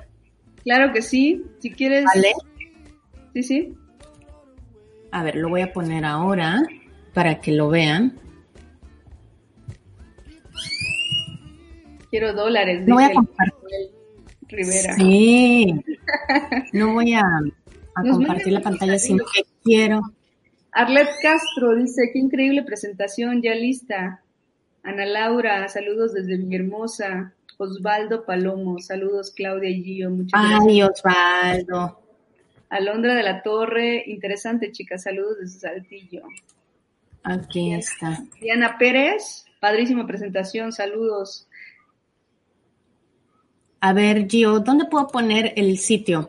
Claro 0.62 0.92
que 0.92 1.02
sí, 1.02 1.44
si 1.58 1.70
quieres. 1.70 2.04
¿Vale? 2.04 2.32
Sí, 3.34 3.42
sí. 3.42 3.74
A 5.10 5.22
ver, 5.22 5.36
lo 5.36 5.48
voy 5.48 5.62
a 5.62 5.72
poner 5.72 6.04
ahora 6.04 6.62
para 7.14 7.40
que 7.40 7.52
lo 7.52 7.68
vean. 7.68 8.18
Quiero 12.10 12.34
dólares. 12.34 12.86
No 12.86 12.96
voy 12.96 13.04
a 13.04 13.12
compartir. 13.12 13.55
Rivera. 14.48 14.94
Sí. 14.94 15.74
No 16.72 16.94
voy 16.94 17.14
a, 17.14 17.22
a 17.22 18.02
compartir 18.02 18.52
la 18.52 18.60
pantalla, 18.60 18.98
sino 18.98 19.24
que 19.24 19.42
quiero. 19.64 20.00
Arlet 20.72 21.08
Castro 21.22 21.74
dice, 21.74 22.10
qué 22.12 22.18
increíble 22.18 22.62
presentación, 22.62 23.42
ya 23.42 23.54
lista. 23.54 24.22
Ana 24.82 25.06
Laura, 25.06 25.66
saludos 25.68 26.12
desde 26.12 26.36
Villahermosa. 26.36 27.32
Osvaldo 27.58 28.26
Palomo, 28.26 28.78
saludos 28.80 29.32
Claudia 29.34 29.70
y 29.70 29.82
Gio, 29.82 30.10
muchas 30.10 30.38
Ay, 30.38 30.78
gracias. 30.78 30.90
Osvaldo. 30.90 32.02
Alondra 32.68 33.14
de 33.14 33.22
la 33.22 33.42
Torre, 33.42 34.04
interesante 34.06 34.72
chica, 34.72 34.98
saludos 34.98 35.38
desde 35.40 35.60
Saltillo. 35.60 36.22
Aquí 37.22 37.72
está. 37.72 38.22
Diana 38.40 38.76
Pérez, 38.78 39.46
padrísima 39.60 40.06
presentación, 40.06 40.72
saludos. 40.72 41.45
A 43.86 43.92
ver, 43.92 44.26
Gio, 44.26 44.58
¿dónde 44.58 44.86
puedo 44.86 45.06
poner 45.06 45.52
el 45.54 45.78
sitio? 45.78 46.26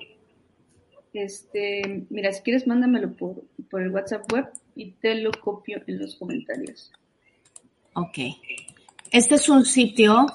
Este, 1.12 2.06
mira, 2.12 2.32
si 2.32 2.44
quieres 2.44 2.68
mándamelo 2.68 3.16
por, 3.16 3.46
por 3.68 3.82
el 3.82 3.90
WhatsApp 3.90 4.32
web 4.32 4.46
y 4.76 4.92
te 4.92 5.16
lo 5.16 5.32
copio 5.32 5.82
en 5.88 5.98
los 5.98 6.18
comentarios. 6.18 6.92
Ok. 7.94 8.20
Este 9.12 9.34
es 9.34 9.50
un 9.50 9.66
sitio 9.66 10.28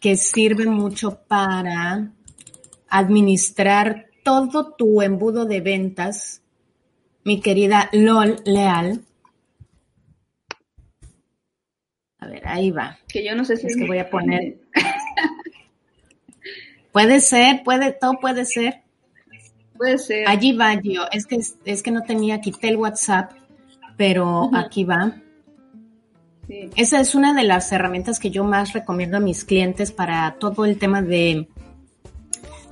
que 0.00 0.16
sirve 0.16 0.64
mucho 0.64 1.20
para 1.28 2.10
administrar 2.88 4.06
todo 4.24 4.72
tu 4.72 5.02
embudo 5.02 5.44
de 5.44 5.60
ventas, 5.60 6.40
mi 7.22 7.42
querida 7.42 7.90
LOL 7.92 8.36
Leal. 8.46 9.04
A 12.16 12.28
ver, 12.28 12.48
ahí 12.48 12.70
va. 12.70 12.98
Que 13.08 13.22
yo 13.22 13.34
no 13.34 13.44
sé 13.44 13.58
si 13.58 13.66
es 13.66 13.76
que 13.76 13.86
voy 13.86 13.98
a 13.98 14.08
poner. 14.08 14.61
Puede 16.92 17.20
ser, 17.20 17.62
puede, 17.64 17.92
todo 17.92 18.18
puede 18.20 18.44
ser. 18.44 18.82
Puede 19.76 19.98
ser. 19.98 20.28
Allí 20.28 20.52
va 20.56 20.74
yo. 20.80 21.02
Es 21.10 21.26
que, 21.26 21.40
es 21.64 21.82
que 21.82 21.90
no 21.90 22.02
tenía, 22.02 22.40
quité 22.40 22.68
el 22.68 22.76
WhatsApp, 22.76 23.32
pero 23.96 24.50
aquí 24.54 24.84
va. 24.84 25.16
Sí. 26.46 26.70
Esa 26.76 27.00
es 27.00 27.14
una 27.14 27.34
de 27.34 27.44
las 27.44 27.72
herramientas 27.72 28.18
que 28.18 28.30
yo 28.30 28.44
más 28.44 28.72
recomiendo 28.72 29.16
a 29.16 29.20
mis 29.20 29.44
clientes 29.44 29.90
para 29.90 30.36
todo 30.38 30.64
el 30.64 30.78
tema 30.78 31.02
de, 31.02 31.48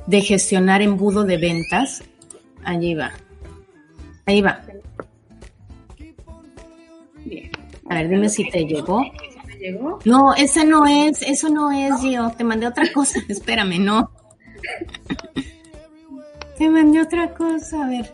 de 0.06 0.20
gestionar 0.20 0.82
embudo 0.82 1.24
de 1.24 1.38
ventas. 1.38 2.02
Allí 2.64 2.94
va. 2.94 3.12
Ahí 4.26 4.42
va. 4.42 4.60
Bien. 7.24 7.50
A 7.88 7.94
ver, 7.94 8.08
dime 8.08 8.28
si 8.28 8.48
te 8.48 8.64
llegó. 8.64 9.02
¿Te 9.60 9.72
llegó? 9.72 9.98
No, 10.04 10.34
esa 10.34 10.64
no 10.64 10.86
es, 10.86 11.22
eso 11.22 11.48
no 11.50 11.70
es, 11.70 12.00
Gio. 12.00 12.32
Te 12.36 12.44
mandé 12.44 12.66
otra 12.66 12.90
cosa. 12.92 13.20
Espérame, 13.28 13.78
no. 13.78 14.10
Te 16.58 16.68
mandé 16.68 17.00
otra 17.00 17.32
cosa, 17.34 17.84
a 17.84 17.88
ver. 17.88 18.12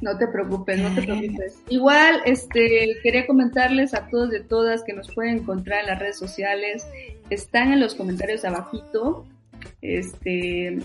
No 0.00 0.16
te 0.16 0.28
preocupes, 0.28 0.80
no 0.80 0.94
te 0.94 1.02
preocupes. 1.02 1.58
Igual, 1.68 2.20
este, 2.24 2.96
quería 3.02 3.26
comentarles 3.26 3.94
a 3.94 4.06
todos 4.06 4.32
y 4.32 4.40
todas 4.44 4.84
que 4.84 4.92
nos 4.92 5.12
pueden 5.12 5.38
encontrar 5.38 5.80
en 5.80 5.86
las 5.86 5.98
redes 5.98 6.16
sociales. 6.16 6.86
Están 7.30 7.72
en 7.72 7.80
los 7.80 7.96
comentarios 7.96 8.44
abajito. 8.44 9.26
Este, 9.82 10.78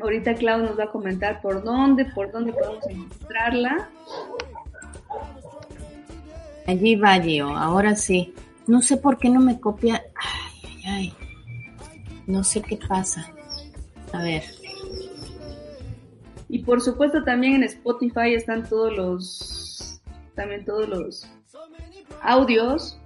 ahorita 0.00 0.36
Clau 0.36 0.62
nos 0.62 0.78
va 0.78 0.84
a 0.84 0.90
comentar 0.90 1.42
por 1.42 1.62
dónde, 1.62 2.06
por 2.06 2.32
dónde 2.32 2.54
podemos 2.54 2.86
encontrarla. 2.88 3.90
Allí 6.66 6.96
va 6.96 7.20
Gio, 7.20 7.48
ahora 7.48 7.94
sí. 7.94 8.32
No 8.66 8.82
sé 8.82 8.96
por 8.96 9.18
qué 9.18 9.28
no 9.28 9.40
me 9.40 9.60
copia. 9.60 10.02
Ay, 10.14 10.62
ay, 10.64 10.82
ay. 10.86 11.14
No 12.26 12.44
sé 12.44 12.62
qué 12.62 12.76
pasa. 12.76 13.32
A 14.12 14.22
ver. 14.22 14.44
Y 16.48 16.60
por 16.60 16.80
supuesto 16.80 17.22
también 17.22 17.54
en 17.54 17.64
Spotify 17.64 18.34
están 18.34 18.68
todos 18.68 18.96
los, 18.96 20.02
también 20.34 20.64
todos 20.64 20.88
los 20.88 21.26
audios. 22.22 22.98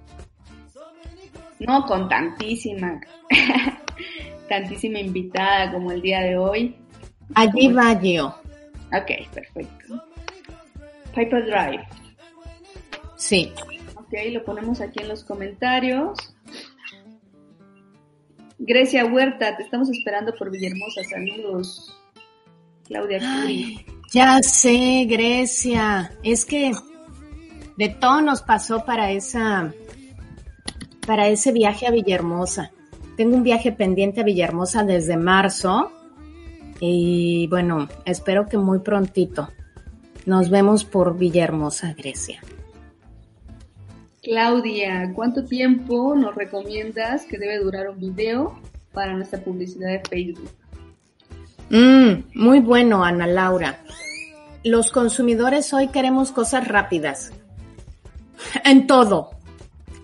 No 1.59 1.85
con 1.85 2.09
tantísima, 2.09 2.99
tantísima 4.49 4.99
invitada 4.99 5.71
como 5.71 5.91
el 5.91 6.01
día 6.01 6.21
de 6.21 6.37
hoy. 6.37 6.75
Allí 7.33 7.71
va 7.71 7.99
yo. 8.01 8.27
Ok, 8.91 9.31
perfecto. 9.33 10.03
Piper 11.15 11.45
Drive. 11.45 11.87
Sí. 13.15 13.51
Ok, 14.15 14.31
lo 14.31 14.45
ponemos 14.45 14.79
aquí 14.79 15.01
en 15.01 15.09
los 15.09 15.25
comentarios. 15.25 16.17
Grecia 18.57 19.05
Huerta, 19.05 19.57
te 19.57 19.63
estamos 19.63 19.89
esperando 19.89 20.33
por 20.35 20.51
Villahermosa. 20.51 21.03
Saludos. 21.03 21.97
Claudia 22.85 23.19
Curi. 23.19 23.85
Ya 24.13 24.41
sé, 24.41 25.05
Grecia. 25.09 26.13
Es 26.23 26.45
que 26.45 26.71
de 27.77 27.89
todo 27.89 28.21
nos 28.21 28.41
pasó 28.41 28.85
para 28.85 29.11
esa 29.11 29.73
para 31.05 31.27
ese 31.27 31.51
viaje 31.51 31.85
a 31.85 31.91
Villahermosa. 31.91 32.71
Tengo 33.17 33.35
un 33.35 33.43
viaje 33.43 33.73
pendiente 33.73 34.21
a 34.21 34.23
Villahermosa 34.23 34.85
desde 34.85 35.17
marzo 35.17 35.91
y 36.79 37.47
bueno, 37.47 37.89
espero 38.05 38.47
que 38.47 38.57
muy 38.57 38.79
prontito 38.79 39.49
nos 40.25 40.49
vemos 40.49 40.85
por 40.85 41.17
Villahermosa, 41.17 41.93
Grecia. 41.93 42.41
Claudia, 44.25 45.11
¿cuánto 45.13 45.45
tiempo 45.45 46.15
nos 46.15 46.33
recomiendas 46.33 47.25
que 47.25 47.37
debe 47.37 47.59
durar 47.59 47.91
un 47.91 47.99
video 47.99 48.59
para 48.91 49.13
nuestra 49.13 49.39
publicidad 49.39 49.89
de 49.89 49.99
Facebook? 49.99 50.49
Mm, 51.69 52.23
muy 52.33 52.59
bueno, 52.59 53.03
Ana 53.03 53.27
Laura. 53.27 53.83
Los 54.63 54.91
consumidores 54.91 55.71
hoy 55.75 55.89
queremos 55.89 56.31
cosas 56.31 56.67
rápidas. 56.67 57.33
En 58.63 58.87
todo. 58.87 59.29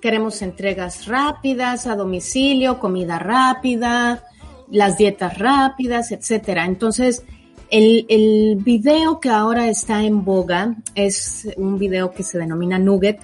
Queremos 0.03 0.43
entregas 0.43 1.07
rápidas 1.07 1.87
a 1.87 1.95
domicilio, 1.95 2.77
comida 2.77 3.17
rápida, 3.17 4.23
las 4.69 4.99
dietas 4.99 5.39
rápidas, 5.39 6.11
etcétera. 6.11 6.65
Entonces, 6.65 7.23
el, 7.71 8.05
el 8.07 8.57
video 8.57 9.19
que 9.19 9.29
ahora 9.29 9.67
está 9.67 10.03
en 10.03 10.23
boga 10.23 10.75
es 10.93 11.47
un 11.57 11.79
video 11.79 12.11
que 12.11 12.21
se 12.21 12.37
denomina 12.37 12.77
Nugget, 12.77 13.19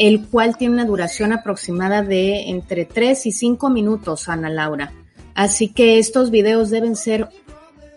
el 0.00 0.28
cual 0.28 0.56
tiene 0.56 0.76
una 0.76 0.86
duración 0.86 1.30
aproximada 1.34 2.00
de 2.02 2.48
entre 2.48 2.86
3 2.86 3.26
y 3.26 3.32
5 3.32 3.68
minutos, 3.68 4.30
Ana 4.30 4.48
Laura. 4.48 4.94
Así 5.34 5.68
que 5.68 5.98
estos 5.98 6.30
videos 6.30 6.70
deben 6.70 6.96
ser 6.96 7.28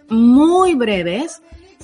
muy 0.09 0.75
breves. 0.75 1.41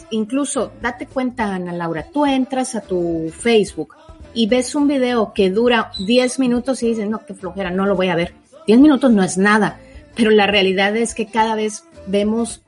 Incluso, 0.10 0.74
date 0.82 1.08
cuenta, 1.08 1.56
Ana 1.56 1.72
Laura, 1.72 2.06
tú 2.12 2.26
entras 2.26 2.76
a 2.76 2.82
tu 2.82 3.32
Facebook 3.32 3.96
y 4.34 4.48
ves 4.48 4.76
un 4.76 4.90
video 4.90 5.32
que 5.34 5.50
dura 5.50 5.94
10 6.06 6.40
minutos 6.40 6.84
y 6.84 6.90
dices, 6.90 7.10
no, 7.10 7.26
qué 7.26 7.34
flojera, 7.34 7.72
no 7.72 7.86
lo 7.86 7.96
voy 7.96 8.10
a 8.10 8.16
ver. 8.16 8.34
10 8.68 8.78
minutos 8.82 9.14
no 9.14 9.24
es 9.24 9.38
nada, 9.38 9.80
pero 10.18 10.32
la 10.32 10.48
realidad 10.48 10.98
es 10.98 11.16
que 11.16 11.28
cada 11.28 11.56
vez 11.56 11.86
vemos 12.08 12.62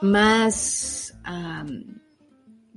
más, 0.00 1.16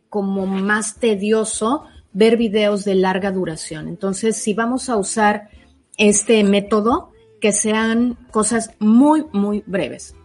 como 0.07 0.45
más 0.45 0.97
tedioso 0.97 1.85
ver 2.13 2.37
videos 2.37 2.85
de 2.85 2.95
larga 2.95 3.31
duración. 3.31 3.87
Entonces, 3.87 4.37
si 4.37 4.53
vamos 4.53 4.89
a 4.89 4.97
usar 4.97 5.49
este 5.97 6.43
método, 6.43 7.11
que 7.39 7.51
sean 7.51 8.17
cosas 8.31 8.71
muy, 8.79 9.25
muy 9.31 9.63
breves. 9.65 10.15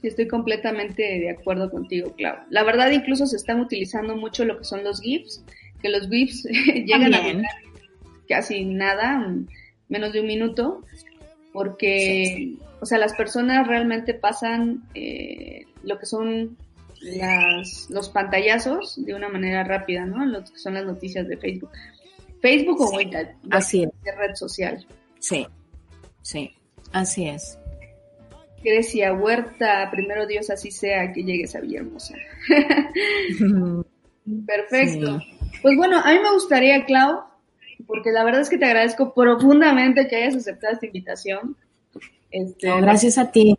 Sí, 0.00 0.08
estoy 0.08 0.28
completamente 0.28 1.02
de 1.02 1.30
acuerdo 1.30 1.70
contigo, 1.70 2.14
Clau. 2.16 2.36
La 2.50 2.62
verdad, 2.62 2.90
incluso 2.90 3.26
se 3.26 3.36
están 3.36 3.60
utilizando 3.60 4.16
mucho 4.16 4.44
lo 4.44 4.58
que 4.58 4.64
son 4.64 4.84
los 4.84 5.00
GIFs, 5.00 5.44
que 5.82 5.88
los 5.88 6.08
GIFs 6.08 6.44
llegan 6.74 7.10
También. 7.10 7.44
a 7.44 7.48
casi 8.28 8.64
nada, 8.64 9.34
menos 9.88 10.12
de 10.12 10.20
un 10.20 10.26
minuto, 10.26 10.84
porque, 11.52 12.54
o 12.80 12.86
sea, 12.86 12.98
las 12.98 13.14
personas 13.14 13.66
realmente 13.66 14.14
pasan 14.14 14.84
eh, 14.94 15.64
lo 15.82 15.98
que 15.98 16.06
son 16.06 16.56
las, 17.00 17.88
los 17.90 18.08
pantallazos 18.08 19.04
de 19.04 19.14
una 19.14 19.28
manera 19.28 19.64
rápida, 19.64 20.04
¿no? 20.04 20.24
Lo 20.26 20.44
que 20.44 20.58
son 20.58 20.74
las 20.74 20.84
noticias 20.84 21.26
de 21.28 21.36
Facebook. 21.36 21.70
Facebook 22.40 22.80
o 22.80 22.98
sí, 22.98 23.10
así 23.50 23.82
es. 23.82 23.90
de 24.02 24.12
red 24.12 24.34
social. 24.34 24.86
Sí, 25.18 25.46
sí, 26.22 26.52
así 26.92 27.28
es. 27.28 27.58
Grecia 28.62 29.12
Huerta, 29.12 29.88
primero 29.90 30.26
Dios 30.26 30.50
así 30.50 30.70
sea 30.70 31.12
que 31.12 31.22
llegues 31.22 31.54
a 31.54 31.60
Villahermosa. 31.60 32.14
Perfecto. 34.46 35.20
Pues 35.62 35.76
bueno, 35.76 35.98
a 35.98 36.12
mí 36.12 36.18
me 36.20 36.32
gustaría, 36.32 36.84
Clau, 36.84 37.24
porque 37.86 38.10
la 38.10 38.24
verdad 38.24 38.42
es 38.42 38.50
que 38.50 38.58
te 38.58 38.66
agradezco 38.66 39.14
profundamente 39.14 40.06
que 40.08 40.16
hayas 40.16 40.36
aceptado 40.36 40.74
esta 40.74 40.86
invitación. 40.86 41.56
Este, 42.30 42.68
gracias 42.80 43.16
a 43.18 43.30
ti. 43.30 43.57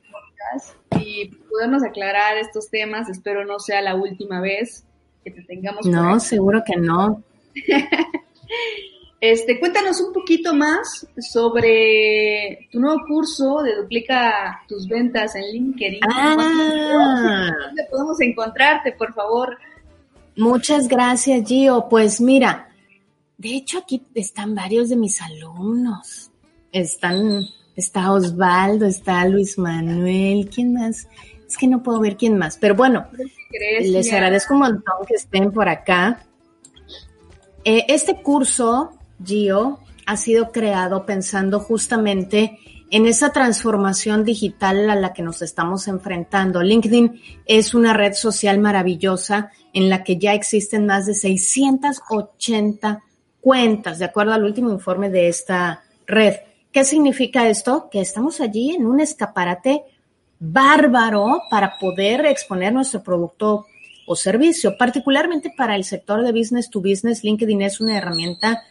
Y 1.00 1.30
podernos 1.50 1.84
aclarar 1.84 2.38
estos 2.38 2.70
temas, 2.70 3.10
espero 3.10 3.46
no 3.46 3.60
sea 3.60 3.82
la 3.82 3.96
última 3.96 4.42
vez 4.42 4.86
que 5.24 5.32
te 5.32 5.44
tengamos. 5.44 5.86
No, 5.86 6.20
seguro 6.20 6.64
que 6.66 6.76
no. 6.76 7.24
Este, 9.22 9.60
cuéntanos 9.60 10.00
un 10.00 10.14
poquito 10.14 10.54
más 10.54 11.06
sobre 11.18 12.70
tu 12.72 12.80
nuevo 12.80 13.02
curso 13.06 13.62
de 13.64 13.76
Duplica 13.76 14.62
tus 14.66 14.88
ventas 14.88 15.36
en 15.36 15.44
LinkedIn. 15.52 16.00
Ah. 16.10 17.52
¿Dónde 17.66 17.84
podemos 17.92 18.22
encontrarte, 18.22 18.94
por 18.94 19.14
favor? 19.14 19.58
Muchas 20.38 20.88
gracias, 20.88 21.46
Gio. 21.46 21.90
Pues 21.90 22.22
mira, 22.22 22.70
de 23.38 23.56
hecho 23.56 23.80
aquí 23.80 24.06
están 24.16 24.56
varios 24.56 24.88
de 24.88 24.96
mis 24.96 25.22
alumnos. 25.22 26.32
Están, 26.72 27.44
está 27.80 28.12
Osvaldo, 28.12 28.86
está 28.86 29.26
Luis 29.26 29.58
Manuel, 29.58 30.50
¿quién 30.54 30.74
más? 30.74 31.08
Es 31.48 31.58
que 31.58 31.68
no 31.68 31.82
puedo 31.82 32.00
ver 32.00 32.18
quién 32.18 32.38
más, 32.38 32.58
pero 32.58 32.76
bueno, 32.76 33.08
les 33.82 34.14
agradezco 34.14 34.54
un 34.54 34.60
montón 34.60 35.06
que 35.08 35.16
estén 35.16 35.52
por 35.52 35.68
acá. 35.68 36.24
Eh, 37.64 37.86
este 37.88 38.22
curso 38.22 38.92
Gio 39.24 39.80
ha 40.06 40.18
sido 40.18 40.52
creado 40.52 41.06
pensando 41.06 41.60
justamente 41.60 42.60
en 42.92 43.06
esa 43.06 43.32
transformación 43.32 44.24
digital 44.24 44.90
a 44.90 44.96
la 44.96 45.14
que 45.14 45.22
nos 45.22 45.42
estamos 45.42 45.88
enfrentando. 45.88 46.62
LinkedIn 46.62 47.22
es 47.46 47.74
una 47.74 47.94
red 47.94 48.14
social 48.14 48.60
maravillosa 48.60 49.52
en 49.74 49.90
la 49.90 50.04
que 50.04 50.18
ya 50.18 50.34
existen 50.34 50.86
más 50.86 51.06
de 51.06 51.14
680 51.14 53.04
cuentas, 53.40 54.00
de 54.00 54.06
acuerdo 54.06 54.34
al 54.34 54.44
último 54.44 54.72
informe 54.72 55.10
de 55.10 55.28
esta 55.30 55.84
red. 56.08 56.36
¿Qué 56.72 56.84
significa 56.84 57.50
esto? 57.50 57.90
Que 57.92 58.00
estamos 58.00 58.40
allí 58.42 58.72
en 58.72 58.86
un 58.86 59.00
escaparate 59.00 59.84
bárbaro 60.40 61.42
para 61.50 61.78
poder 61.80 62.26
exponer 62.28 62.72
nuestro 62.72 63.02
producto 63.02 63.66
o 64.06 64.16
servicio, 64.16 64.78
particularmente 64.78 65.52
para 65.56 65.76
el 65.76 65.84
sector 65.84 66.24
de 66.24 66.32
business 66.32 66.70
to 66.70 66.80
business. 66.80 67.24
LinkedIn 67.24 67.62
es 67.64 67.82
una 67.82 67.98
herramienta 67.98 68.62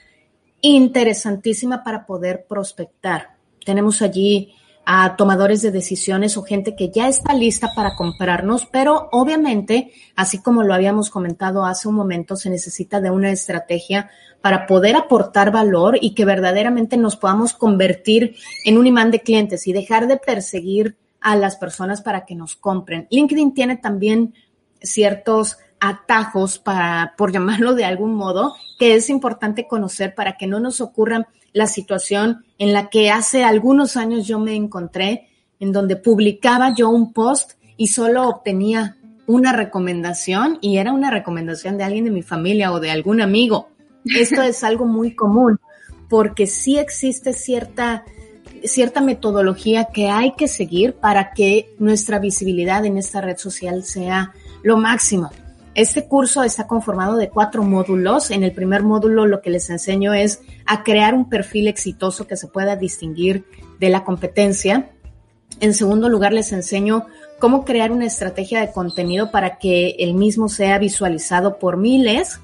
interesantísima 0.60 1.82
para 1.82 2.06
poder 2.06 2.46
prospectar. 2.48 3.36
Tenemos 3.64 4.00
allí 4.00 4.54
a 4.90 5.16
tomadores 5.16 5.60
de 5.60 5.70
decisiones 5.70 6.38
o 6.38 6.42
gente 6.42 6.74
que 6.74 6.88
ya 6.88 7.08
está 7.08 7.34
lista 7.34 7.72
para 7.76 7.94
comprarnos, 7.94 8.64
pero 8.64 9.10
obviamente, 9.12 9.92
así 10.16 10.38
como 10.38 10.62
lo 10.62 10.72
habíamos 10.72 11.10
comentado 11.10 11.66
hace 11.66 11.88
un 11.88 11.94
momento, 11.94 12.36
se 12.36 12.48
necesita 12.48 12.98
de 13.02 13.10
una 13.10 13.30
estrategia 13.30 14.08
para 14.40 14.66
poder 14.66 14.96
aportar 14.96 15.52
valor 15.52 15.98
y 16.00 16.14
que 16.14 16.24
verdaderamente 16.24 16.96
nos 16.96 17.16
podamos 17.16 17.52
convertir 17.52 18.36
en 18.64 18.78
un 18.78 18.86
imán 18.86 19.10
de 19.10 19.20
clientes 19.20 19.66
y 19.66 19.74
dejar 19.74 20.06
de 20.06 20.16
perseguir 20.16 20.96
a 21.20 21.36
las 21.36 21.56
personas 21.56 22.00
para 22.00 22.24
que 22.24 22.34
nos 22.34 22.56
compren. 22.56 23.08
LinkedIn 23.10 23.52
tiene 23.52 23.76
también 23.76 24.32
ciertos 24.80 25.58
atajos 25.80 26.58
para, 26.58 27.12
por 27.18 27.30
llamarlo 27.30 27.74
de 27.74 27.84
algún 27.84 28.14
modo, 28.14 28.54
que 28.78 28.94
es 28.94 29.10
importante 29.10 29.68
conocer 29.68 30.14
para 30.14 30.38
que 30.38 30.46
no 30.46 30.60
nos 30.60 30.80
ocurra 30.80 31.28
la 31.52 31.66
situación 31.66 32.44
en 32.58 32.72
la 32.72 32.88
que 32.88 33.10
hace 33.10 33.44
algunos 33.44 33.96
años 33.96 34.26
yo 34.26 34.38
me 34.38 34.54
encontré, 34.54 35.28
en 35.60 35.72
donde 35.72 35.96
publicaba 35.96 36.74
yo 36.74 36.88
un 36.88 37.12
post 37.12 37.52
y 37.76 37.88
solo 37.88 38.28
obtenía 38.28 38.96
una 39.26 39.52
recomendación 39.52 40.58
y 40.60 40.78
era 40.78 40.92
una 40.92 41.10
recomendación 41.10 41.76
de 41.76 41.84
alguien 41.84 42.04
de 42.04 42.10
mi 42.10 42.22
familia 42.22 42.72
o 42.72 42.80
de 42.80 42.90
algún 42.90 43.20
amigo. 43.20 43.68
Esto 44.04 44.42
es 44.42 44.64
algo 44.64 44.86
muy 44.86 45.14
común 45.14 45.60
porque 46.08 46.46
sí 46.46 46.78
existe 46.78 47.32
cierta, 47.32 48.04
cierta 48.64 49.00
metodología 49.00 49.88
que 49.92 50.08
hay 50.08 50.32
que 50.32 50.48
seguir 50.48 50.94
para 50.94 51.32
que 51.32 51.74
nuestra 51.78 52.18
visibilidad 52.18 52.84
en 52.86 52.96
esta 52.96 53.20
red 53.20 53.36
social 53.36 53.84
sea 53.84 54.32
lo 54.62 54.78
máximo. 54.78 55.30
Este 55.78 56.08
curso 56.08 56.42
está 56.42 56.66
conformado 56.66 57.16
de 57.16 57.28
cuatro 57.28 57.62
módulos. 57.62 58.32
En 58.32 58.42
el 58.42 58.50
primer 58.50 58.82
módulo 58.82 59.26
lo 59.26 59.40
que 59.40 59.50
les 59.50 59.70
enseño 59.70 60.12
es 60.12 60.40
a 60.66 60.82
crear 60.82 61.14
un 61.14 61.28
perfil 61.28 61.68
exitoso 61.68 62.26
que 62.26 62.36
se 62.36 62.48
pueda 62.48 62.74
distinguir 62.74 63.44
de 63.78 63.88
la 63.88 64.02
competencia. 64.02 64.90
En 65.60 65.74
segundo 65.74 66.08
lugar 66.08 66.32
les 66.32 66.50
enseño 66.50 67.06
cómo 67.38 67.64
crear 67.64 67.92
una 67.92 68.06
estrategia 68.06 68.60
de 68.60 68.72
contenido 68.72 69.30
para 69.30 69.58
que 69.58 69.90
el 70.00 70.14
mismo 70.14 70.48
sea 70.48 70.80
visualizado 70.80 71.60
por 71.60 71.76
miles. 71.76 72.40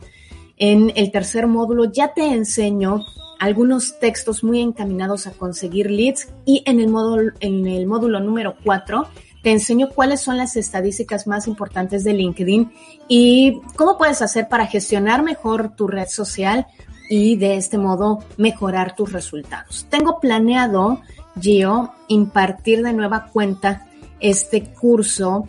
En 0.56 0.92
el 0.94 1.10
tercer 1.10 1.48
módulo 1.48 1.90
ya 1.90 2.14
te 2.14 2.26
enseño 2.26 3.00
algunos 3.40 3.98
textos 3.98 4.44
muy 4.44 4.60
encaminados 4.60 5.26
a 5.26 5.32
conseguir 5.32 5.90
leads 5.90 6.28
y 6.44 6.62
en 6.66 6.78
el 6.78 6.86
módulo, 6.86 7.32
en 7.40 7.66
el 7.66 7.86
módulo 7.88 8.20
número 8.20 8.54
cuatro 8.62 9.08
te 9.44 9.52
enseño 9.52 9.90
cuáles 9.90 10.22
son 10.22 10.38
las 10.38 10.56
estadísticas 10.56 11.26
más 11.26 11.46
importantes 11.46 12.02
de 12.02 12.14
LinkedIn 12.14 12.72
y 13.08 13.60
cómo 13.76 13.98
puedes 13.98 14.22
hacer 14.22 14.48
para 14.48 14.66
gestionar 14.66 15.22
mejor 15.22 15.76
tu 15.76 15.86
red 15.86 16.08
social 16.08 16.66
y 17.10 17.36
de 17.36 17.56
este 17.56 17.76
modo 17.76 18.20
mejorar 18.38 18.96
tus 18.96 19.12
resultados. 19.12 19.86
Tengo 19.90 20.18
planeado, 20.18 21.02
Gio, 21.38 21.92
impartir 22.08 22.82
de 22.82 22.94
nueva 22.94 23.26
cuenta 23.26 23.86
este 24.18 24.64
curso 24.64 25.46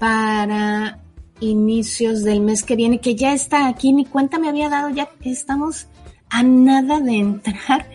para 0.00 0.98
inicios 1.38 2.24
del 2.24 2.40
mes 2.40 2.64
que 2.64 2.74
viene, 2.74 2.98
que 2.98 3.14
ya 3.14 3.32
está 3.32 3.68
aquí, 3.68 3.92
mi 3.92 4.06
cuenta 4.06 4.40
me 4.40 4.48
había 4.48 4.68
dado 4.68 4.90
ya 4.90 5.08
estamos 5.22 5.86
a 6.30 6.42
nada 6.42 6.98
de 6.98 7.14
entrar 7.16 7.86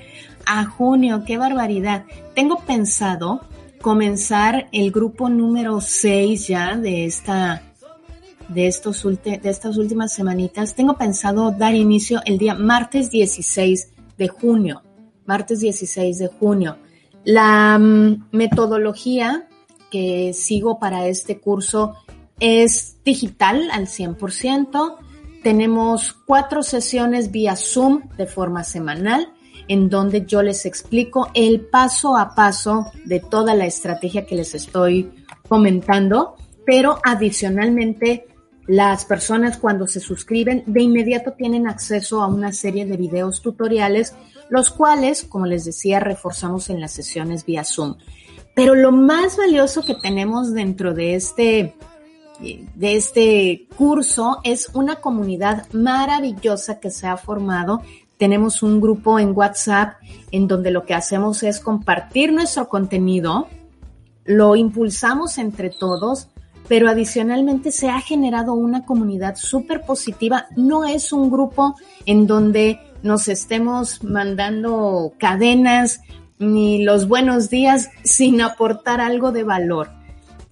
a 0.46 0.64
junio, 0.64 1.24
qué 1.26 1.38
barbaridad. 1.38 2.06
Tengo 2.36 2.60
pensado 2.60 3.42
comenzar 3.82 4.68
el 4.72 4.92
grupo 4.92 5.30
número 5.30 5.82
6 5.82 6.48
ya 6.48 6.76
de 6.76 7.06
esta 7.06 7.64
de 8.48 8.68
estos 8.68 9.04
de 9.04 9.40
estas 9.44 9.78
últimas 9.78 10.14
semanitas. 10.14 10.76
Tengo 10.76 10.98
pensado 10.98 11.52
dar 11.52 11.74
inicio 11.74 12.22
el 12.26 12.38
día 12.38 12.54
martes 12.54 13.10
16 13.10 13.92
de 14.18 14.28
junio. 14.28 14.84
Martes 15.26 15.60
16 15.62 16.18
de 16.18 16.28
junio. 16.28 16.78
La 17.24 17.78
mm, 17.78 18.30
metodología 18.32 19.48
que 19.90 20.34
sigo 20.34 20.80
para 20.80 21.08
este 21.08 21.40
curso 21.40 21.96
es 22.40 22.98
digital 23.04 23.70
al 23.72 23.88
100%. 23.88 24.96
Tenemos 25.44 26.14
cuatro 26.14 26.64
sesiones 26.64 27.32
vía 27.32 27.56
Zoom 27.56 28.10
de 28.18 28.28
forma 28.28 28.64
semanal 28.64 29.34
en 29.72 29.88
donde 29.88 30.26
yo 30.26 30.42
les 30.42 30.66
explico 30.66 31.30
el 31.34 31.62
paso 31.62 32.18
a 32.18 32.36
paso 32.36 32.92
de 33.06 33.22
toda 33.22 33.56
la 33.56 33.66
estrategia 33.66 34.26
que 34.26 34.36
les 34.36 34.54
estoy 34.54 35.10
comentando, 35.48 36.36
pero 36.66 37.00
adicionalmente 37.06 38.28
las 38.68 39.06
personas 39.06 39.58
cuando 39.58 39.88
se 39.88 40.02
suscriben 40.02 40.64
de 40.66 40.82
inmediato 40.82 41.32
tienen 41.32 41.70
acceso 41.70 42.22
a 42.22 42.28
una 42.28 42.52
serie 42.52 42.86
de 42.86 42.98
videos 42.98 43.42
tutoriales, 43.42 44.14
los 44.50 44.72
cuales, 44.72 45.24
como 45.24 45.46
les 45.46 45.64
decía, 45.64 46.02
reforzamos 46.02 46.70
en 46.70 46.82
las 46.82 46.92
sesiones 46.92 47.46
vía 47.46 47.64
Zoom. 47.64 47.96
Pero 48.54 48.76
lo 48.76 48.92
más 48.92 49.38
valioso 49.38 49.86
que 49.86 49.96
tenemos 49.96 50.54
dentro 50.54 50.94
de 50.94 51.16
este 51.16 51.76
de 52.42 52.96
este 52.96 53.68
curso 53.78 54.40
es 54.44 54.70
una 54.74 54.96
comunidad 54.96 55.72
maravillosa 55.74 56.80
que 56.80 56.90
se 56.90 57.06
ha 57.06 57.16
formado 57.16 57.84
tenemos 58.22 58.62
un 58.62 58.80
grupo 58.80 59.18
en 59.18 59.36
WhatsApp 59.36 59.96
en 60.32 60.48
donde 60.48 60.70
lo 60.70 60.86
que 60.86 60.94
hacemos 60.94 61.42
es 61.42 61.60
compartir 61.60 62.32
nuestro 62.32 62.70
contenido, 62.70 63.48
lo 64.26 64.56
impulsamos 64.56 65.40
entre 65.40 65.72
todos, 65.72 66.30
pero 66.68 66.88
adicionalmente 66.88 67.72
se 67.72 67.90
ha 67.90 68.00
generado 68.00 68.54
una 68.54 68.86
comunidad 68.86 69.38
súper 69.38 69.82
positiva. 69.82 70.46
No 70.56 70.86
es 70.86 71.12
un 71.12 71.32
grupo 71.32 71.76
en 72.06 72.28
donde 72.28 72.80
nos 73.02 73.28
estemos 73.28 74.04
mandando 74.04 75.14
cadenas 75.18 76.02
ni 76.38 76.84
los 76.84 77.08
buenos 77.08 77.50
días 77.50 77.90
sin 78.04 78.40
aportar 78.40 79.02
algo 79.02 79.32
de 79.32 79.44
valor. 79.44 79.90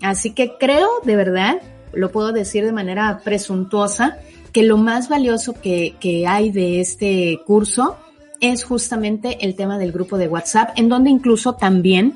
Así 0.02 0.34
que 0.34 0.58
creo, 0.60 0.90
de 1.04 1.16
verdad, 1.16 1.62
lo 1.94 2.12
puedo 2.12 2.32
decir 2.32 2.66
de 2.66 2.72
manera 2.72 3.22
presuntuosa, 3.24 4.18
que 4.52 4.64
lo 4.64 4.78
más 4.78 5.10
valioso 5.10 5.54
que, 5.54 5.95
que 6.00 6.28
hay 6.28 6.52
de 6.52 6.82
este 6.82 7.39
curso 7.45 7.97
es 8.41 8.64
justamente 8.64 9.38
el 9.41 9.56
tema 9.56 9.78
del 9.78 9.91
grupo 9.91 10.18
de 10.18 10.28
WhatsApp, 10.28 10.72
en 10.76 10.89
donde 10.89 11.10
incluso 11.10 11.56
también 11.56 12.14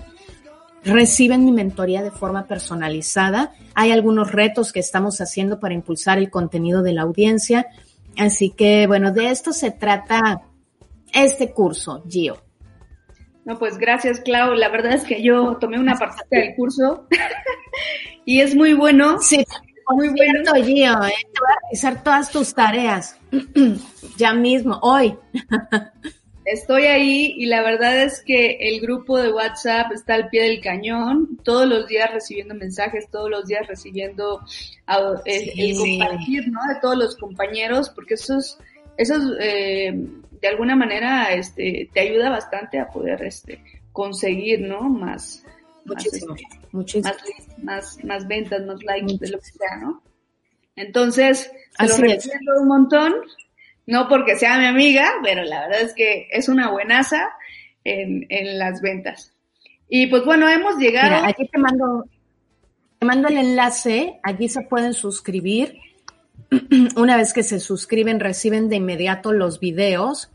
reciben 0.83 1.45
mi 1.45 1.51
mentoría 1.51 2.01
de 2.03 2.11
forma 2.11 2.47
personalizada. 2.47 3.53
Hay 3.73 3.91
algunos 3.91 4.31
retos 4.31 4.73
que 4.73 4.79
estamos 4.79 5.19
haciendo 5.21 5.59
para 5.59 5.73
impulsar 5.73 6.17
el 6.17 6.29
contenido 6.29 6.83
de 6.83 6.93
la 6.93 7.03
audiencia. 7.03 7.67
Así 8.17 8.51
que, 8.51 8.87
bueno, 8.87 9.11
de 9.11 9.29
esto 9.29 9.53
se 9.53 9.71
trata 9.71 10.41
este 11.13 11.51
curso, 11.51 12.03
Gio. 12.07 12.37
No, 13.45 13.59
pues 13.59 13.77
gracias, 13.77 14.21
Clau. 14.21 14.53
La 14.53 14.69
verdad 14.69 14.93
es 14.93 15.03
que 15.03 15.21
yo 15.21 15.57
tomé 15.57 15.79
una 15.79 15.95
parte 15.95 16.23
del 16.29 16.55
curso 16.55 17.07
y 18.25 18.39
es 18.39 18.55
muy 18.55 18.73
bueno. 18.73 19.19
Sí, 19.19 19.45
muy 19.89 20.09
bueno. 20.09 20.53
Gio, 20.55 20.93
¿eh? 21.03 21.13
te 21.33 21.39
voy 21.39 21.51
a 21.51 21.59
realizar 21.61 22.03
todas 22.03 22.31
tus 22.31 22.53
tareas 22.53 23.17
ya 24.17 24.33
mismo, 24.33 24.79
hoy. 24.81 25.15
Estoy 26.45 26.83
ahí 26.83 27.35
y 27.37 27.45
la 27.45 27.61
verdad 27.61 28.03
es 28.03 28.21
que 28.21 28.57
el 28.59 28.81
grupo 28.81 29.17
de 29.17 29.31
WhatsApp 29.31 29.93
está 29.93 30.15
al 30.15 30.27
pie 30.27 30.43
del 30.43 30.59
cañón, 30.59 31.37
todos 31.41 31.65
los 31.65 31.87
días 31.87 32.11
recibiendo 32.11 32.53
mensajes, 32.53 33.09
todos 33.09 33.29
los 33.29 33.45
días 33.45 33.65
recibiendo 33.65 34.41
el, 35.23 35.77
compartir, 35.77 36.51
¿no? 36.51 36.59
De 36.67 36.79
todos 36.81 36.97
los 36.97 37.15
compañeros, 37.15 37.89
porque 37.89 38.15
eso 38.15 38.39
es, 38.39 38.57
eso 38.97 39.15
eh, 39.39 39.93
de 40.41 40.47
alguna 40.49 40.75
manera, 40.75 41.33
este, 41.33 41.89
te 41.93 42.01
ayuda 42.01 42.29
bastante 42.29 42.77
a 42.77 42.89
poder, 42.89 43.23
este, 43.23 43.63
conseguir, 43.93 44.59
¿no? 44.59 44.81
Más, 44.81 45.45
muchísimo, 45.85 46.33
más, 46.33 46.71
muchísimo. 46.71 47.15
Más, 47.63 48.03
más, 48.03 48.27
ventas, 48.27 48.65
más 48.65 48.81
likes, 48.83 49.17
de 49.19 49.29
lo 49.29 49.39
que 49.39 49.45
sea, 49.45 49.77
¿no? 49.81 50.01
Entonces, 50.75 51.51
se 51.77 51.87
lo 51.87 51.97
recomiendo 51.97 52.61
un 52.61 52.67
montón 52.67 53.13
no 53.85 54.07
porque 54.07 54.35
sea 54.35 54.57
mi 54.59 54.65
amiga, 54.65 55.11
pero 55.23 55.43
la 55.43 55.67
verdad 55.67 55.81
es 55.81 55.93
que 55.93 56.27
es 56.31 56.47
una 56.47 56.71
buenaza 56.71 57.29
en, 57.83 58.25
en 58.29 58.57
las 58.57 58.81
ventas. 58.81 59.33
Y 59.89 60.07
pues 60.07 60.23
bueno, 60.25 60.47
hemos 60.47 60.77
llegado. 60.77 61.17
Mira, 61.17 61.27
aquí 61.27 61.47
te 61.47 61.57
mando, 61.57 62.05
te 62.99 63.05
mando 63.05 63.27
el 63.27 63.37
enlace, 63.37 64.19
allí 64.23 64.47
se 64.47 64.61
pueden 64.61 64.93
suscribir. 64.93 65.77
Una 66.95 67.17
vez 67.17 67.33
que 67.33 67.43
se 67.43 67.59
suscriben, 67.59 68.19
reciben 68.19 68.69
de 68.69 68.77
inmediato 68.77 69.33
los 69.33 69.59
videos 69.59 70.31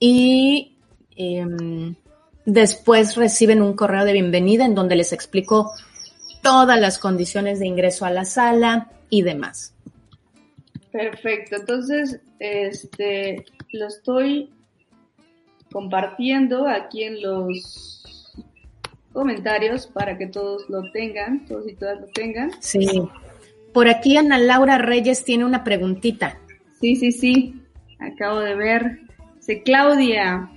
y 0.00 0.76
em, 1.16 1.94
después 2.48 3.14
reciben 3.14 3.60
un 3.60 3.74
correo 3.74 4.06
de 4.06 4.14
bienvenida 4.14 4.64
en 4.64 4.74
donde 4.74 4.96
les 4.96 5.12
explico 5.12 5.70
todas 6.42 6.80
las 6.80 6.98
condiciones 6.98 7.60
de 7.60 7.66
ingreso 7.66 8.06
a 8.06 8.10
la 8.10 8.24
sala 8.24 8.88
y 9.10 9.20
demás. 9.20 9.74
Perfecto, 10.90 11.56
entonces 11.56 12.20
este 12.38 13.44
lo 13.72 13.88
estoy 13.88 14.50
compartiendo 15.70 16.66
aquí 16.66 17.02
en 17.02 17.20
los 17.20 18.32
comentarios 19.12 19.86
para 19.86 20.16
que 20.16 20.26
todos 20.26 20.70
lo 20.70 20.90
tengan, 20.90 21.44
todos 21.44 21.68
y 21.68 21.74
todas 21.74 22.00
lo 22.00 22.06
tengan. 22.06 22.50
Sí. 22.60 22.88
Por 23.74 23.88
aquí 23.88 24.16
Ana 24.16 24.38
Laura 24.38 24.78
Reyes 24.78 25.22
tiene 25.22 25.44
una 25.44 25.64
preguntita. 25.64 26.38
Sí, 26.80 26.96
sí, 26.96 27.12
sí. 27.12 27.62
Acabo 27.98 28.40
de 28.40 28.54
ver. 28.54 29.00
Dice 29.36 29.62
Claudia, 29.62 30.50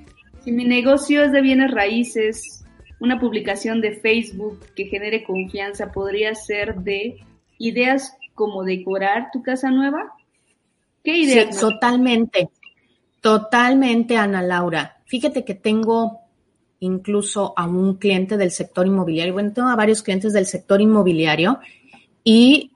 si 0.43 0.51
mi 0.51 0.65
negocio 0.65 1.23
es 1.23 1.31
de 1.31 1.41
bienes 1.41 1.71
raíces, 1.71 2.65
una 2.99 3.19
publicación 3.19 3.81
de 3.81 3.95
Facebook 3.95 4.59
que 4.75 4.85
genere 4.85 5.23
confianza 5.23 5.91
podría 5.91 6.35
ser 6.35 6.75
de 6.75 7.19
ideas 7.57 8.15
como 8.33 8.63
decorar 8.63 9.29
tu 9.31 9.41
casa 9.43 9.69
nueva. 9.69 10.13
¿Qué 11.03 11.17
idea? 11.17 11.51
Sí, 11.51 11.59
totalmente, 11.59 12.49
totalmente, 13.21 14.17
Ana 14.17 14.41
Laura. 14.41 14.97
Fíjate 15.05 15.43
que 15.43 15.55
tengo 15.55 16.21
incluso 16.79 17.53
a 17.55 17.67
un 17.67 17.95
cliente 17.95 18.37
del 18.37 18.51
sector 18.51 18.87
inmobiliario, 18.87 19.33
bueno, 19.33 19.53
tengo 19.53 19.69
a 19.69 19.75
varios 19.75 20.01
clientes 20.01 20.33
del 20.33 20.47
sector 20.47 20.81
inmobiliario 20.81 21.59
y 22.23 22.71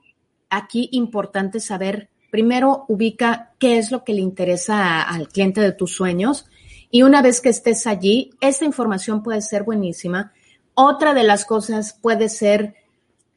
aquí 0.48 0.88
importante 0.92 1.58
saber, 1.58 2.08
primero 2.30 2.84
ubica 2.88 3.54
qué 3.58 3.78
es 3.78 3.90
lo 3.90 4.04
que 4.04 4.14
le 4.14 4.20
interesa 4.20 5.02
al 5.02 5.28
cliente 5.28 5.60
de 5.60 5.72
tus 5.72 5.92
sueños 5.92 6.46
y 6.90 7.02
una 7.02 7.22
vez 7.22 7.40
que 7.40 7.48
estés 7.48 7.86
allí, 7.86 8.30
esta 8.40 8.64
información 8.64 9.22
puede 9.22 9.42
ser 9.42 9.64
buenísima. 9.64 10.32
Otra 10.74 11.14
de 11.14 11.24
las 11.24 11.44
cosas 11.44 11.98
puede 12.00 12.28
ser 12.28 12.74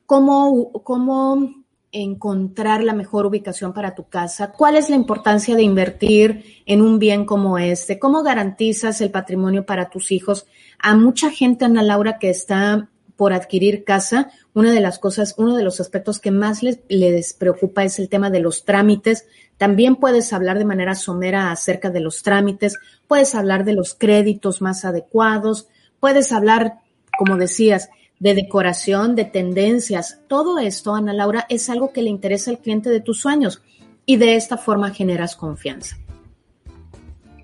cómo, 0.05 0.71
cómo 0.83 1.59
encontrar 1.91 2.83
la 2.83 2.93
mejor 2.93 3.25
ubicación 3.25 3.73
para 3.73 3.95
tu 3.95 4.07
casa, 4.07 4.51
cuál 4.51 4.75
es 4.75 4.89
la 4.89 4.95
importancia 4.95 5.55
de 5.55 5.63
invertir 5.63 6.61
en 6.65 6.81
un 6.81 6.99
bien 6.99 7.25
como 7.25 7.57
este, 7.57 7.97
cómo 7.97 8.21
garantizas 8.21 9.01
el 9.01 9.09
patrimonio 9.09 9.65
para 9.65 9.89
tus 9.89 10.11
hijos. 10.11 10.45
A 10.77 10.95
mucha 10.95 11.31
gente, 11.31 11.65
Ana 11.65 11.81
Laura, 11.81 12.19
que 12.19 12.29
está 12.29 12.89
por 13.15 13.33
adquirir 13.33 13.83
casa, 13.83 14.31
una 14.53 14.71
de 14.71 14.79
las 14.79 14.97
cosas, 14.97 15.35
uno 15.37 15.57
de 15.57 15.63
los 15.63 15.81
aspectos 15.81 16.19
que 16.19 16.31
más 16.31 16.63
les, 16.63 16.79
les 16.87 17.33
preocupa 17.33 17.83
es 17.83 17.99
el 17.99 18.07
tema 18.07 18.29
de 18.29 18.39
los 18.39 18.63
trámites. 18.63 19.25
También 19.59 19.97
puedes 19.97 20.31
hablar 20.31 20.57
de 20.57 20.63
manera 20.63 20.95
somera 20.95 21.51
acerca 21.51 21.89
de 21.89 21.99
los 21.99 22.23
trámites, 22.23 22.77
puedes 23.07 23.35
hablar 23.35 23.65
de 23.65 23.73
los 23.73 23.93
créditos 23.93 24.61
más 24.61 24.85
adecuados, 24.85 25.67
puedes 25.99 26.31
hablar, 26.31 26.75
como 27.17 27.35
decías, 27.35 27.89
de 28.19 28.35
decoración, 28.35 29.15
de 29.15 29.25
tendencias. 29.25 30.21
Todo 30.29 30.59
esto, 30.59 30.95
Ana 30.95 31.11
Laura, 31.11 31.45
es 31.49 31.69
algo 31.69 31.91
que 31.91 32.01
le 32.01 32.09
interesa 32.09 32.51
al 32.51 32.59
cliente 32.59 32.89
de 32.89 33.01
tus 33.01 33.19
sueños 33.19 33.61
y 34.05 34.15
de 34.15 34.35
esta 34.35 34.55
forma 34.55 34.91
generas 34.91 35.35
confianza. 35.35 35.97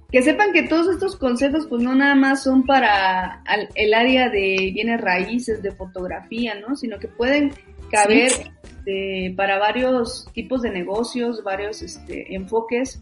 Que 0.10 0.22
sepan 0.22 0.54
que 0.54 0.64
todos 0.64 0.88
estos 0.88 1.18
consejos 1.18 1.68
pues 1.68 1.84
no 1.84 1.96
nada 1.96 2.16
más 2.16 2.44
son 2.44 2.66
para 2.66 3.44
el 3.76 3.94
área 3.94 4.30
de 4.30 4.72
bienes 4.74 5.02
raíces, 5.02 5.62
de 5.62 5.74
fotografía, 5.74 6.56
¿no? 6.56 6.78
Sino 6.78 6.98
que 6.98 7.10
pueden 7.10 7.52
caber 7.92 8.32
este, 8.86 9.34
para 9.36 9.58
varios 9.58 10.28
tipos 10.34 10.62
de 10.62 10.70
negocios, 10.70 11.44
varios 11.44 11.82
este, 11.82 12.36
enfoques. 12.36 13.02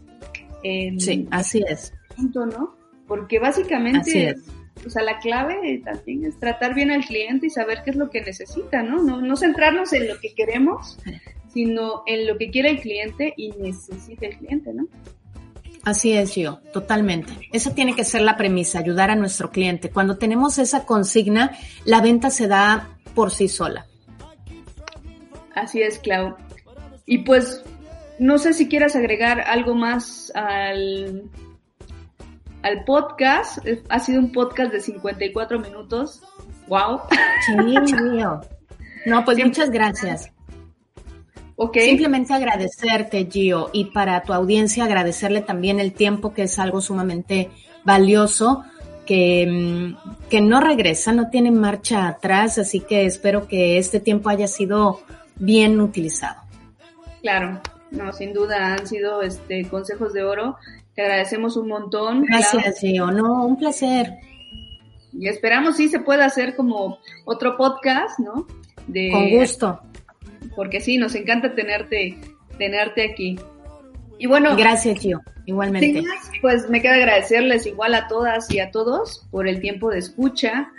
En, 0.62 0.98
sí, 0.98 1.28
así 1.30 1.62
es. 1.68 1.92
Punto, 2.16 2.46
¿no? 2.46 2.74
Porque 3.06 3.38
básicamente 3.38 4.34
o 4.86 4.90
sea, 4.90 5.02
la 5.02 5.18
clave 5.18 5.80
también 5.84 6.24
es 6.24 6.38
tratar 6.40 6.74
bien 6.74 6.90
al 6.90 7.04
cliente 7.04 7.46
y 7.46 7.50
saber 7.50 7.82
qué 7.84 7.90
es 7.90 7.96
lo 7.96 8.10
que 8.10 8.22
necesita, 8.22 8.82
¿no? 8.82 9.02
No, 9.02 9.20
no 9.20 9.36
centrarnos 9.36 9.92
en 9.92 10.08
lo 10.08 10.18
que 10.18 10.34
queremos, 10.34 10.98
sino 11.52 12.02
en 12.06 12.26
lo 12.26 12.36
que 12.38 12.50
quiere 12.50 12.70
el 12.70 12.80
cliente 12.80 13.32
y 13.36 13.52
necesita 13.52 14.26
el 14.26 14.36
cliente, 14.38 14.72
¿no? 14.74 14.86
Así 15.84 16.12
es, 16.12 16.34
yo, 16.34 16.60
totalmente. 16.72 17.32
Esa 17.52 17.74
tiene 17.74 17.94
que 17.94 18.04
ser 18.04 18.22
la 18.22 18.36
premisa, 18.36 18.78
ayudar 18.78 19.10
a 19.10 19.16
nuestro 19.16 19.50
cliente. 19.50 19.90
Cuando 19.90 20.16
tenemos 20.16 20.58
esa 20.58 20.86
consigna, 20.86 21.56
la 21.84 22.00
venta 22.00 22.30
se 22.30 22.48
da 22.48 22.88
por 23.14 23.30
sí 23.30 23.48
sola. 23.48 23.86
Así 25.54 25.82
es, 25.82 25.98
Clau. 25.98 26.36
Y 27.06 27.18
pues, 27.18 27.62
no 28.18 28.38
sé 28.38 28.52
si 28.52 28.68
quieras 28.68 28.96
agregar 28.96 29.40
algo 29.40 29.74
más 29.74 30.32
al, 30.34 31.24
al 32.62 32.84
podcast. 32.84 33.58
Ha 33.88 33.98
sido 34.00 34.20
un 34.20 34.32
podcast 34.32 34.72
de 34.72 34.80
54 34.80 35.58
minutos. 35.60 36.22
¡Wow! 36.68 37.00
Sí, 37.46 37.94
mío. 38.02 38.40
No, 39.06 39.24
pues 39.24 39.38
muchas 39.38 39.70
gracias. 39.70 40.30
Okay. 41.56 41.88
Simplemente 41.90 42.34
agradecerte, 42.34 43.28
Gio, 43.30 43.70
y 43.72 43.86
para 43.86 44.22
tu 44.22 44.32
audiencia 44.32 44.84
agradecerle 44.84 45.40
también 45.40 45.78
el 45.78 45.92
tiempo, 45.92 46.34
que 46.34 46.44
es 46.44 46.58
algo 46.58 46.80
sumamente 46.80 47.50
valioso, 47.84 48.64
que, 49.06 49.46
mm, 49.46 50.28
que 50.28 50.40
no 50.40 50.60
regresa, 50.60 51.12
no 51.12 51.30
tiene 51.30 51.52
marcha 51.52 52.08
atrás, 52.08 52.58
así 52.58 52.80
que 52.80 53.06
espero 53.06 53.46
que 53.46 53.78
este 53.78 54.00
tiempo 54.00 54.30
haya 54.30 54.48
sido 54.48 55.00
bien 55.36 55.80
utilizado. 55.80 56.40
Claro, 57.22 57.60
no, 57.90 58.12
sin 58.12 58.32
duda 58.32 58.74
han 58.74 58.86
sido 58.86 59.22
este 59.22 59.66
consejos 59.68 60.12
de 60.12 60.24
oro 60.24 60.56
te 60.94 61.02
agradecemos 61.02 61.56
un 61.56 61.68
montón. 61.68 62.22
Gracias, 62.22 62.78
Gio. 62.80 63.10
No, 63.10 63.44
un 63.46 63.58
placer. 63.58 64.14
Y 65.12 65.28
esperamos 65.28 65.76
sí 65.76 65.88
se 65.88 66.00
pueda 66.00 66.24
hacer 66.24 66.54
como 66.56 66.98
otro 67.24 67.56
podcast, 67.56 68.18
¿no? 68.20 68.46
De, 68.86 69.10
Con 69.10 69.30
gusto. 69.30 69.80
Porque 70.54 70.80
sí, 70.80 70.98
nos 70.98 71.14
encanta 71.14 71.54
tenerte, 71.54 72.16
tenerte 72.58 73.10
aquí. 73.10 73.36
Y 74.18 74.26
bueno. 74.26 74.56
Gracias, 74.56 75.00
Gio. 75.00 75.20
Igualmente. 75.46 76.02
pues 76.40 76.70
me 76.70 76.80
queda 76.80 76.94
agradecerles 76.94 77.66
igual 77.66 77.94
a 77.94 78.06
todas 78.06 78.50
y 78.50 78.60
a 78.60 78.70
todos 78.70 79.26
por 79.30 79.48
el 79.48 79.60
tiempo 79.60 79.90
de 79.90 79.98
escucha. 79.98 80.70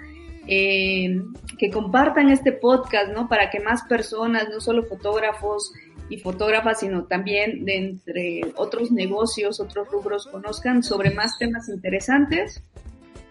Eh, 0.47 1.21
que 1.57 1.69
compartan 1.71 2.29
este 2.29 2.51
podcast, 2.51 3.11
¿no? 3.11 3.27
Para 3.27 3.49
que 3.49 3.59
más 3.59 3.83
personas, 3.83 4.47
no 4.49 4.59
solo 4.59 4.83
fotógrafos, 4.83 5.71
y 6.09 6.17
fotógrafas, 6.17 6.79
sino 6.79 7.05
también 7.05 7.65
de 7.65 7.77
entre 7.77 8.41
otros 8.55 8.91
negocios, 8.91 9.59
otros 9.59 9.87
rubros, 9.89 10.27
conozcan 10.27 10.83
sobre 10.83 11.11
más 11.11 11.37
temas 11.37 11.67
interesantes. 11.69 12.63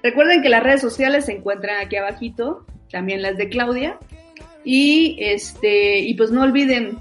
Recuerden 0.02 0.42
que 0.42 0.48
las 0.48 0.62
redes 0.62 0.80
sociales 0.80 1.26
se 1.26 1.32
encuentran 1.32 1.80
aquí 1.80 1.96
abajito, 1.96 2.66
también 2.90 3.22
las 3.22 3.36
de 3.36 3.48
Claudia. 3.48 3.98
Y 4.64 5.16
este, 5.20 5.98
y 6.00 6.14
pues 6.14 6.30
no 6.30 6.42
olviden 6.42 6.98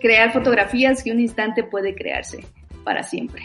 crear 0.00 0.32
fotografías 0.32 1.02
que 1.02 1.12
un 1.12 1.20
instante 1.20 1.62
puede 1.62 1.94
crearse 1.94 2.44
para 2.84 3.02
siempre. 3.02 3.42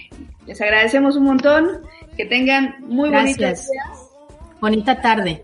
Les 0.47 0.59
agradecemos 0.61 1.15
un 1.15 1.25
montón, 1.25 1.81
que 2.17 2.25
tengan 2.25 2.75
muy 2.81 3.09
bonitas 3.09 3.69
Bonita 4.59 5.01
tarde. 5.01 5.43